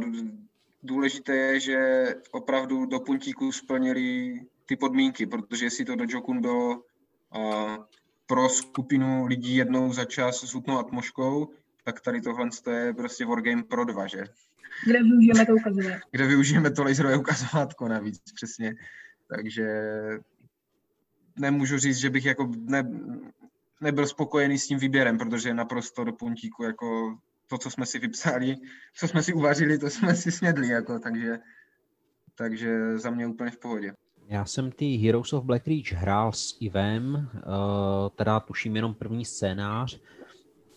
důležité 0.84 1.36
je, 1.36 1.60
že 1.60 2.08
opravdu 2.32 2.86
do 2.86 3.00
puntíku 3.00 3.52
splnili 3.52 4.40
ty 4.72 4.78
podmínky, 4.78 5.26
protože 5.26 5.66
jestli 5.66 5.86
to 5.86 5.96
do 5.96 6.06
Jokun 6.08 6.42
bylo 6.42 6.76
uh, 6.76 7.76
pro 8.26 8.50
skupinu 8.50 9.26
lidí 9.26 9.56
jednou 9.56 9.94
za 9.94 10.06
čas 10.06 10.44
s 10.44 10.54
hutnou 10.54 10.80
atmoškou, 10.80 11.50
tak 11.84 12.02
tady 12.02 12.22
tohle 12.22 12.50
je 12.72 12.94
prostě 12.94 13.26
Wargame 13.26 13.64
pro 13.64 13.86
dva, 13.86 14.08
že? 14.08 14.24
Kde 14.86 15.04
využijeme 15.04 15.46
to 15.46 15.54
ukazování. 15.54 16.02
Kde 16.12 16.28
využijeme 16.28 16.72
to 16.72 16.84
laserové 16.84 17.18
ukazovátko 17.18 17.88
navíc, 17.88 18.22
přesně. 18.36 18.76
Takže 19.28 19.68
nemůžu 21.40 21.78
říct, 21.78 21.98
že 21.98 22.10
bych 22.10 22.26
jako 22.26 22.52
ne, 22.56 22.84
nebyl 23.82 24.08
spokojený 24.08 24.60
s 24.60 24.68
tím 24.68 24.80
výběrem, 24.80 25.18
protože 25.18 25.50
je 25.50 25.54
naprosto 25.54 26.04
do 26.04 26.14
puntíku 26.14 26.64
jako 26.64 27.18
to, 27.48 27.58
co 27.58 27.70
jsme 27.70 27.86
si 27.86 28.00
vypsali, 28.00 28.56
co 28.96 29.08
jsme 29.08 29.24
si 29.24 29.34
uvařili, 29.34 29.78
to 29.78 29.90
jsme 29.90 30.16
si 30.16 30.32
snědli, 30.32 30.68
jako, 30.68 31.00
takže, 31.00 31.40
takže 32.36 32.98
za 32.98 33.10
mě 33.10 33.28
úplně 33.28 33.52
v 33.52 33.60
pohodě. 33.60 33.94
Já 34.28 34.46
jsem 34.46 34.72
ty 34.72 34.96
Heroes 34.96 35.34
of 35.34 35.44
Black 35.44 35.68
Reach 35.68 35.92
hrál 35.92 36.32
s 36.32 36.58
Ivem, 36.60 37.30
uh, 37.34 37.42
teda 38.16 38.40
tuším 38.40 38.76
jenom 38.76 38.94
první 38.94 39.26
scénář, 39.26 40.00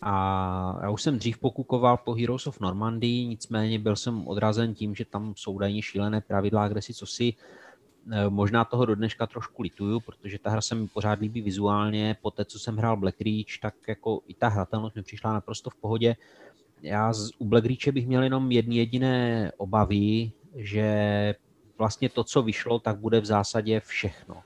a 0.07 0.79
já 0.81 0.89
už 0.89 1.01
jsem 1.01 1.17
dřív 1.17 1.37
pokukoval 1.37 1.97
po 1.97 2.13
Heroes 2.13 2.47
of 2.47 2.59
Normandy, 2.59 3.07
nicméně 3.07 3.79
byl 3.79 3.95
jsem 3.95 4.27
odrazen 4.27 4.73
tím, 4.73 4.95
že 4.95 5.05
tam 5.05 5.33
jsou 5.35 5.57
dají 5.57 5.81
šílené 5.81 6.21
pravidla, 6.21 6.67
kde 6.67 6.81
si 6.81 6.93
co 6.93 7.05
si 7.05 7.33
eh, 8.11 8.29
možná 8.29 8.65
toho 8.65 8.85
do 8.85 8.95
dneška 8.95 9.27
trošku 9.27 9.61
lituju, 9.61 9.99
protože 9.99 10.39
ta 10.39 10.49
hra 10.49 10.61
se 10.61 10.75
mi 10.75 10.87
pořád 10.87 11.19
líbí 11.19 11.41
vizuálně. 11.41 12.15
Po 12.21 12.31
té, 12.31 12.45
co 12.45 12.59
jsem 12.59 12.77
hrál 12.77 12.97
Black 12.97 13.21
Reach, 13.21 13.59
tak 13.61 13.75
jako 13.87 14.21
i 14.27 14.33
ta 14.33 14.47
hratelnost 14.47 14.95
mi 14.95 15.03
přišla 15.03 15.33
naprosto 15.33 15.69
v 15.69 15.75
pohodě. 15.75 16.15
Já 16.81 17.13
z, 17.13 17.29
u 17.39 17.45
Black 17.45 17.65
Reache 17.65 17.91
bych 17.91 18.07
měl 18.07 18.23
jenom 18.23 18.51
jedny 18.51 18.75
jediné 18.75 19.51
obavy, 19.57 20.31
že 20.55 21.35
vlastně 21.77 22.09
to, 22.09 22.23
co 22.23 22.41
vyšlo, 22.41 22.79
tak 22.79 22.97
bude 22.97 23.19
v 23.19 23.25
zásadě 23.25 23.79
všechno. 23.79 24.41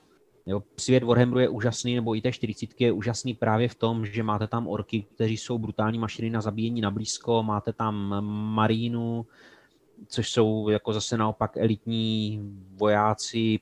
Jo, 0.46 0.62
svět 0.76 1.02
Warhammeru 1.02 1.40
je 1.40 1.48
úžasný, 1.48 1.94
nebo 1.94 2.16
i 2.16 2.20
té 2.20 2.32
40 2.32 2.80
je 2.80 2.92
úžasný 2.92 3.34
právě 3.34 3.68
v 3.68 3.74
tom, 3.74 4.06
že 4.06 4.22
máte 4.22 4.46
tam 4.46 4.68
orky, 4.68 5.02
kteří 5.14 5.36
jsou 5.36 5.58
brutální 5.58 5.98
mašiny 5.98 6.30
na 6.30 6.40
zabíjení 6.40 6.80
na 6.80 6.90
blízko, 6.90 7.42
máte 7.42 7.72
tam 7.72 8.24
marínu, 8.54 9.26
což 10.06 10.30
jsou 10.30 10.68
jako 10.68 10.92
zase 10.92 11.16
naopak 11.16 11.56
elitní 11.56 12.40
vojáci 12.74 13.60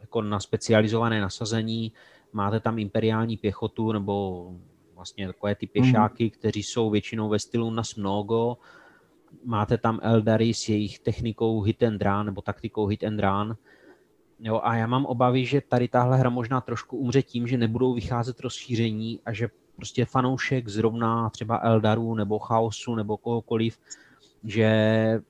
jako 0.00 0.22
na 0.22 0.40
specializované 0.40 1.20
nasazení, 1.20 1.92
máte 2.32 2.60
tam 2.60 2.78
imperiální 2.78 3.36
pěchotu 3.36 3.92
nebo 3.92 4.46
vlastně 4.94 5.26
takové 5.26 5.54
ty 5.54 5.66
pěšáky, 5.66 6.24
mm. 6.24 6.30
kteří 6.30 6.62
jsou 6.62 6.90
většinou 6.90 7.28
ve 7.28 7.38
stylu 7.38 7.70
na 7.70 7.82
Mnogo, 7.96 8.56
máte 9.44 9.78
tam 9.78 10.00
Eldary 10.02 10.54
s 10.54 10.68
jejich 10.68 10.98
technikou 10.98 11.60
hit 11.60 11.82
and 11.82 12.02
run 12.02 12.26
nebo 12.26 12.42
taktikou 12.42 12.86
hit 12.86 13.04
and 13.04 13.20
run, 13.20 13.56
Jo, 14.42 14.60
a 14.64 14.76
já 14.76 14.86
mám 14.86 15.06
obavy, 15.06 15.46
že 15.46 15.60
tady 15.60 15.88
tahle 15.88 16.18
hra 16.18 16.30
možná 16.30 16.60
trošku 16.60 16.96
umře 16.96 17.22
tím, 17.22 17.46
že 17.46 17.56
nebudou 17.56 17.94
vycházet 17.94 18.40
rozšíření 18.40 19.20
a 19.26 19.32
že 19.32 19.48
prostě 19.76 20.04
fanoušek 20.04 20.68
zrovna 20.68 21.30
třeba 21.30 21.60
Eldaru 21.62 22.14
nebo 22.14 22.38
Chaosu 22.38 22.94
nebo 22.94 23.16
kohokoliv, 23.16 23.78
že 24.44 25.22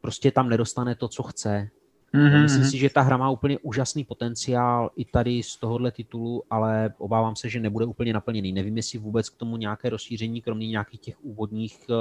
prostě 0.00 0.30
tam 0.30 0.48
nedostane 0.48 0.94
to, 0.94 1.08
co 1.08 1.22
chce. 1.22 1.68
Mm-hmm. 2.14 2.42
Myslím 2.42 2.64
si, 2.64 2.78
že 2.78 2.90
ta 2.90 3.00
hra 3.00 3.16
má 3.16 3.30
úplně 3.30 3.58
úžasný 3.58 4.04
potenciál 4.04 4.90
i 4.96 5.04
tady 5.04 5.42
z 5.42 5.56
tohohle 5.56 5.90
titulu, 5.90 6.42
ale 6.50 6.94
obávám 6.98 7.36
se, 7.36 7.48
že 7.48 7.60
nebude 7.60 7.86
úplně 7.86 8.12
naplněný. 8.12 8.52
Nevím, 8.52 8.76
jestli 8.76 8.98
vůbec 8.98 9.30
k 9.30 9.36
tomu 9.36 9.56
nějaké 9.56 9.90
rozšíření, 9.90 10.42
kromě 10.42 10.68
nějakých 10.68 11.00
těch 11.00 11.24
úvodních 11.24 11.78
uh, 11.88 11.96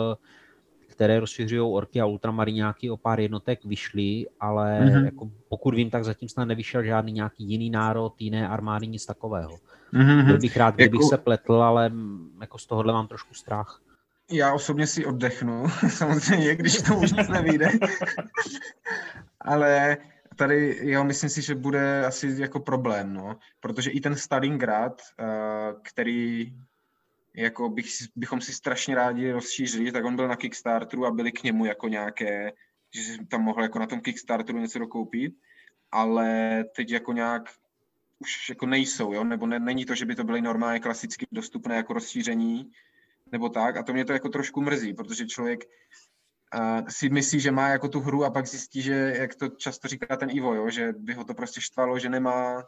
které 0.96 1.20
rozšiřují 1.20 1.62
orky 1.62 2.02
a 2.02 2.06
ultramariňáky 2.06 2.90
o 2.90 2.98
pár 2.98 3.20
jednotek 3.20 3.66
vyšly, 3.66 4.26
ale 4.40 4.80
mm-hmm. 4.82 5.06
jako 5.06 5.32
pokud 5.50 5.76
vím, 5.76 5.90
tak 5.90 6.04
zatím 6.04 6.30
snad 6.30 6.46
nevyšel 6.46 6.84
žádný 6.84 7.12
nějaký 7.12 7.44
jiný 7.44 7.70
národ, 7.70 8.14
jiné 8.20 8.48
armády, 8.48 8.88
nic 8.88 9.06
takového. 9.06 9.52
Mm-hmm. 9.94 10.26
Byl 10.26 10.38
bych 10.40 10.58
rád, 10.58 10.76
kdybych 10.76 11.00
jako... 11.00 11.10
se 11.10 11.18
pletl, 11.18 11.54
ale 11.54 11.92
jako 12.42 12.58
z 12.58 12.66
tohohle 12.66 12.94
mám 12.94 13.08
trošku 13.08 13.34
strach. 13.34 13.82
Já 14.32 14.54
osobně 14.54 14.88
si 14.88 15.06
oddechnu, 15.06 15.64
samozřejmě, 15.90 16.56
když 16.56 16.82
to 16.82 16.96
už 16.96 17.12
nic 17.12 17.28
nevíde. 17.28 17.68
ale 19.42 19.98
tady, 20.36 20.78
jo, 20.82 21.04
myslím 21.04 21.30
si, 21.30 21.42
že 21.42 21.56
bude 21.56 22.06
asi 22.06 22.36
jako 22.38 22.60
problém, 22.60 23.14
no, 23.14 23.36
protože 23.60 23.92
i 23.92 24.00
ten 24.00 24.16
Stalingrad, 24.16 25.02
uh, 25.20 25.82
který 25.84 26.54
jako 27.36 27.70
bych, 27.70 27.88
bychom 28.16 28.42
si 28.42 28.54
strašně 28.54 28.96
rádi 28.96 29.32
rozšířili, 29.32 29.92
tak 29.92 30.06
on 30.06 30.16
byl 30.16 30.28
na 30.28 30.36
Kickstarteru 30.36 31.06
a 31.06 31.12
byli 31.12 31.32
k 31.32 31.44
němu 31.44 31.66
jako 31.66 31.88
nějaké, 31.88 32.52
že 32.96 33.02
si 33.02 33.26
tam 33.26 33.42
mohl 33.42 33.64
jako 33.64 33.80
na 33.80 33.88
tom 33.88 34.02
Kickstarteru 34.02 34.60
něco 34.60 34.80
dokoupit, 34.80 35.36
ale 35.92 36.64
teď 36.76 36.92
jako 36.92 37.14
nějak 37.14 37.50
už 38.20 38.50
jako 38.50 38.66
nejsou, 38.66 39.14
jo? 39.14 39.24
nebo 39.24 39.48
ne, 39.48 39.60
není 39.60 39.86
to, 39.86 39.96
že 39.96 40.06
by 40.06 40.16
to 40.16 40.24
byly 40.24 40.42
normálně 40.42 40.80
klasicky 40.80 41.26
dostupné 41.32 41.76
jako 41.76 41.94
rozšíření, 41.94 42.72
nebo 43.32 43.50
tak, 43.50 43.78
a 43.78 43.84
to 43.84 43.94
mě 43.94 44.06
to 44.06 44.14
jako 44.14 44.30
trošku 44.30 44.62
mrzí, 44.62 44.94
protože 44.94 45.26
člověk 45.26 45.64
uh, 45.64 46.88
si 46.88 47.10
myslí, 47.10 47.40
že 47.40 47.52
má 47.52 47.68
jako 47.68 47.88
tu 47.88 48.00
hru 48.00 48.26
a 48.26 48.30
pak 48.30 48.48
zjistí, 48.48 48.82
že, 48.82 48.94
jak 49.20 49.36
to 49.36 49.50
často 49.50 49.88
říká 49.88 50.16
ten 50.18 50.30
Ivo, 50.30 50.56
jo? 50.56 50.70
že 50.70 50.94
by 50.94 51.14
ho 51.14 51.24
to 51.24 51.34
prostě 51.34 51.62
štvalo, 51.62 52.00
že 52.00 52.10
nemá 52.10 52.64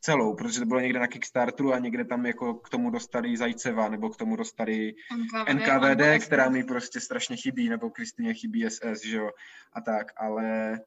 celou, 0.00 0.34
protože 0.34 0.60
to 0.60 0.66
bylo 0.66 0.80
někde 0.80 0.98
na 0.98 1.06
Kickstarteru 1.06 1.74
a 1.74 1.78
někde 1.78 2.04
tam 2.04 2.26
jako 2.26 2.54
k 2.54 2.68
tomu 2.68 2.90
dostali 2.90 3.36
Zajceva, 3.36 3.88
nebo 3.88 4.10
k 4.10 4.16
tomu 4.16 4.36
dostali 4.36 4.94
NKVD, 5.52 5.98
NKVD 5.98 6.24
která 6.26 6.48
mi 6.48 6.64
prostě 6.64 7.00
strašně 7.00 7.36
chybí, 7.36 7.68
nebo 7.68 7.90
Kristýně 7.90 8.34
chybí 8.34 8.70
SS, 8.70 9.04
že 9.04 9.16
jo, 9.16 9.30
a 9.72 9.80
tak, 9.80 10.06
ale 10.16 10.78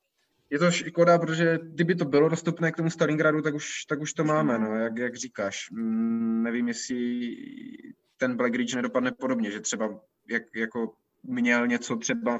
je 0.49 0.59
to 0.59 0.71
škoda, 0.71 1.19
protože 1.19 1.59
kdyby 1.63 1.95
to 1.95 2.05
bylo 2.05 2.29
dostupné 2.29 2.71
k 2.71 2.75
tomu 2.75 2.89
Stalingradu, 2.89 3.41
tak 3.41 3.55
už, 3.55 3.85
tak 3.85 4.01
už 4.01 4.13
to 4.13 4.23
máme, 4.23 4.59
no, 4.59 4.75
jak, 4.75 4.97
jak 4.97 5.15
říkáš. 5.15 5.71
Mm, 5.71 6.43
nevím, 6.43 6.67
jestli 6.67 7.35
ten 8.17 8.37
Black 8.37 8.55
Ridge 8.55 8.75
nedopadne 8.75 9.11
podobně, 9.11 9.51
že 9.51 9.59
třeba 9.59 9.99
jak, 10.29 10.43
jako 10.55 10.93
měl 11.23 11.67
něco 11.67 11.95
třeba 11.95 12.39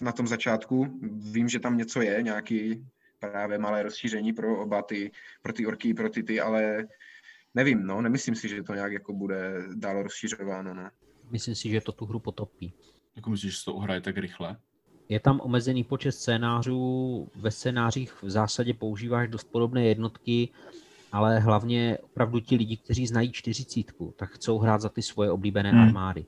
na 0.00 0.12
tom 0.12 0.26
začátku, 0.26 1.00
vím, 1.32 1.48
že 1.48 1.60
tam 1.60 1.76
něco 1.76 2.02
je, 2.02 2.22
nějaký 2.22 2.86
právě 3.30 3.58
malé 3.58 3.82
rozšíření 3.82 4.32
pro 4.32 4.62
oba 4.62 4.82
ty, 4.82 5.10
pro 5.42 5.52
ty 5.52 5.66
orky, 5.66 5.94
pro 5.94 6.10
ty 6.10 6.22
ty, 6.22 6.40
ale 6.40 6.86
nevím, 7.54 7.86
no, 7.86 8.02
nemyslím 8.02 8.34
si, 8.34 8.48
že 8.48 8.62
to 8.62 8.74
nějak 8.74 8.92
jako 8.92 9.12
bude 9.12 9.62
dál 9.74 10.02
rozšířováno, 10.02 10.74
no. 10.74 10.90
Myslím 11.30 11.54
si, 11.54 11.70
že 11.70 11.80
to 11.80 11.92
tu 11.92 12.06
hru 12.06 12.20
potopí. 12.20 12.72
Jako 13.16 13.30
myslíš, 13.30 13.52
že 13.52 13.58
se 13.58 13.64
to 13.64 13.74
uhraje 13.74 14.00
tak 14.00 14.16
rychle? 14.16 14.56
Je 15.08 15.20
tam 15.20 15.40
omezený 15.40 15.84
počet 15.84 16.12
scénářů, 16.12 17.28
ve 17.36 17.50
scénářích 17.50 18.22
v 18.22 18.30
zásadě 18.30 18.74
používáš 18.74 19.28
dost 19.28 19.44
podobné 19.44 19.84
jednotky, 19.84 20.48
ale 21.12 21.38
hlavně 21.38 21.98
opravdu 22.02 22.40
ti 22.40 22.56
lidi, 22.56 22.76
kteří 22.76 23.06
znají 23.06 23.32
čtyřicítku, 23.32 24.14
tak 24.16 24.30
chcou 24.30 24.58
hrát 24.58 24.80
za 24.80 24.88
ty 24.88 25.02
svoje 25.02 25.30
oblíbené 25.30 25.70
hmm. 25.70 25.80
armády. 25.80 26.26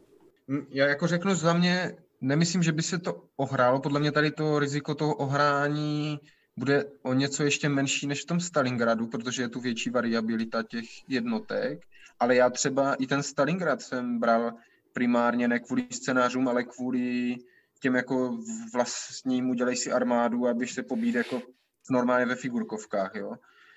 Hm, 0.48 0.66
já 0.70 0.86
jako 0.86 1.06
řeknu 1.06 1.34
za 1.34 1.52
mě, 1.52 1.92
nemyslím, 2.20 2.62
že 2.62 2.72
by 2.72 2.82
se 2.82 2.98
to 2.98 3.22
ohrálo. 3.36 3.80
Podle 3.80 4.00
mě 4.00 4.12
tady 4.12 4.30
to 4.30 4.58
riziko 4.58 4.94
toho 4.94 5.14
ohrání 5.14 6.20
bude 6.56 6.84
o 7.02 7.14
něco 7.14 7.44
ještě 7.44 7.68
menší 7.68 8.06
než 8.06 8.22
v 8.22 8.26
tom 8.26 8.40
Stalingradu, 8.40 9.06
protože 9.06 9.42
je 9.42 9.48
tu 9.48 9.60
větší 9.60 9.90
variabilita 9.90 10.62
těch 10.62 10.84
jednotek, 11.08 11.80
ale 12.20 12.36
já 12.36 12.50
třeba 12.50 12.94
i 12.94 13.06
ten 13.06 13.22
Stalingrad 13.22 13.82
jsem 13.82 14.18
bral 14.18 14.52
primárně 14.92 15.48
ne 15.48 15.58
kvůli 15.58 15.86
scénářům, 15.90 16.48
ale 16.48 16.64
kvůli 16.64 17.36
těm 17.80 17.94
jako 17.94 18.38
vlastním 18.72 19.50
udělej 19.50 19.76
si 19.76 19.92
armádu, 19.92 20.48
abyš 20.48 20.72
se 20.72 20.82
pobít 20.82 21.14
jako 21.14 21.42
normálně 21.90 22.26
ve 22.26 22.34
figurkovkách, 22.34 23.14
jo. 23.14 23.32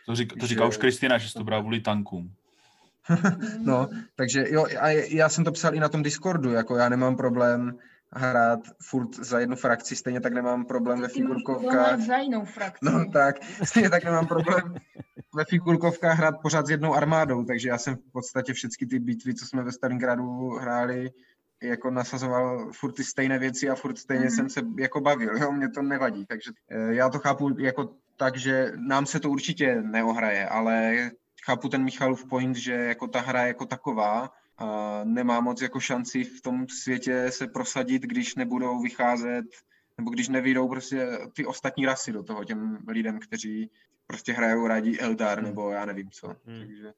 To, 0.06 0.16
řík, 0.16 0.34
to 0.40 0.48
říká 0.48 0.64
že... 0.64 0.70
už 0.70 0.78
Kristina, 0.78 1.18
že 1.18 1.28
jsi 1.28 1.34
to 1.34 1.44
bral 1.44 1.62
kvůli 1.62 1.82
tankům. 1.82 2.32
no, 3.64 3.90
takže 4.16 4.46
jo, 4.50 4.66
a 4.80 4.90
já 4.90 5.30
jsem 5.30 5.44
to 5.44 5.52
psal 5.52 5.76
i 5.76 5.80
na 5.80 5.90
tom 5.90 6.04
Discordu, 6.04 6.52
jako 6.52 6.76
já 6.76 6.90
nemám 6.90 7.16
problém 7.16 7.78
hrát 8.14 8.60
furt 8.84 9.16
za 9.16 9.40
jednu 9.40 9.56
frakci, 9.56 9.96
stejně 9.96 10.22
tak 10.22 10.34
nemám 10.34 10.66
problém 10.66 11.02
ve 11.02 11.08
figurkovkách. 11.08 12.00
za 12.00 12.18
jinou 12.18 12.46
frakci. 12.46 12.86
No 12.86 13.12
tak, 13.12 13.36
stejně 13.64 13.90
tak 13.90 14.04
nemám 14.04 14.28
problém 14.28 14.76
ve 15.36 15.46
figurkovkách 15.46 16.18
hrát 16.18 16.42
pořád 16.42 16.68
s 16.68 16.70
jednou 16.70 16.94
armádou, 16.94 17.44
takže 17.44 17.70
já 17.70 17.78
jsem 17.78 17.96
v 17.96 18.12
podstatě 18.12 18.54
všechny 18.54 18.88
ty 18.88 19.00
bitvy, 19.00 19.36
co 19.36 19.46
jsme 19.46 19.64
ve 19.64 19.72
Stalingradu 19.72 20.50
hráli, 20.50 21.12
jako 21.64 21.92
nasazoval 21.92 22.72
furt 22.72 22.92
ty 22.92 23.04
stejné 23.04 23.40
věci 23.40 23.70
a 23.70 23.76
furt 23.76 23.98
stejně 23.98 24.24
mm. 24.24 24.32
jsem 24.32 24.50
se 24.50 24.62
jako 24.80 25.02
bavil, 25.02 25.38
jo, 25.38 25.52
mě 25.52 25.70
to 25.70 25.82
nevadí, 25.82 26.26
takže 26.26 26.52
eh, 26.70 26.94
já 26.94 27.10
to 27.10 27.20
chápu 27.20 27.60
jako 27.60 27.96
tak, 28.18 28.38
že 28.38 28.72
nám 28.76 29.06
se 29.06 29.20
to 29.20 29.30
určitě 29.30 29.82
neohraje, 29.82 30.48
ale 30.48 30.96
chápu 31.46 31.70
ten 31.70 31.84
Michalův 31.84 32.26
point, 32.26 32.56
že 32.56 32.74
jako 32.74 33.08
ta 33.08 33.20
hra 33.22 33.48
jako 33.48 33.66
taková 33.66 34.32
a 34.60 35.02
nemá 35.04 35.40
moc 35.40 35.62
jako 35.62 35.80
šanci 35.80 36.24
v 36.24 36.42
tom 36.42 36.68
světě 36.68 37.26
se 37.30 37.48
prosadit, 37.48 38.02
když 38.02 38.36
nebudou 38.36 38.82
vycházet 38.82 39.46
nebo 39.98 40.12
když 40.12 40.30
nevyjdou 40.30 40.70
prostě 40.70 41.08
ty 41.34 41.46
ostatní 41.46 41.86
rasy 41.86 42.12
do 42.12 42.24
toho 42.24 42.44
těm 42.44 42.78
lidem, 42.88 43.20
kteří 43.20 43.70
prostě 44.08 44.34
hrajou 44.34 44.68
rádi 44.68 45.00
Eldar 45.00 45.38
hmm. 45.38 45.48
nebo 45.48 45.70
já 45.70 45.86
nevím 45.86 46.10
co. 46.12 46.28
Hmm. 46.28 46.60
Takže... 46.60 46.94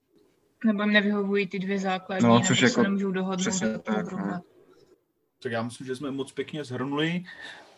Nebo 0.66 0.84
jim 0.84 0.94
nevyhovují 0.94 1.48
ty 1.48 1.60
dvě 1.60 1.80
základní, 1.80 2.28
no, 2.28 2.42
což 2.42 2.62
jako, 2.62 2.74
se 2.74 2.84
nemůžou 2.84 3.12
dohodnout. 3.12 3.84
tak, 3.84 4.12
no. 4.12 4.42
tak 5.44 5.52
já 5.52 5.64
myslím, 5.64 5.88
že 5.88 5.96
jsme 5.96 6.12
moc 6.12 6.32
pěkně 6.32 6.64
zhrnuli 6.64 7.24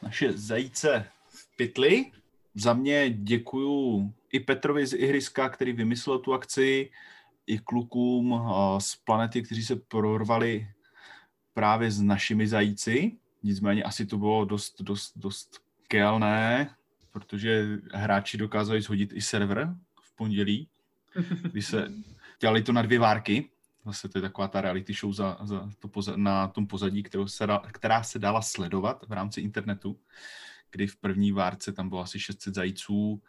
naše 0.01 0.31
zajíce 0.31 1.05
v 1.27 1.55
pytli. 1.57 2.11
Za 2.55 2.73
mě 2.73 3.09
děkuju 3.09 4.13
i 4.31 4.39
Petrovi 4.39 4.87
z 4.87 4.93
Ihriska, 4.93 5.49
který 5.49 5.73
vymyslel 5.73 6.19
tu 6.19 6.33
akci 6.33 6.89
i 7.47 7.59
klukům 7.59 8.43
z 8.77 8.95
planety, 8.95 9.41
kteří 9.41 9.63
se 9.63 9.75
prorvali 9.75 10.67
právě 11.53 11.91
s 11.91 12.01
našimi 12.01 12.47
zajíci. 12.47 13.17
Nicméně 13.43 13.83
asi 13.83 14.05
to 14.05 14.17
bylo 14.17 14.45
dost, 14.45 14.81
dost, 14.81 15.17
dost 15.17 15.59
kealné, 15.87 16.75
protože 17.11 17.67
hráči 17.93 18.37
dokázali 18.37 18.81
shodit 18.81 19.13
i 19.13 19.21
server 19.21 19.75
v 20.01 20.15
pondělí, 20.15 20.67
kdy 21.51 21.61
se 21.61 21.91
dělali 22.39 22.63
to 22.63 22.71
na 22.71 22.81
dvě 22.81 22.99
várky. 22.99 23.49
Zase 23.85 24.09
to 24.09 24.17
je 24.17 24.21
taková 24.21 24.47
ta 24.47 24.61
reality 24.61 24.93
show 24.93 25.13
za, 25.13 25.37
za 25.43 25.69
to 25.79 25.87
poza, 25.87 26.13
na 26.15 26.47
tom 26.47 26.67
pozadí, 26.67 27.03
kterou 27.03 27.27
se 27.27 27.47
da, 27.47 27.59
která 27.59 28.03
se 28.03 28.19
dala 28.19 28.41
sledovat 28.41 29.05
v 29.07 29.11
rámci 29.11 29.41
internetu, 29.41 29.99
kdy 30.71 30.87
v 30.87 30.95
první 30.95 31.31
várce 31.31 31.71
tam 31.71 31.89
bylo 31.89 32.01
asi 32.01 32.19
600 32.19 32.55
zajíců 32.55 33.21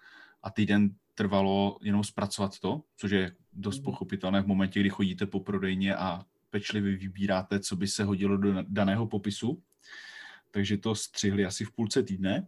a 0.43 0.51
týden 0.51 0.91
trvalo 1.15 1.79
jenom 1.83 2.05
zpracovat 2.05 2.59
to, 2.59 2.83
což 2.97 3.11
je 3.11 3.33
dost 3.53 3.79
mhm. 3.79 3.85
pochopitelné 3.85 4.43
v 4.43 4.47
momentě, 4.47 4.81
kdy 4.81 4.91
chodíte 4.91 5.27
po 5.27 5.41
prodejně 5.41 5.97
a 5.97 6.25
pečlivě 6.51 6.97
vybíráte, 6.97 7.61
co 7.61 7.77
by 7.77 7.89
se 7.89 8.05
hodilo 8.05 8.37
do 8.37 8.55
daného 8.63 9.07
popisu. 9.07 9.63
Takže 10.51 10.77
to 10.77 10.95
střihli 10.95 11.45
asi 11.45 11.65
v 11.65 11.73
půlce 11.73 12.03
týdne, 12.03 12.47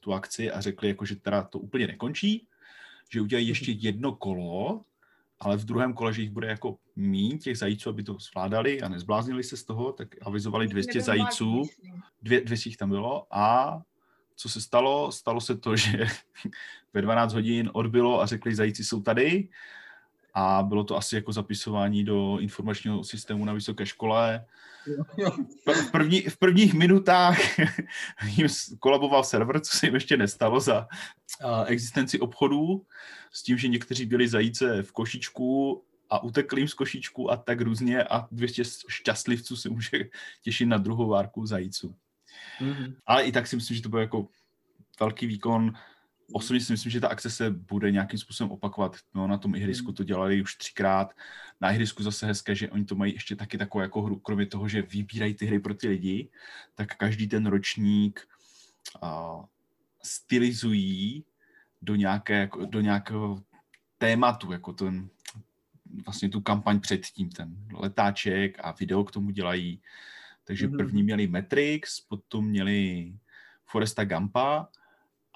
tu 0.00 0.12
akci, 0.12 0.50
a 0.50 0.60
řekli, 0.60 0.88
jako, 0.88 1.04
že 1.04 1.16
teda 1.16 1.42
to 1.42 1.58
úplně 1.58 1.86
nekončí, 1.86 2.46
že 3.12 3.20
udělají 3.20 3.48
ještě 3.48 3.70
mhm. 3.70 3.80
jedno 3.82 4.12
kolo, 4.12 4.84
ale 5.40 5.56
v 5.56 5.64
druhém 5.64 5.94
kole, 5.94 6.12
že 6.12 6.22
jich 6.22 6.30
bude 6.30 6.48
jako 6.48 6.78
míň 6.96 7.38
těch 7.38 7.58
zajíců, 7.58 7.90
aby 7.90 8.02
to 8.02 8.16
zvládali 8.18 8.80
a 8.80 8.88
nezbláznili 8.88 9.44
se 9.44 9.56
z 9.56 9.64
toho, 9.64 9.92
tak 9.92 10.08
avizovali 10.22 10.68
200 10.68 11.00
zajíců, 11.00 11.62
dvě, 12.22 12.40
200 12.40 12.68
jich 12.68 12.76
tam 12.76 12.90
bylo 12.90 13.26
a 13.30 13.82
co 14.36 14.48
se 14.48 14.60
stalo? 14.60 15.12
Stalo 15.12 15.40
se 15.40 15.56
to, 15.56 15.76
že 15.76 16.06
ve 16.92 17.02
12 17.02 17.32
hodin 17.32 17.70
odbylo 17.72 18.22
a 18.22 18.26
řekli, 18.26 18.54
zajíci 18.54 18.84
jsou 18.84 19.02
tady. 19.02 19.48
A 20.34 20.62
bylo 20.62 20.84
to 20.84 20.96
asi 20.96 21.14
jako 21.14 21.32
zapisování 21.32 22.04
do 22.04 22.38
informačního 22.38 23.04
systému 23.04 23.44
na 23.44 23.52
vysoké 23.52 23.86
škole. 23.86 24.44
V, 25.66 25.90
první, 25.90 26.20
v 26.20 26.36
prvních 26.36 26.74
minutách 26.74 27.38
jim 28.24 28.48
kolaboval 28.78 29.24
server, 29.24 29.60
co 29.60 29.78
se 29.78 29.86
jim 29.86 29.94
ještě 29.94 30.16
nestalo 30.16 30.60
za 30.60 30.86
existenci 31.66 32.20
obchodů, 32.20 32.86
s 33.32 33.42
tím, 33.42 33.58
že 33.58 33.68
někteří 33.68 34.06
byli 34.06 34.28
zajíce 34.28 34.82
v 34.82 34.92
košičku 34.92 35.82
a 36.10 36.22
utekli 36.22 36.60
jim 36.60 36.68
z 36.68 36.74
košičku 36.74 37.30
a 37.30 37.36
tak 37.36 37.60
různě 37.60 38.04
a 38.04 38.28
200 38.30 38.62
šťastlivců 38.88 39.56
se 39.56 39.68
může 39.68 40.04
těšit 40.42 40.68
na 40.68 40.78
druhou 40.78 41.08
várku 41.08 41.46
zajíců. 41.46 41.94
Mm-hmm. 42.60 42.94
Ale 43.06 43.24
i 43.24 43.32
tak 43.32 43.46
si 43.46 43.56
myslím, 43.56 43.76
že 43.76 43.82
to 43.82 43.88
byl 43.88 43.98
jako 43.98 44.28
velký 45.00 45.26
výkon. 45.26 45.72
Osobně 46.32 46.60
si 46.60 46.72
myslím, 46.72 46.92
že 46.92 47.00
ta 47.00 47.08
akce 47.08 47.30
se 47.30 47.50
bude 47.50 47.90
nějakým 47.90 48.18
způsobem 48.18 48.50
opakovat. 48.50 48.96
No, 49.14 49.26
na 49.26 49.38
tom 49.38 49.54
ihrisku 49.54 49.86
mhm. 49.86 49.94
to 49.94 50.04
dělali 50.04 50.42
už 50.42 50.56
třikrát. 50.56 51.14
Na 51.60 51.72
ihrisku 51.72 52.02
zase 52.02 52.26
hezké, 52.26 52.54
že 52.54 52.70
oni 52.70 52.84
to 52.84 52.94
mají 52.94 53.12
ještě 53.12 53.36
taky 53.36 53.58
takovou 53.58 53.82
jako 53.82 54.02
hru, 54.02 54.18
kromě 54.18 54.46
toho, 54.46 54.68
že 54.68 54.82
vybírají 54.82 55.34
ty 55.34 55.46
hry 55.46 55.58
pro 55.58 55.74
ty 55.74 55.88
lidi, 55.88 56.28
tak 56.74 56.96
každý 56.96 57.28
ten 57.28 57.46
ročník 57.46 58.28
uh, 59.02 59.44
stylizují 60.02 61.24
do, 61.82 61.94
nějaké, 61.94 62.38
jako, 62.38 62.66
do 62.66 62.80
nějakého 62.80 63.42
tématu, 63.98 64.52
jako 64.52 64.72
ten, 64.72 65.08
vlastně 66.04 66.28
tu 66.28 66.40
kampaň 66.40 66.80
předtím, 66.80 67.30
ten 67.30 67.56
letáček 67.72 68.58
a 68.64 68.72
video 68.72 69.04
k 69.04 69.10
tomu 69.10 69.30
dělají. 69.30 69.80
Takže 70.44 70.68
mm-hmm. 70.68 70.76
první 70.76 71.02
měli 71.02 71.26
Matrix, 71.26 72.00
potom 72.00 72.46
měli 72.46 73.12
Foresta 73.64 74.04
Gampa 74.04 74.68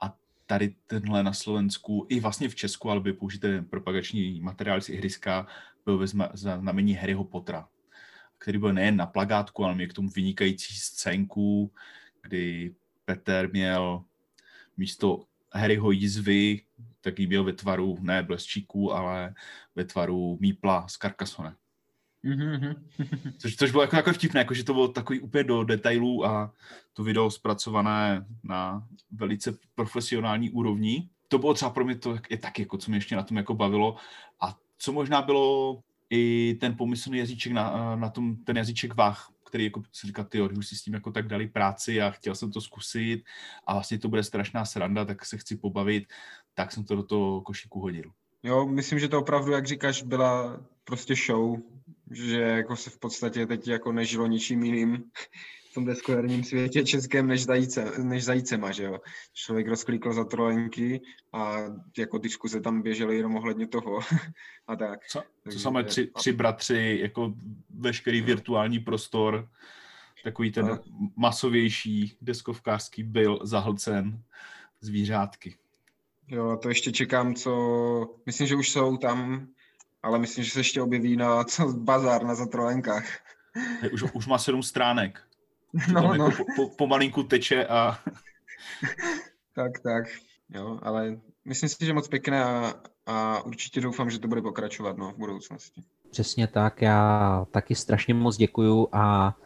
a 0.03 0.17
tady 0.47 0.75
tenhle 0.87 1.23
na 1.23 1.33
Slovensku, 1.33 2.07
i 2.09 2.21
vlastně 2.21 2.49
v 2.49 2.55
Česku, 2.55 2.91
ale 2.91 3.01
by 3.01 3.13
použité 3.13 3.63
propagační 3.63 4.41
materiál 4.41 4.81
z 4.81 4.89
ihriska, 4.89 5.47
byl 5.85 5.99
ve 5.99 6.07
znamení 6.35 6.95
Harryho 6.95 7.25
Pottera, 7.25 7.69
který 8.39 8.59
byl 8.59 8.73
nejen 8.73 8.97
na 8.97 9.07
plagátku, 9.07 9.65
ale 9.65 9.75
měl 9.75 9.89
k 9.89 9.93
tomu 9.93 10.09
vynikající 10.09 10.75
scénku, 10.75 11.73
kdy 12.23 12.75
Peter 13.05 13.51
měl 13.53 14.05
místo 14.77 15.25
Harryho 15.53 15.91
jízvy, 15.91 16.63
taký 17.01 17.27
byl 17.27 17.45
ve 17.45 17.53
tvaru 17.53 17.97
ne 18.01 18.23
blesčíků, 18.23 18.93
ale 18.93 19.35
ve 19.75 19.85
tvaru 19.85 20.39
mípla 20.41 20.89
z 20.89 20.93
Carcassonne. 20.93 21.57
Mm-hmm. 22.25 22.75
Což, 23.39 23.57
což 23.57 23.71
bylo 23.71 23.83
jako, 23.83 23.97
jako 23.97 24.13
vtipné, 24.13 24.41
jako, 24.41 24.55
že 24.55 24.65
to 24.65 24.75
bylo 24.75 24.89
takový 24.89 25.21
úplně 25.21 25.45
do 25.45 25.65
detailů 25.65 26.27
a 26.27 26.53
to 26.93 27.05
video 27.05 27.31
zpracované 27.31 28.27
na 28.43 28.89
velice 29.11 29.59
profesionální 29.75 30.51
úrovni. 30.51 31.09
To 31.29 31.39
bylo 31.39 31.55
třeba 31.55 31.71
pro 31.71 31.85
mě 31.85 31.95
to 31.95 32.19
je 32.31 32.39
taky, 32.39 32.63
jako, 32.63 32.79
co 32.79 32.91
mě 32.91 32.97
ještě 32.97 33.17
na 33.17 33.23
tom 33.23 33.37
jako 33.37 33.55
bavilo. 33.55 33.97
A 34.41 34.57
co 34.79 34.93
možná 34.93 35.23
bylo 35.23 35.81
i 36.11 36.55
ten 36.61 36.77
pomyslný 36.77 37.19
jazyček 37.19 37.53
na, 37.53 37.97
na 37.97 38.11
tom, 38.11 38.37
ten 38.37 38.57
jazyček 38.57 38.95
váh, 38.95 39.31
který 39.47 39.65
jako 39.65 39.83
si 39.93 40.07
říká, 40.07 40.25
ty 40.25 40.43
už 40.43 40.67
si 40.67 40.77
s 40.77 40.83
tím 40.83 40.95
jako 40.95 41.13
tak 41.13 41.27
dali 41.27 41.49
práci 41.49 42.03
a 42.03 42.11
chtěl 42.11 42.35
jsem 42.35 42.53
to 42.53 42.61
zkusit 42.61 43.25
a 43.67 43.73
vlastně 43.73 43.99
to 43.99 44.09
bude 44.09 44.23
strašná 44.23 44.65
sranda, 44.65 45.05
tak 45.05 45.25
se 45.25 45.39
chci 45.39 45.57
pobavit, 45.57 46.05
tak 46.55 46.73
jsem 46.73 46.85
to 46.85 46.97
do 46.97 47.03
toho 47.03 47.41
košíku 47.41 47.81
hodil. 47.81 48.11
Jo, 48.43 48.67
myslím, 48.67 48.99
že 48.99 49.09
to 49.09 49.19
opravdu, 49.19 49.53
jak 49.53 49.67
říkáš, 49.67 50.03
byla 50.03 50.61
prostě 50.85 51.15
show, 51.15 51.59
že 52.11 52.41
jako 52.41 52.77
se 52.77 52.91
v 52.91 52.99
podstatě 52.99 53.47
teď 53.47 53.69
jako 53.69 53.93
nežilo 53.93 54.27
ničím 54.27 54.63
jiným 54.63 55.05
v 55.71 55.75
tom 55.75 55.85
deskoherním 55.85 56.45
světě 56.45 56.85
českém 56.85 57.27
než, 57.27 57.45
zajíce, 57.45 57.93
než 58.03 58.25
zajícema, 58.25 58.73
že 58.73 58.85
jo. 58.85 59.01
Člověk 59.33 59.69
rozklikl 59.69 60.13
za 60.13 60.25
trolenky 60.25 61.01
a 61.33 61.57
jako 61.99 62.19
diskuze 62.19 62.61
tam 62.61 62.83
běžely 62.83 63.17
jenom 63.17 63.37
ohledně 63.37 63.67
toho 63.67 64.01
a 64.67 64.77
tak. 64.77 65.07
Co, 65.09 65.23
co 65.53 65.59
samé 65.59 65.85
tři, 65.85 66.07
tři 66.07 66.33
bratři, 66.33 66.99
jako 67.03 67.35
veškerý 67.71 68.21
virtuální 68.21 68.79
prostor, 68.79 69.49
takový 70.25 70.53
ten 70.53 70.67
a... 70.67 70.79
masovější 71.17 72.17
deskovkářský 72.21 73.03
byl 73.03 73.39
zahlcen 73.43 74.23
zvířátky. 74.81 75.57
Jo, 76.29 76.59
to 76.63 76.69
ještě 76.69 76.93
čekám, 76.93 77.35
co... 77.35 78.21
Myslím, 78.27 78.47
že 78.47 78.55
už 78.55 78.71
jsou 78.71 78.97
tam, 78.97 79.49
ale 80.07 80.19
myslím, 80.19 80.45
že 80.45 80.51
se 80.51 80.61
ještě 80.61 80.83
objeví 80.83 81.17
na 81.17 81.45
co, 81.45 81.73
bazár 81.73 82.25
na 82.25 82.35
zatrolenkách. 82.35 83.05
Už, 83.93 84.03
už 84.13 84.27
má 84.27 84.39
sedm 84.39 84.63
stránek. 84.63 85.21
No, 85.93 86.15
no. 86.15 86.25
Jako 86.25 86.31
po, 86.37 86.45
po, 86.57 86.69
pomalinku 86.77 87.23
teče 87.23 87.67
a... 87.67 87.99
tak, 89.55 89.73
tak. 89.83 90.05
Jo, 90.55 90.79
ale 90.83 91.17
myslím 91.45 91.69
si, 91.69 91.87
že 91.87 91.93
moc 91.93 92.09
pěkné 92.09 92.45
a, 92.45 92.75
a 93.07 93.43
určitě 93.43 93.81
doufám, 93.81 94.11
že 94.11 94.19
to 94.19 94.29
bude 94.29 94.43
pokračovat 94.43 94.97
no, 94.97 95.13
v 95.13 95.19
budoucnosti. 95.19 95.83
Přesně 96.11 96.47
tak, 96.47 96.83
já 96.83 97.47
taky 97.51 97.75
strašně 97.75 98.15
moc 98.15 98.37
děkuju 98.37 98.89
a 98.93 99.37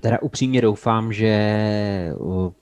Teda 0.00 0.22
upřímně 0.22 0.60
doufám, 0.60 1.12
že 1.12 2.12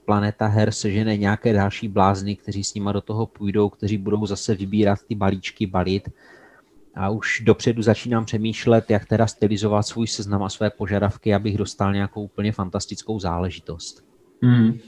Planeta 0.05 0.47
Her 0.47 0.72
sežene 0.72 1.16
nějaké 1.16 1.53
další 1.53 1.89
blázny, 1.89 2.37
kteří 2.37 2.64
s 2.64 2.74
nima 2.74 2.93
do 2.93 3.01
toho 3.01 3.27
půjdou, 3.27 3.68
kteří 3.68 3.99
budou 3.99 4.27
zase 4.27 4.55
vybírat 4.55 4.99
ty 5.09 5.14
balíčky, 5.14 5.66
balit. 5.66 6.09
A 6.97 7.09
už 7.11 7.42
dopředu 7.44 7.82
začínám 7.82 8.24
přemýšlet, 8.24 8.90
jak 8.90 9.07
teda 9.07 9.26
stylizovat 9.26 9.86
svůj 9.86 10.07
seznam 10.07 10.42
a 10.42 10.49
své 10.49 10.70
požadavky, 10.70 11.34
abych 11.34 11.59
dostal 11.59 11.92
nějakou 11.92 12.22
úplně 12.22 12.53
fantastickou 12.53 13.20
záležitost. 13.20 14.05
Mm. 14.42 14.78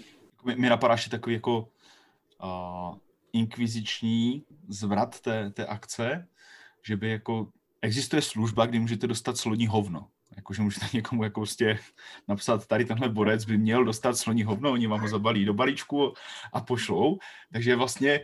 Mi 0.56 0.68
napadá 0.68 0.94
ještě 0.94 1.10
takový 1.10 1.34
jako 1.34 1.58
uh, 1.58 2.96
inkviziční 3.32 4.42
zvrat 4.68 5.20
té, 5.20 5.50
té 5.50 5.66
akce, 5.66 6.26
že 6.86 6.96
by 6.96 7.10
jako 7.10 7.48
existuje 7.82 8.22
služba, 8.22 8.66
kdy 8.66 8.78
můžete 8.78 9.06
dostat 9.06 9.36
sloní 9.36 9.66
hovno 9.66 10.06
jakože 10.38 10.62
můžete 10.62 10.86
někomu 10.92 11.24
jako 11.24 11.40
prostě 11.40 11.78
napsat, 12.28 12.66
tady 12.66 12.84
tenhle 12.84 13.08
borec 13.08 13.44
by 13.44 13.58
měl 13.58 13.84
dostat 13.84 14.16
sloní 14.16 14.42
hovno, 14.42 14.72
oni 14.72 14.86
vám 14.86 15.00
ho 15.00 15.08
zabalí 15.08 15.44
do 15.44 15.54
balíčku 15.54 16.14
a 16.52 16.60
pošlou, 16.60 17.18
takže 17.52 17.76
vlastně 17.76 18.20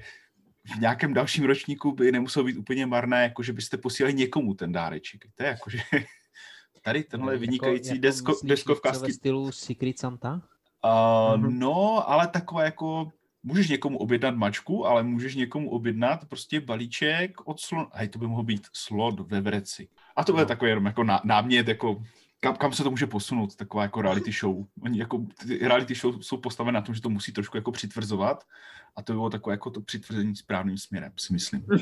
v 0.64 0.80
nějakém 0.80 1.14
dalším 1.14 1.44
ročníku 1.44 1.92
by 1.92 2.12
nemuselo 2.12 2.44
být 2.44 2.56
úplně 2.56 2.86
marné, 2.86 3.22
jakože 3.22 3.52
byste 3.52 3.76
posílali 3.76 4.14
někomu 4.14 4.54
ten 4.54 4.72
dáreček. 4.72 5.24
To 5.34 5.42
je 5.42 5.48
jakože 5.48 5.78
tady 6.82 7.04
tenhle 7.04 7.32
jako, 7.32 7.40
vynikající 7.40 7.88
jako 7.88 8.00
desko, 8.00 8.34
deskovkářský... 8.44 9.12
stylu 9.12 9.52
Secret 9.52 9.98
Santa? 9.98 10.32
Uh, 10.32 10.90
mm-hmm. 10.90 11.58
No, 11.58 12.10
ale 12.10 12.28
takové 12.28 12.64
jako 12.64 13.12
můžeš 13.42 13.68
někomu 13.68 13.98
objednat 13.98 14.36
mačku, 14.36 14.86
ale 14.86 15.02
můžeš 15.02 15.34
někomu 15.34 15.70
objednat 15.70 16.28
prostě 16.28 16.60
balíček 16.60 17.48
od 17.48 17.60
slon... 17.60 17.86
Hej, 17.92 18.08
to 18.08 18.18
by 18.18 18.26
mohlo 18.26 18.42
být 18.42 18.66
slot 18.72 19.20
ve 19.20 19.40
vreci. 19.40 19.88
A 20.16 20.24
to 20.24 20.32
bude 20.32 20.44
no. 20.44 20.48
takový 20.48 20.68
jenom 20.68 20.86
jako 20.86 21.04
námět, 21.24 21.68
jako 21.68 22.02
kam, 22.44 22.56
kam 22.56 22.72
se 22.72 22.82
to 22.82 22.90
může 22.90 23.06
posunout, 23.06 23.56
taková 23.56 23.82
jako 23.82 24.02
reality 24.02 24.32
show. 24.32 24.66
Oni 24.80 24.98
jako, 24.98 25.26
ty 25.46 25.58
reality 25.58 25.94
show 25.94 26.22
jsou 26.22 26.36
postavené 26.36 26.74
na 26.74 26.82
tom, 26.82 26.94
že 26.94 27.00
to 27.00 27.10
musí 27.10 27.32
trošku 27.32 27.56
jako 27.56 27.72
přitvrzovat 27.72 28.44
a 28.96 29.02
to 29.02 29.12
by 29.12 29.16
bylo 29.16 29.30
takové 29.30 29.54
jako 29.54 29.70
to 29.70 29.80
přitvrzení 29.80 30.36
správným 30.36 30.78
směrem, 30.78 31.12
si 31.16 31.32
myslím. 31.32 31.64
Uh, 31.64 31.78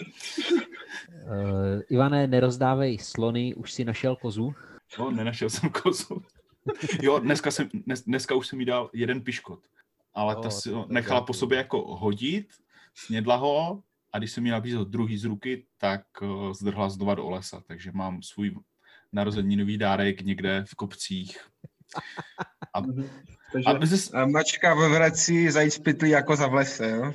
Ivane, 1.91 2.27
nerozdávej 2.27 2.99
slony, 2.99 3.55
už 3.55 3.73
si 3.73 3.85
našel 3.85 4.17
kozu? 4.17 4.55
No, 4.99 5.11
nenašel 5.11 5.51
jsem 5.51 5.71
kozu. 5.71 6.23
jo, 7.03 7.19
dneska, 7.19 7.51
jsem, 7.51 7.69
dnes, 7.75 8.03
dneska 8.03 8.35
už 8.35 8.47
jsem 8.47 8.61
jí 8.61 8.67
dal 8.67 8.91
jeden 8.93 9.21
piškot 9.21 9.61
ale 10.15 10.37
ta 10.37 10.51
si 10.51 10.71
ho 10.71 10.87
nechala 10.89 11.21
po 11.21 11.35
sobě 11.35 11.59
jako 11.59 11.97
hodit, 11.97 12.49
snědla 12.95 13.37
ho 13.37 13.83
a 14.13 14.19
když 14.19 14.33
jsem 14.33 14.45
mi 14.45 14.51
nabízel 14.51 14.85
druhý 14.85 15.19
z 15.19 15.25
ruky, 15.25 15.67
tak 15.79 16.05
uh, 16.23 16.53
zdrhla 16.53 16.89
znova 16.89 17.15
do 17.15 17.31
lesa, 17.31 17.63
takže 17.67 17.93
mám 17.93 18.23
svůj 18.23 18.55
narozeninový 19.13 19.79
dárek 19.79 20.23
někde 20.23 20.65
v 20.67 20.75
kopcích. 20.75 21.39
A, 22.75 22.81
mhm. 22.81 23.09
takže 23.53 23.69
a, 24.13 24.27
mačka 24.27 24.75
ve 24.75 24.89
vreci 24.89 25.51
zajíc 25.51 25.79
pytlí 25.79 26.11
jako 26.11 26.37
za 26.37 26.47
v 26.47 26.55
lese, 26.55 26.91
jo? 26.91 27.13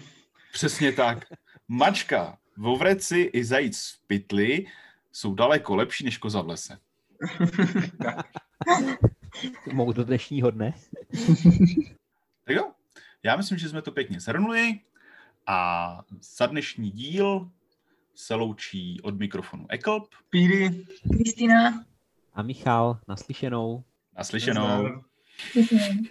Přesně 0.53 0.91
tak. 0.91 1.25
Mačka 1.67 2.37
v 2.57 2.77
vreci 2.77 3.17
i 3.33 3.43
zajíc 3.43 3.89
v 3.89 4.07
pytli 4.07 4.65
jsou 5.11 5.35
daleko 5.35 5.75
lepší 5.75 6.05
než 6.05 6.17
koza 6.17 6.41
v 6.41 6.47
lese. 6.47 6.77
Mohu 9.73 9.93
do 9.93 10.03
dnešního 10.03 10.51
dne. 10.51 10.73
tak 12.43 12.55
jo, 12.55 12.71
já 13.23 13.35
myslím, 13.35 13.57
že 13.57 13.69
jsme 13.69 13.81
to 13.81 13.91
pěkně 13.91 14.19
shrnuli 14.19 14.79
a 15.47 16.01
za 16.37 16.45
dnešní 16.45 16.91
díl 16.91 17.51
se 18.19 18.35
loučí 18.35 19.01
od 19.01 19.19
mikrofonu 19.19 19.65
Eklp, 19.69 20.03
Píry, 20.29 20.85
Kristýna 21.17 21.85
a 22.33 22.41
Michal. 22.41 22.99
Naslyšenou. 23.07 23.83
Naslyšenou. 24.17 25.03
Naslyšenou. 25.55 26.03